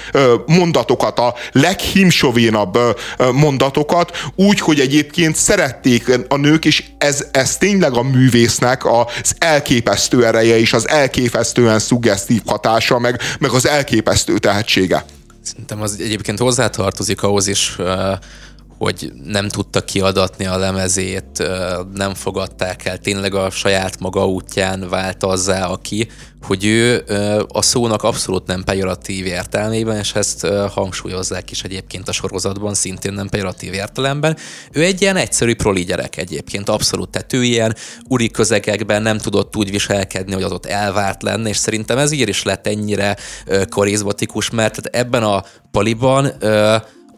[0.46, 2.78] mondatokat, a leghimsovénabb
[3.32, 10.26] mondatokat, úgy, hogy egyébként szerették a nők, és ez, ez tényleg a művésznek az elképesztő
[10.26, 15.06] ereje és az elképesztően szuggesztív hatása, meg, meg az elképesztő tehetsége.
[15.46, 17.76] Szerintem az egyébként hozzátartozik ahhoz is,
[18.78, 21.44] hogy nem tudta kiadatni a lemezét,
[21.94, 26.08] nem fogadták el, tényleg a saját maga útján vált azzá, aki,
[26.42, 27.04] hogy ő
[27.48, 33.30] a szónak abszolút nem pejoratív értelmében, és ezt hangsúlyozzák is egyébként a sorozatban, szintén nem
[33.30, 34.38] pejoratív értelemben.
[34.72, 37.76] Ő egy ilyen egyszerű proli gyerek egyébként, abszolút, tehát ő ilyen
[38.10, 42.28] uri közegekben nem tudott úgy viselkedni, hogy az ott elvárt lenne, és szerintem ez így
[42.28, 43.18] is lett ennyire
[43.70, 46.32] karizmatikus, mert ebben a paliban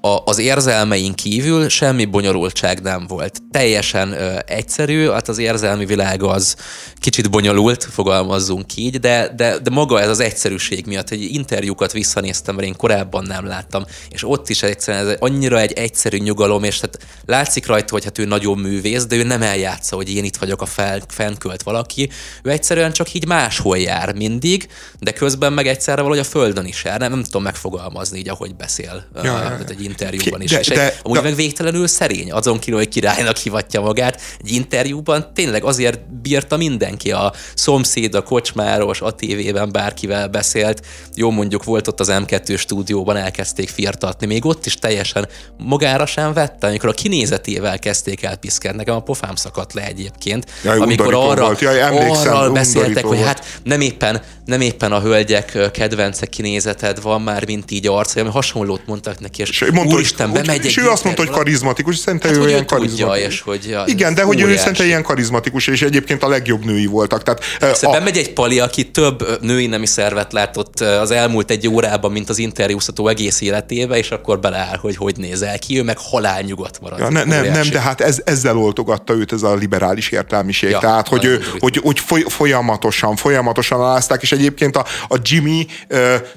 [0.08, 3.42] a, az érzelmeink kívül semmi bonyolultság nem volt.
[3.52, 6.56] Teljesen ö, egyszerű, hát az érzelmi világ az
[6.96, 12.56] kicsit bonyolult, fogalmazzunk így, de, de, de maga ez az egyszerűség miatt, hogy interjúkat visszanéztem,
[12.56, 16.80] mert én korábban nem láttam, és ott is egyszerűen ez annyira egy egyszerű nyugalom, és
[16.80, 20.38] hát látszik rajta, hogy hát ő nagyon művész, de ő nem eljátsza, hogy én itt
[20.38, 22.10] vagyok a fel, fennkölt valaki,
[22.44, 24.68] ő egyszerűen csak így máshol jár mindig,
[25.00, 28.56] de közben meg egyszerre valahogy a földön is jár, nem, nem tudom megfogalmazni így, ahogy
[28.56, 30.52] beszél ja, uh, egy interjúban is.
[30.52, 34.22] De, és de, egy, amúgy de, meg végtelenül szerény, azon kívül, hogy királynak hivatja magát,
[34.44, 41.30] egy interjúban tényleg azért bírta mindenki, a szomszéd, a kocsmáros, a tévében bárkivel beszélt, jó
[41.30, 46.68] mondjuk volt ott az M2 stúdióban, elkezdték firtatni, még ott is teljesen magára sem vette,
[46.68, 51.56] amikor a kinézetével kezdték el piszkálni, nekem a pofám szakadt le egyébként, Jaj, amikor arra,
[51.60, 57.46] Jaj, arra beszéltek, hogy hát nem éppen, nem éppen a hölgyek kedvence kinézeted van már,
[57.46, 60.90] mint így arca, ami hasonlót mondtak neki, és, és mondta, úristen, hogy, bemegy És ő
[60.90, 63.34] azt mondta, hogy karizmatikus, és szerintem hát, ő ilyen karizmatikus.
[63.34, 66.86] és hogy, ja, Igen, de hogy ő szerintem ilyen karizmatikus, és egyébként a legjobb női
[66.86, 67.24] voltak.
[67.24, 67.92] Tehát, Persze, a...
[67.92, 72.38] bemegy egy pali, aki több női nemi szervet látott az elmúlt egy órában, mint az
[72.38, 77.00] interjúztató egész életébe, és akkor beleáll, hogy hogy nézel ki, ő meg halál nyugodt marad.
[77.00, 80.70] Ja, ne, nem, nem, de hát ez, ezzel oltogatta őt ez a liberális értelmiség.
[80.70, 85.68] Ja, Tehát, hogy, ő, hogy, hogy folyamatosan, folyamatosan alázták, és egyébként a, a Jimmy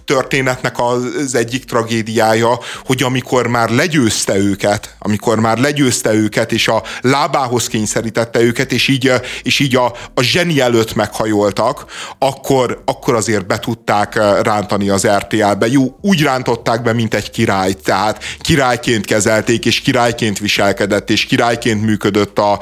[0.04, 6.82] történetnek az egyik tragédiája, hogy amikor már legyőzte őket, amikor már legyőzte őket, és a
[7.00, 9.12] lábához kényszerítette őket, és így,
[9.42, 11.84] és így a, a zseni előtt meghajoltak,
[12.18, 15.66] akkor, akkor azért be tudták rántani az RTL-be.
[15.66, 21.82] Jó, úgy rántották be, mint egy király, tehát királyként kezelték, és királyként viselkedett, és királyként
[21.82, 22.60] működött a,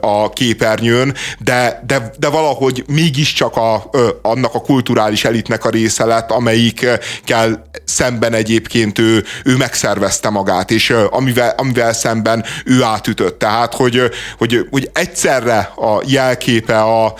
[0.00, 3.90] a képernyőn, de, de, de valahogy mégiscsak a,
[4.22, 9.56] annak a kulturális elitnek a része lett, amelyikkel szemben egyébként ő, ő
[9.90, 13.38] megszervezte magát, és amivel, amivel szemben ő átütött.
[13.38, 17.14] Tehát, hogy, hogy, hogy egyszerre a jelképe a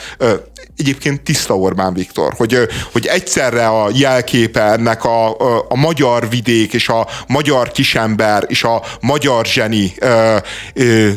[0.77, 6.73] egyébként tiszta Orbán Viktor, hogy, hogy egyszerre a jelképe ennek a, a, a magyar vidék
[6.73, 10.37] és a magyar kisember és a magyar zseni ö,
[10.75, 11.11] ö,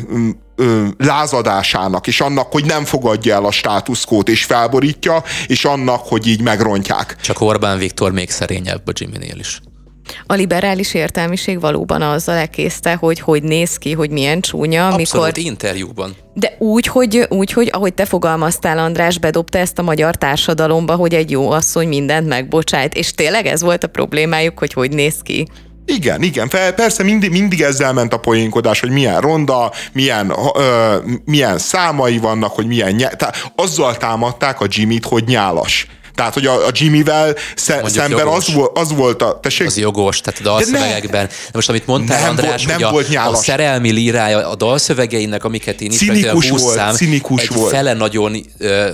[0.56, 6.26] ö, lázadásának, és annak, hogy nem fogadja el a státuszkót, és felborítja, és annak, hogy
[6.26, 7.16] így megrontják.
[7.20, 9.60] Csak Orbán Viktor még szerényebb a Jimmy-nél is.
[10.26, 14.86] A liberális értelmiség valóban azzal elkészte, hogy hogy néz ki, hogy milyen csúnya.
[14.88, 15.50] Abszolút mikor...
[15.50, 16.16] interjúban.
[16.34, 21.14] De úgy hogy, úgy, hogy ahogy te fogalmaztál, András, bedobta ezt a magyar társadalomba, hogy
[21.14, 25.46] egy jó asszony mindent megbocsájt, és tényleg ez volt a problémájuk, hogy hogy néz ki.
[25.86, 31.58] Igen, igen, persze mindig, mindig ezzel ment a poénkodás, hogy milyen ronda, milyen, ö, milyen
[31.58, 32.96] számai vannak, hogy milyen.
[32.96, 35.86] Tehát azzal támadták a Jimmy-t, hogy nyálas.
[36.14, 39.38] Tehát, hogy a, a Jimmy-vel sze, szemben az, az volt a...
[39.42, 39.66] Tessék?
[39.66, 41.26] Az jogos, tehát a dalszövegekben.
[41.26, 44.48] De, de most, amit mondtál, nem András, volt, nem hogy volt a, a szerelmi lírája
[44.48, 47.70] a dalszövegeinek, amiket én cinikus volt, szám, cinikus egy volt.
[47.70, 48.36] fele nagyon,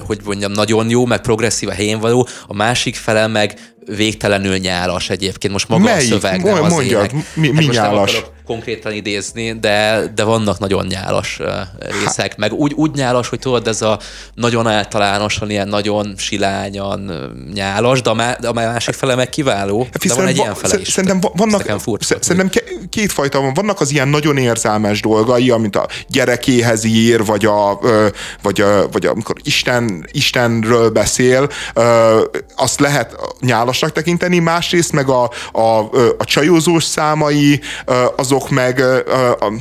[0.07, 3.55] hogy mondjam, nagyon jó, meg progresszív a helyén való, a másik fele meg
[3.97, 5.53] végtelenül nyálas egyébként.
[5.53, 6.13] Most maga Melyik?
[6.13, 8.23] a szöveg, nem az Mondjad, mi, mi hát nyálas?
[8.51, 11.41] Konkrétan idézni, de, de vannak nagyon nyálas
[11.79, 13.99] részek, meg úgy, úgy nyálas, hogy tudod, ez a
[14.35, 17.13] nagyon általánosan, ilyen nagyon silányan
[17.55, 20.55] nyálas, de a, má, de a másik fele meg kiváló, hát, de van egy ilyen
[20.55, 20.89] fele is.
[20.89, 21.81] Szerintem vannak,
[22.21, 23.55] szerintem kétfajta van.
[23.55, 27.81] Vannak az ilyen nagyon érzelmes dolgai, amit a gyerekéhez ír, vagy, a,
[28.43, 31.49] vagy, a, vagy amikor Isten, Istenről beszél,
[32.57, 35.79] azt lehet nyálasnak tekinteni, másrészt meg a, a,
[36.19, 37.61] a csajozós számai,
[38.17, 39.53] azok azok meg a, a,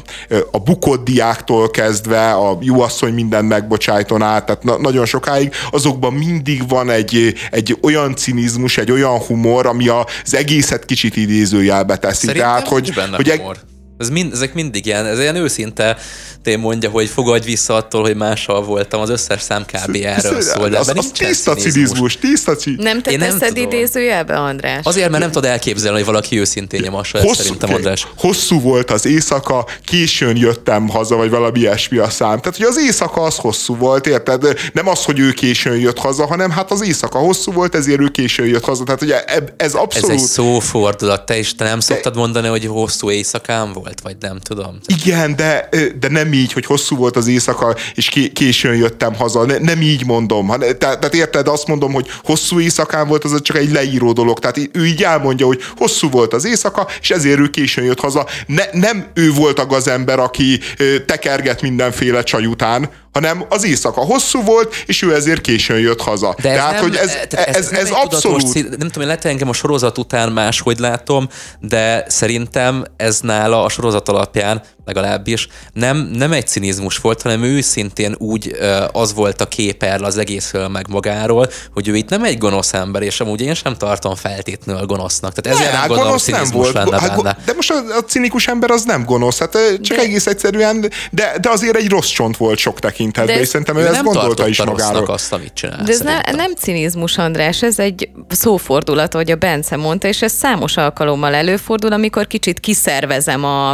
[0.51, 6.13] a bukott diáktól kezdve a jó asszony minden megbocsájton át, tehát na, nagyon sokáig, azokban
[6.13, 12.25] mindig van egy, egy olyan cinizmus, egy olyan humor, ami az egészet kicsit idézőjelbe teszi.
[12.25, 13.57] Szerintem tehát, hogy, hogy humor.
[13.99, 15.97] Ez mind, ezek mindig ilyen, ez ilyen őszinte
[16.43, 19.97] én mondja, hogy fogadj vissza attól, hogy mással voltam, az összes szám kb.
[20.03, 20.69] erről szól.
[20.69, 22.85] De az, az tiszta cinizmus, tiszta cinizmus.
[22.85, 24.79] Nem te teszed idézőjelbe, András?
[24.83, 28.07] Azért, mert nem tudod elképzelni, hogy valaki őszintén nyomassa ezt szerintem, András.
[28.17, 32.39] Hosszú volt az éjszaka, későn jöttem haza, vagy valami ilyesmi a szám.
[32.39, 34.59] Tehát, hogy az éjszaka az hosszú volt, érted?
[34.73, 38.07] Nem az, hogy ő későn jött haza, hanem hát az éjszaka hosszú volt, ezért ő
[38.07, 38.83] későn jött haza.
[38.83, 39.23] Tehát ugye
[39.57, 40.09] ez abszolút...
[40.09, 41.25] Ez egy szófordulat.
[41.25, 43.88] Te is te nem szoktad mondani, hogy hosszú éjszakám volt?
[43.89, 44.77] Volt, vagy nem tudom.
[44.85, 49.45] Igen, de, de nem így, hogy hosszú volt az éjszaka, és későn jöttem haza.
[49.45, 50.51] Ne, nem így mondom.
[50.77, 54.39] Tehát, érted, azt mondom, hogy hosszú éjszakán volt, az csak egy leíró dolog.
[54.39, 58.27] Tehát ő így elmondja, hogy hosszú volt az éjszaka, és ezért ő későn jött haza.
[58.45, 60.59] Ne, nem ő volt a gazember, aki
[61.05, 66.35] tekerget mindenféle csaj után, hanem az éjszaka hosszú volt, és ő ezért későn jött haza.
[66.41, 68.47] De ez Tehát, nem, hogy ez, ez, ez, ez, nem ez tudatos abszolút...
[68.47, 71.27] cél- Nem tudom, lehet engem a sorozat után máshogy látom,
[71.59, 74.61] de szerintem ez nála a sorozat alapján
[74.93, 78.55] legalábbis nem, nem egy cinizmus volt, hanem ő szintén úgy
[78.91, 82.73] az volt a kép erről az egész meg magáról, hogy ő itt nem egy gonosz
[82.73, 85.33] ember, és amúgy én sem tartom feltétlenül gonosznak.
[85.33, 86.89] Tehát ezért Ne, nem hát gondolom, gonosz nem cinizmus volt.
[86.89, 87.37] lenne Hát, benne.
[87.45, 91.33] de most a, a cinikus ember az nem gonosz, hát csak De- egész egyszerűen, de,
[91.41, 94.03] de azért egy rossz csont volt sok tekintetben, De és szerintem ő Ő ezt nem
[94.03, 95.05] gondolta is magáról.
[95.05, 95.83] azt, amit csinál.
[95.83, 96.35] De ez ne, szerintem.
[96.35, 101.91] nem cinizmus, András, ez egy szófordulat, ahogy a Bence mondta, és ez számos alkalommal előfordul,
[101.93, 103.71] amikor kicsit kiszervezem a,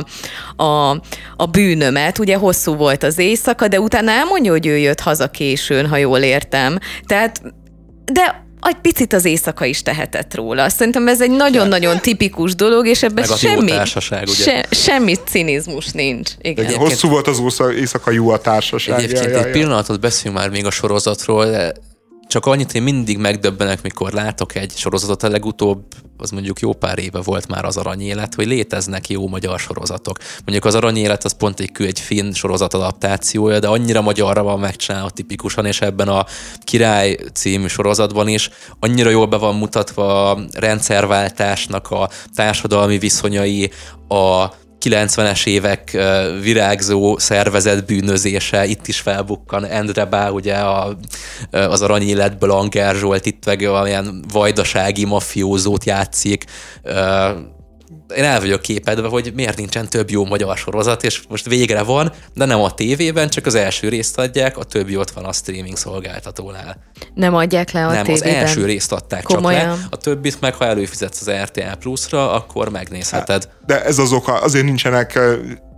[0.63, 1.01] a,
[1.36, 2.19] a bűnömet.
[2.19, 6.19] Ugye hosszú volt az éjszaka, de utána elmondja, hogy ő jött haza későn, ha jól
[6.19, 6.77] értem.
[7.06, 7.41] Tehát,
[8.06, 10.69] de egy picit az éjszaka is tehetett róla.
[10.69, 14.34] Szerintem ez egy nagyon-nagyon tipikus dolog, és ebben Meg a jó semmi, társaság, ugye?
[14.34, 16.32] se, semmi cinizmus nincs.
[16.41, 16.65] Igen.
[16.65, 18.98] Igen, hosszú volt az éjszaka jó a társaság.
[18.98, 19.52] Egyébként Ja, ja, egy ja.
[19.52, 21.73] pillanatot beszéljünk már még a sorozatról, de
[22.27, 25.84] csak annyit én mindig megdöbbenek, mikor látok egy sorozatot, a legutóbb,
[26.18, 30.18] az mondjuk jó pár éve volt már az aranyélet, hogy léteznek jó magyar sorozatok.
[30.38, 35.10] Mondjuk az aranyélet az pont egy, egy finn sorozat adaptációja, de annyira magyarra van megcsinálva
[35.10, 36.26] tipikusan, és ebben a
[36.64, 38.49] Király című sorozatban is
[38.80, 43.72] annyira jól be van mutatva a rendszerváltásnak a társadalmi viszonyai,
[44.07, 44.45] a
[44.86, 45.98] 90-es évek
[46.41, 50.98] virágzó szervezet bűnözése, itt is felbukkan Endre Bá, ugye a,
[51.52, 56.45] az aranyéletből Anger Zsolt, itt meg olyan vajdasági mafiózót játszik.
[58.15, 62.11] Én el vagyok képedve, hogy miért nincsen több jó magyar sorozat, és most végre van,
[62.34, 65.77] de nem a tévében, csak az első részt adják, a többi ott van a streaming
[65.77, 66.77] szolgáltatónál.
[67.14, 68.45] Nem adják le a nem, az tévében.
[68.45, 69.68] első részt adták csak Komolyan?
[69.68, 73.49] le, a többit meg, ha előfizetsz az RTL Plus-ra, akkor megnézheted.
[73.65, 75.19] De ez az oka, azért nincsenek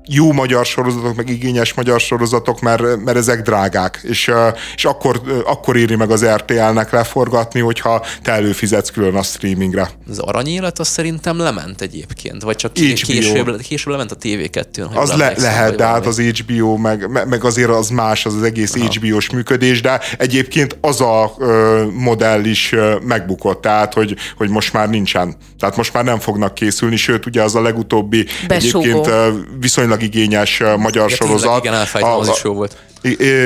[0.08, 4.32] jó magyar sorozatok, meg igényes magyar sorozatok, mert, mert ezek drágák, és,
[4.76, 9.90] és akkor, akkor éri meg az RTL-nek leforgatni, hogyha te előfizetsz külön a streamingre.
[10.10, 12.84] Az aranyélet az szerintem lement egyébként, vagy csak HBO.
[13.06, 14.88] később, később lement a TV2-n.
[14.94, 18.26] ha Az jól le, lehet, de hát az HBO, meg, me- meg azért az más,
[18.26, 23.94] az az egész HBO-s működés, de egyébként az a ö, modell is ö, megbukott, tehát
[23.94, 25.36] hogy, hogy most már nincsen.
[25.60, 28.80] Tehát most már nem fognak készülni, sőt ugye az a legutóbbi Besúgó.
[28.80, 29.30] egyébként ö,
[29.60, 31.64] viszonylag igényes ö, magyar tényleg, sorozat.
[31.64, 32.78] Igen, elfejtem, az is jó volt.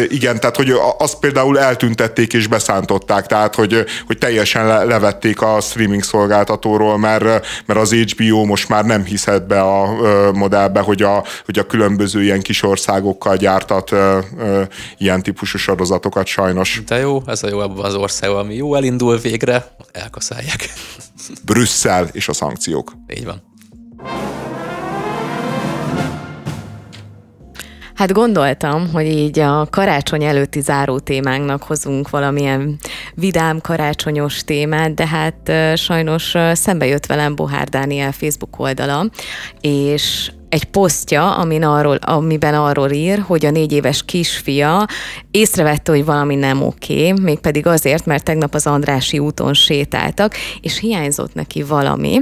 [0.09, 5.61] Igen, tehát hogy azt például eltüntették és beszántották, tehát hogy, hogy teljesen le- levették a
[5.61, 7.23] streaming szolgáltatóról, mert,
[7.65, 11.65] mert az HBO most már nem hiszed be a ö, modellbe, hogy a, hogy a
[11.65, 14.61] különböző ilyen kis országokkal gyártat ö, ö,
[14.97, 16.81] ilyen típusú sorozatokat sajnos.
[16.87, 20.73] De jó, ez a jó abban az országban, ami jó elindul végre, elkaszálják.
[21.45, 22.93] Brüsszel és a szankciók.
[23.15, 23.41] Így van.
[28.01, 32.77] Hát gondoltam, hogy így a karácsony előtti záró témánknak hozunk valamilyen
[33.15, 39.05] vidám karácsonyos témát, de hát sajnos szembe jött velem Bohár Dániel Facebook oldala,
[39.59, 44.87] és egy posztja, amin arról, amiben arról ír, hogy a négy éves kisfia
[45.31, 51.33] észrevette, hogy valami nem oké, mégpedig azért, mert tegnap az Andrási úton sétáltak, és hiányzott
[51.33, 52.19] neki valami.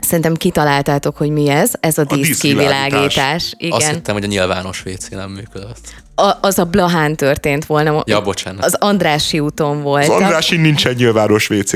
[0.00, 2.28] Szerintem kitaláltátok, hogy mi ez, ez a, díszkivilágítás.
[2.28, 3.54] díszkivilágítás.
[3.56, 3.76] Igen.
[3.76, 5.94] Azt hittem, hogy a nyilvános WC nem működött.
[6.14, 8.02] A, az a Blahán történt volna.
[8.06, 8.64] Ja, bocsánat.
[8.64, 10.08] Az Andrási úton volt.
[10.08, 11.72] Az Andrási nincsen nyilvános WC.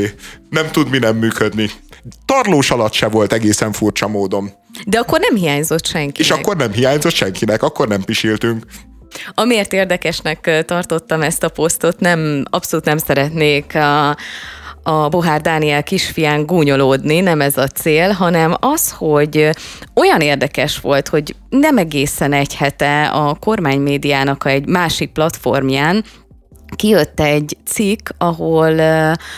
[0.50, 1.70] Nem tud mi nem működni.
[2.24, 4.50] Tarlós alatt se volt egészen furcsa módon.
[4.86, 6.20] De akkor nem hiányzott senki.
[6.20, 8.66] És akkor nem hiányzott senkinek, akkor nem pisiltünk.
[9.34, 14.16] Amiért érdekesnek tartottam ezt a posztot, nem, abszolút nem szeretnék a,
[14.84, 19.50] a Bohár Dániel kisfián gúnyolódni, nem ez a cél, hanem az, hogy
[19.94, 26.04] olyan érdekes volt, hogy nem egészen egy hete a kormánymédiának egy másik platformján
[26.76, 28.80] kijött egy cikk, ahol,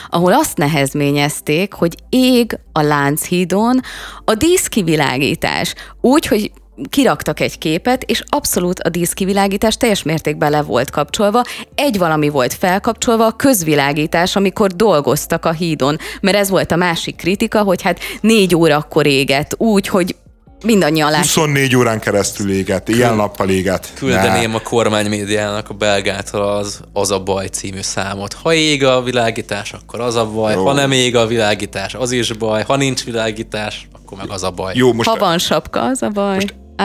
[0.09, 3.81] ahol azt nehezményezték, hogy ég a Lánchídon
[4.25, 5.75] a díszkivilágítás.
[6.01, 6.53] Úgy, hogy
[6.91, 11.45] kiraktak egy képet, és abszolút a díszkivilágítás teljes mértékben le volt kapcsolva.
[11.75, 15.99] Egy valami volt felkapcsolva, a közvilágítás, amikor dolgoztak a hídon.
[16.21, 20.17] Mert ez volt a másik kritika, hogy hát négy órakor égett, úgy, hogy
[20.65, 21.35] mindannyian látjuk.
[21.35, 23.93] 24 órán keresztül égett, éjjel-nappal égett.
[23.95, 28.33] Küldeném a kormánymédiának a belgától az, az a baj című számot.
[28.33, 30.55] Ha ég a világítás, akkor az a baj.
[30.55, 30.67] Jó.
[30.67, 32.63] Ha nem ég a világítás, az is baj.
[32.63, 34.73] Ha nincs világítás, akkor meg az a baj.
[34.77, 36.39] Jó, most Ha van sapka, az a baj.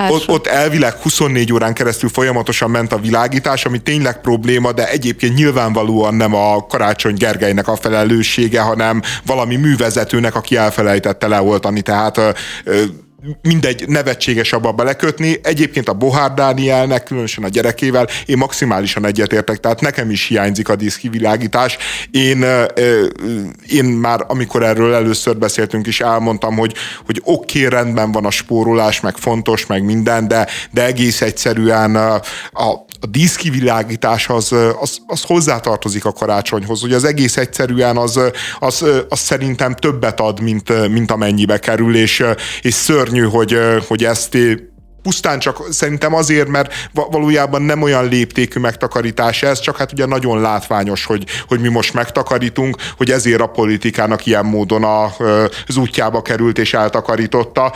[0.09, 5.35] Ott, ott elvileg 24 órán keresztül folyamatosan ment a világítás, ami tényleg probléma, de egyébként
[5.35, 11.81] nyilvánvalóan nem a Karácsony Gergelynek a felelőssége, hanem valami művezetőnek, aki elfelejtette leoltani.
[11.81, 12.29] Tehát ö,
[12.63, 12.83] ö,
[13.41, 15.39] mindegy, nevetséges abba belekötni.
[15.43, 20.75] Egyébként a Bohár Dánielnek, különösen a gyerekével én maximálisan egyetértek, tehát nekem is hiányzik a
[20.75, 21.77] diszkivilágítás.
[22.11, 22.45] Én,
[23.67, 26.73] én már, amikor erről először beszéltünk is, elmondtam, hogy,
[27.05, 31.95] hogy oké, okay, rendben van a spórolás, meg fontos, meg minden, de, de egész egyszerűen
[31.95, 32.13] a,
[32.51, 36.83] a a díszkivilágítás az, az, az hozzátartozik a karácsonyhoz.
[36.83, 38.19] Ugye az egész egyszerűen az,
[38.59, 42.23] az, az szerintem többet ad, mint, mint amennyibe kerül, és,
[42.61, 43.57] és szörnyű, hogy,
[43.87, 44.37] hogy ezt
[45.01, 50.41] pusztán csak szerintem azért, mert valójában nem olyan léptékű megtakarítás ez, csak hát ugye nagyon
[50.41, 55.03] látványos, hogy, hogy mi most megtakarítunk, hogy ezért a politikának ilyen módon a,
[55.67, 57.73] az útjába került és eltakarította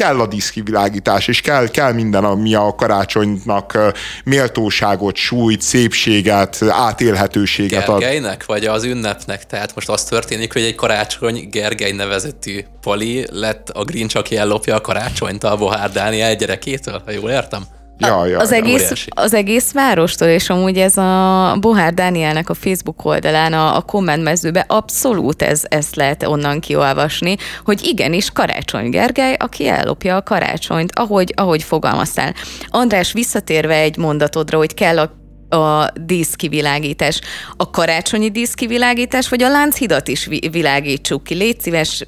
[0.00, 3.78] kell a diszkivilágítás, és kell, kell minden, ami a karácsonynak
[4.24, 7.98] méltóságot, súlyt, szépséget, átélhetőséget ad.
[7.98, 9.46] Gergelynek, vagy az ünnepnek?
[9.46, 14.74] Tehát most az történik, hogy egy karácsony Gergely nevezetű pali lett a Grinch, aki ellopja
[14.74, 17.79] a karácsonyt a Bohár Dániel gyerekétől, ha jól értem?
[18.00, 18.56] Ja, ja, az, ja.
[18.56, 23.80] Egész, az egész várostól, és amúgy ez a Bohár Dánielnek a Facebook oldalán, a, a
[23.80, 30.92] kommentmezőben abszolút ez, ezt lehet onnan kiolvasni, hogy igenis Karácsony Gergely, aki ellopja a karácsonyt,
[30.98, 32.34] ahogy, ahogy fogalmaztál.
[32.68, 35.19] András, visszatérve egy mondatodra, hogy kell a
[35.50, 37.20] a díszkivilágítás.
[37.56, 41.34] A karácsonyi díszkivilágítás, vagy a Lánchidat is világítsuk ki?
[41.34, 42.04] Légy szíves,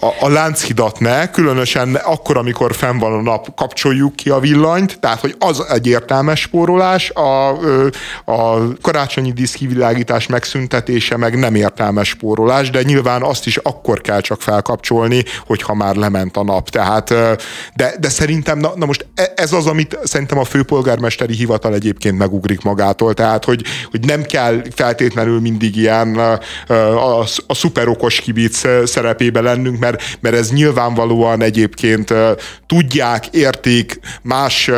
[0.00, 5.00] a, a Lánchidat ne, különösen akkor, amikor fenn van a nap, kapcsoljuk ki a villanyt,
[5.00, 7.48] tehát hogy az egy értelmes spórolás, a,
[8.24, 14.42] a karácsonyi diszkivilágítás megszüntetése meg nem értelmes spórolás, de nyilván azt is akkor kell csak
[14.42, 16.68] felkapcsolni, hogyha már lement a nap.
[16.68, 17.08] Tehát,
[17.74, 22.18] de, de szerintem, na, na most e, ez az, amit szerintem a főpolgármesteri hivatal egyébként
[22.18, 26.38] megugrik magától, tehát hogy, hogy nem kell feltétlenül mindig ilyen a,
[26.72, 32.14] a, a szuperokos kibic szerepébe lennünk, mert, mert ez nyilvánvalóan egyébként
[32.66, 34.70] tudják, értik, más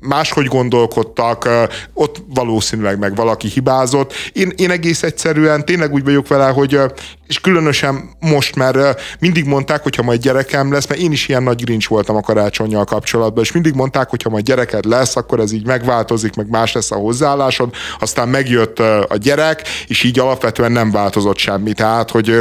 [0.00, 1.48] máshogy gondolkodtak,
[1.94, 4.12] ott valószínűleg meg valaki hibázott.
[4.32, 6.80] Én, én egész egyszerűen tényleg úgy vagyok vele, hogy
[7.26, 11.42] és különösen most, mert mindig mondták, hogy ha majd gyerekem lesz, mert én is ilyen
[11.42, 15.40] nagy grincs voltam a karácsonyjal kapcsolatban, és mindig mondták, hogy ha majd gyereked lesz, akkor
[15.40, 17.74] ez így megváltozik, meg más lesz a hozzáállásod.
[17.98, 21.72] Aztán megjött a gyerek, és így alapvetően nem változott semmi.
[21.72, 22.36] Tehát, hogy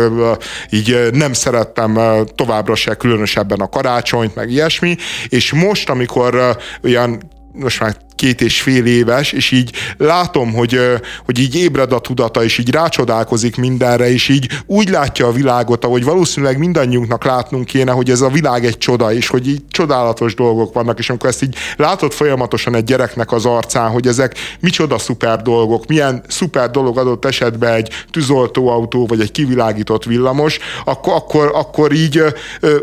[0.70, 2.00] így nem szerettem
[2.36, 4.98] továbbra se különösebben a karácsonyt, meg ilyesmi,
[5.30, 10.80] és most, amikor olyan most már két és fél éves, és így látom, hogy,
[11.26, 15.86] hogy így ébred a tudata, és így rácsodálkozik mindenre, és így úgy látja a világot,
[15.86, 20.36] ahogy valószínűleg mindannyiunknak látnunk kéne, hogy ez a világ egy csoda, és hogy így csodálatos
[20.36, 24.98] dolgok vannak, és amikor ezt így látod folyamatosan egy gyereknek az arcán, hogy ezek micsoda
[24.98, 31.52] szuper dolgok, milyen szuper dolog adott esetben egy tűzoltóautó, vagy egy kivilágított villamos, akkor, akkor,
[31.54, 32.24] akkor így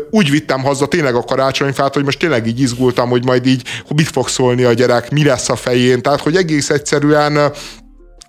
[0.09, 3.61] úgy vittem haza tényleg a karácsonyfát, hogy most tényleg így izgultam, hogy majd így
[3.95, 6.01] mit fog szólni a gyerek, mi lesz a fején.
[6.01, 7.53] Tehát, hogy egész egyszerűen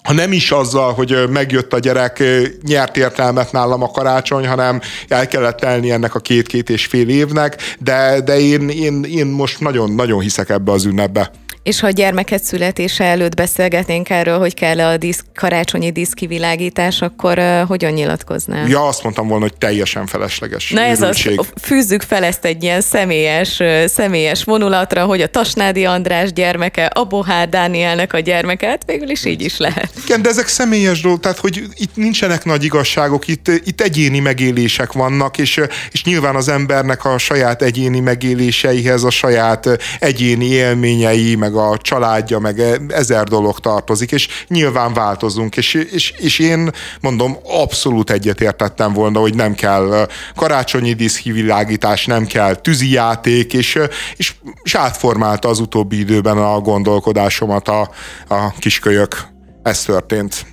[0.02, 2.22] ha nem is azzal, hogy megjött a gyerek,
[2.62, 7.76] nyert értelmet nálam a karácsony, hanem el kellett telni ennek a két-két és fél évnek,
[7.78, 11.30] de, de én, én, én most nagyon-nagyon hiszek ebbe az ünnepbe.
[11.66, 17.38] És ha a gyermeket születése előtt beszélgetnénk erről, hogy kell a diszk, karácsonyi diszkivilágítás, akkor
[17.38, 18.68] uh, hogyan nyilatkoznál?
[18.68, 20.70] Ja, azt mondtam volna, hogy teljesen felesleges.
[20.70, 21.28] Na ez az,
[21.62, 27.48] fűzzük fel ezt egy ilyen személyes, személyes vonulatra, hogy a Tasnádi András gyermeke, a Bohár
[27.48, 29.90] Dánielnek a gyermeke, hát végül is így is lehet.
[30.04, 34.92] Igen, de ezek személyes dolgok, tehát hogy itt nincsenek nagy igazságok, itt, itt egyéni megélések
[34.92, 35.60] vannak, és,
[35.92, 39.68] és nyilván az embernek a saját egyéni megéléseihez, a saját
[39.98, 46.38] egyéni élményei, meg a családja, meg ezer dolog tartozik, és nyilván változunk, és, és, és
[46.38, 46.70] én
[47.00, 53.78] mondom, abszolút egyetértettem volna, hogy nem kell karácsonyi diszkivilágítás, nem kell tűzijáték, és,
[54.16, 57.90] és, és átformálta az utóbbi időben a gondolkodásomat a,
[58.28, 59.16] a kiskölyök.
[59.62, 60.46] Ez történt.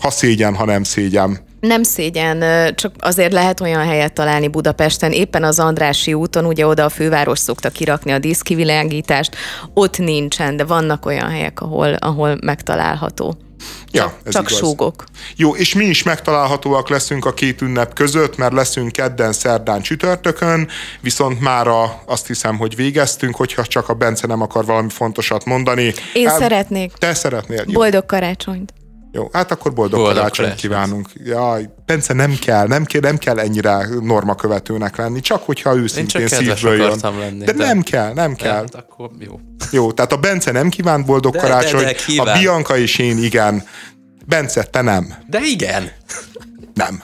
[0.00, 1.48] Ha szégyen, ha nem szégyen.
[1.60, 6.84] Nem szégyen, csak azért lehet olyan helyet találni Budapesten, éppen az Andrási úton, ugye oda
[6.84, 9.36] a főváros szokta kirakni a diszkivilágítást,
[9.74, 13.36] ott nincsen, de vannak olyan helyek, ahol, ahol megtalálható.
[13.92, 14.58] Ja, csak, ez csak igaz.
[14.58, 15.04] súgok.
[15.36, 20.68] Jó, és mi is megtalálhatóak leszünk a két ünnep között, mert leszünk kedden, szerdán, csütörtökön,
[21.00, 21.66] viszont már
[22.04, 25.92] azt hiszem, hogy végeztünk, hogyha csak a Bence nem akar valami fontosat mondani.
[26.12, 26.92] Én El, szeretnék.
[26.92, 27.64] Te szeretnél.
[27.66, 27.72] Jó.
[27.72, 28.72] Boldog karácsonyt.
[29.12, 31.08] Jó, hát akkor boldog, boldog karácsonyt kívánunk.
[31.24, 36.76] Jaj, Bence, nem kell, nem kell, nem kell ennyire normakövetőnek lenni, csak hogyha őszintén szívből
[36.76, 36.98] jön.
[37.18, 38.52] Lenni, de, de, nem kell, nem kell.
[38.52, 39.40] Hát akkor jó.
[39.70, 43.18] Jó, tehát a Bence nem kívánt boldog de, karácsony, de, de, a Bianca és én
[43.18, 43.64] igen.
[44.26, 45.14] Bence, te nem.
[45.26, 45.90] De igen.
[46.74, 47.02] Nem.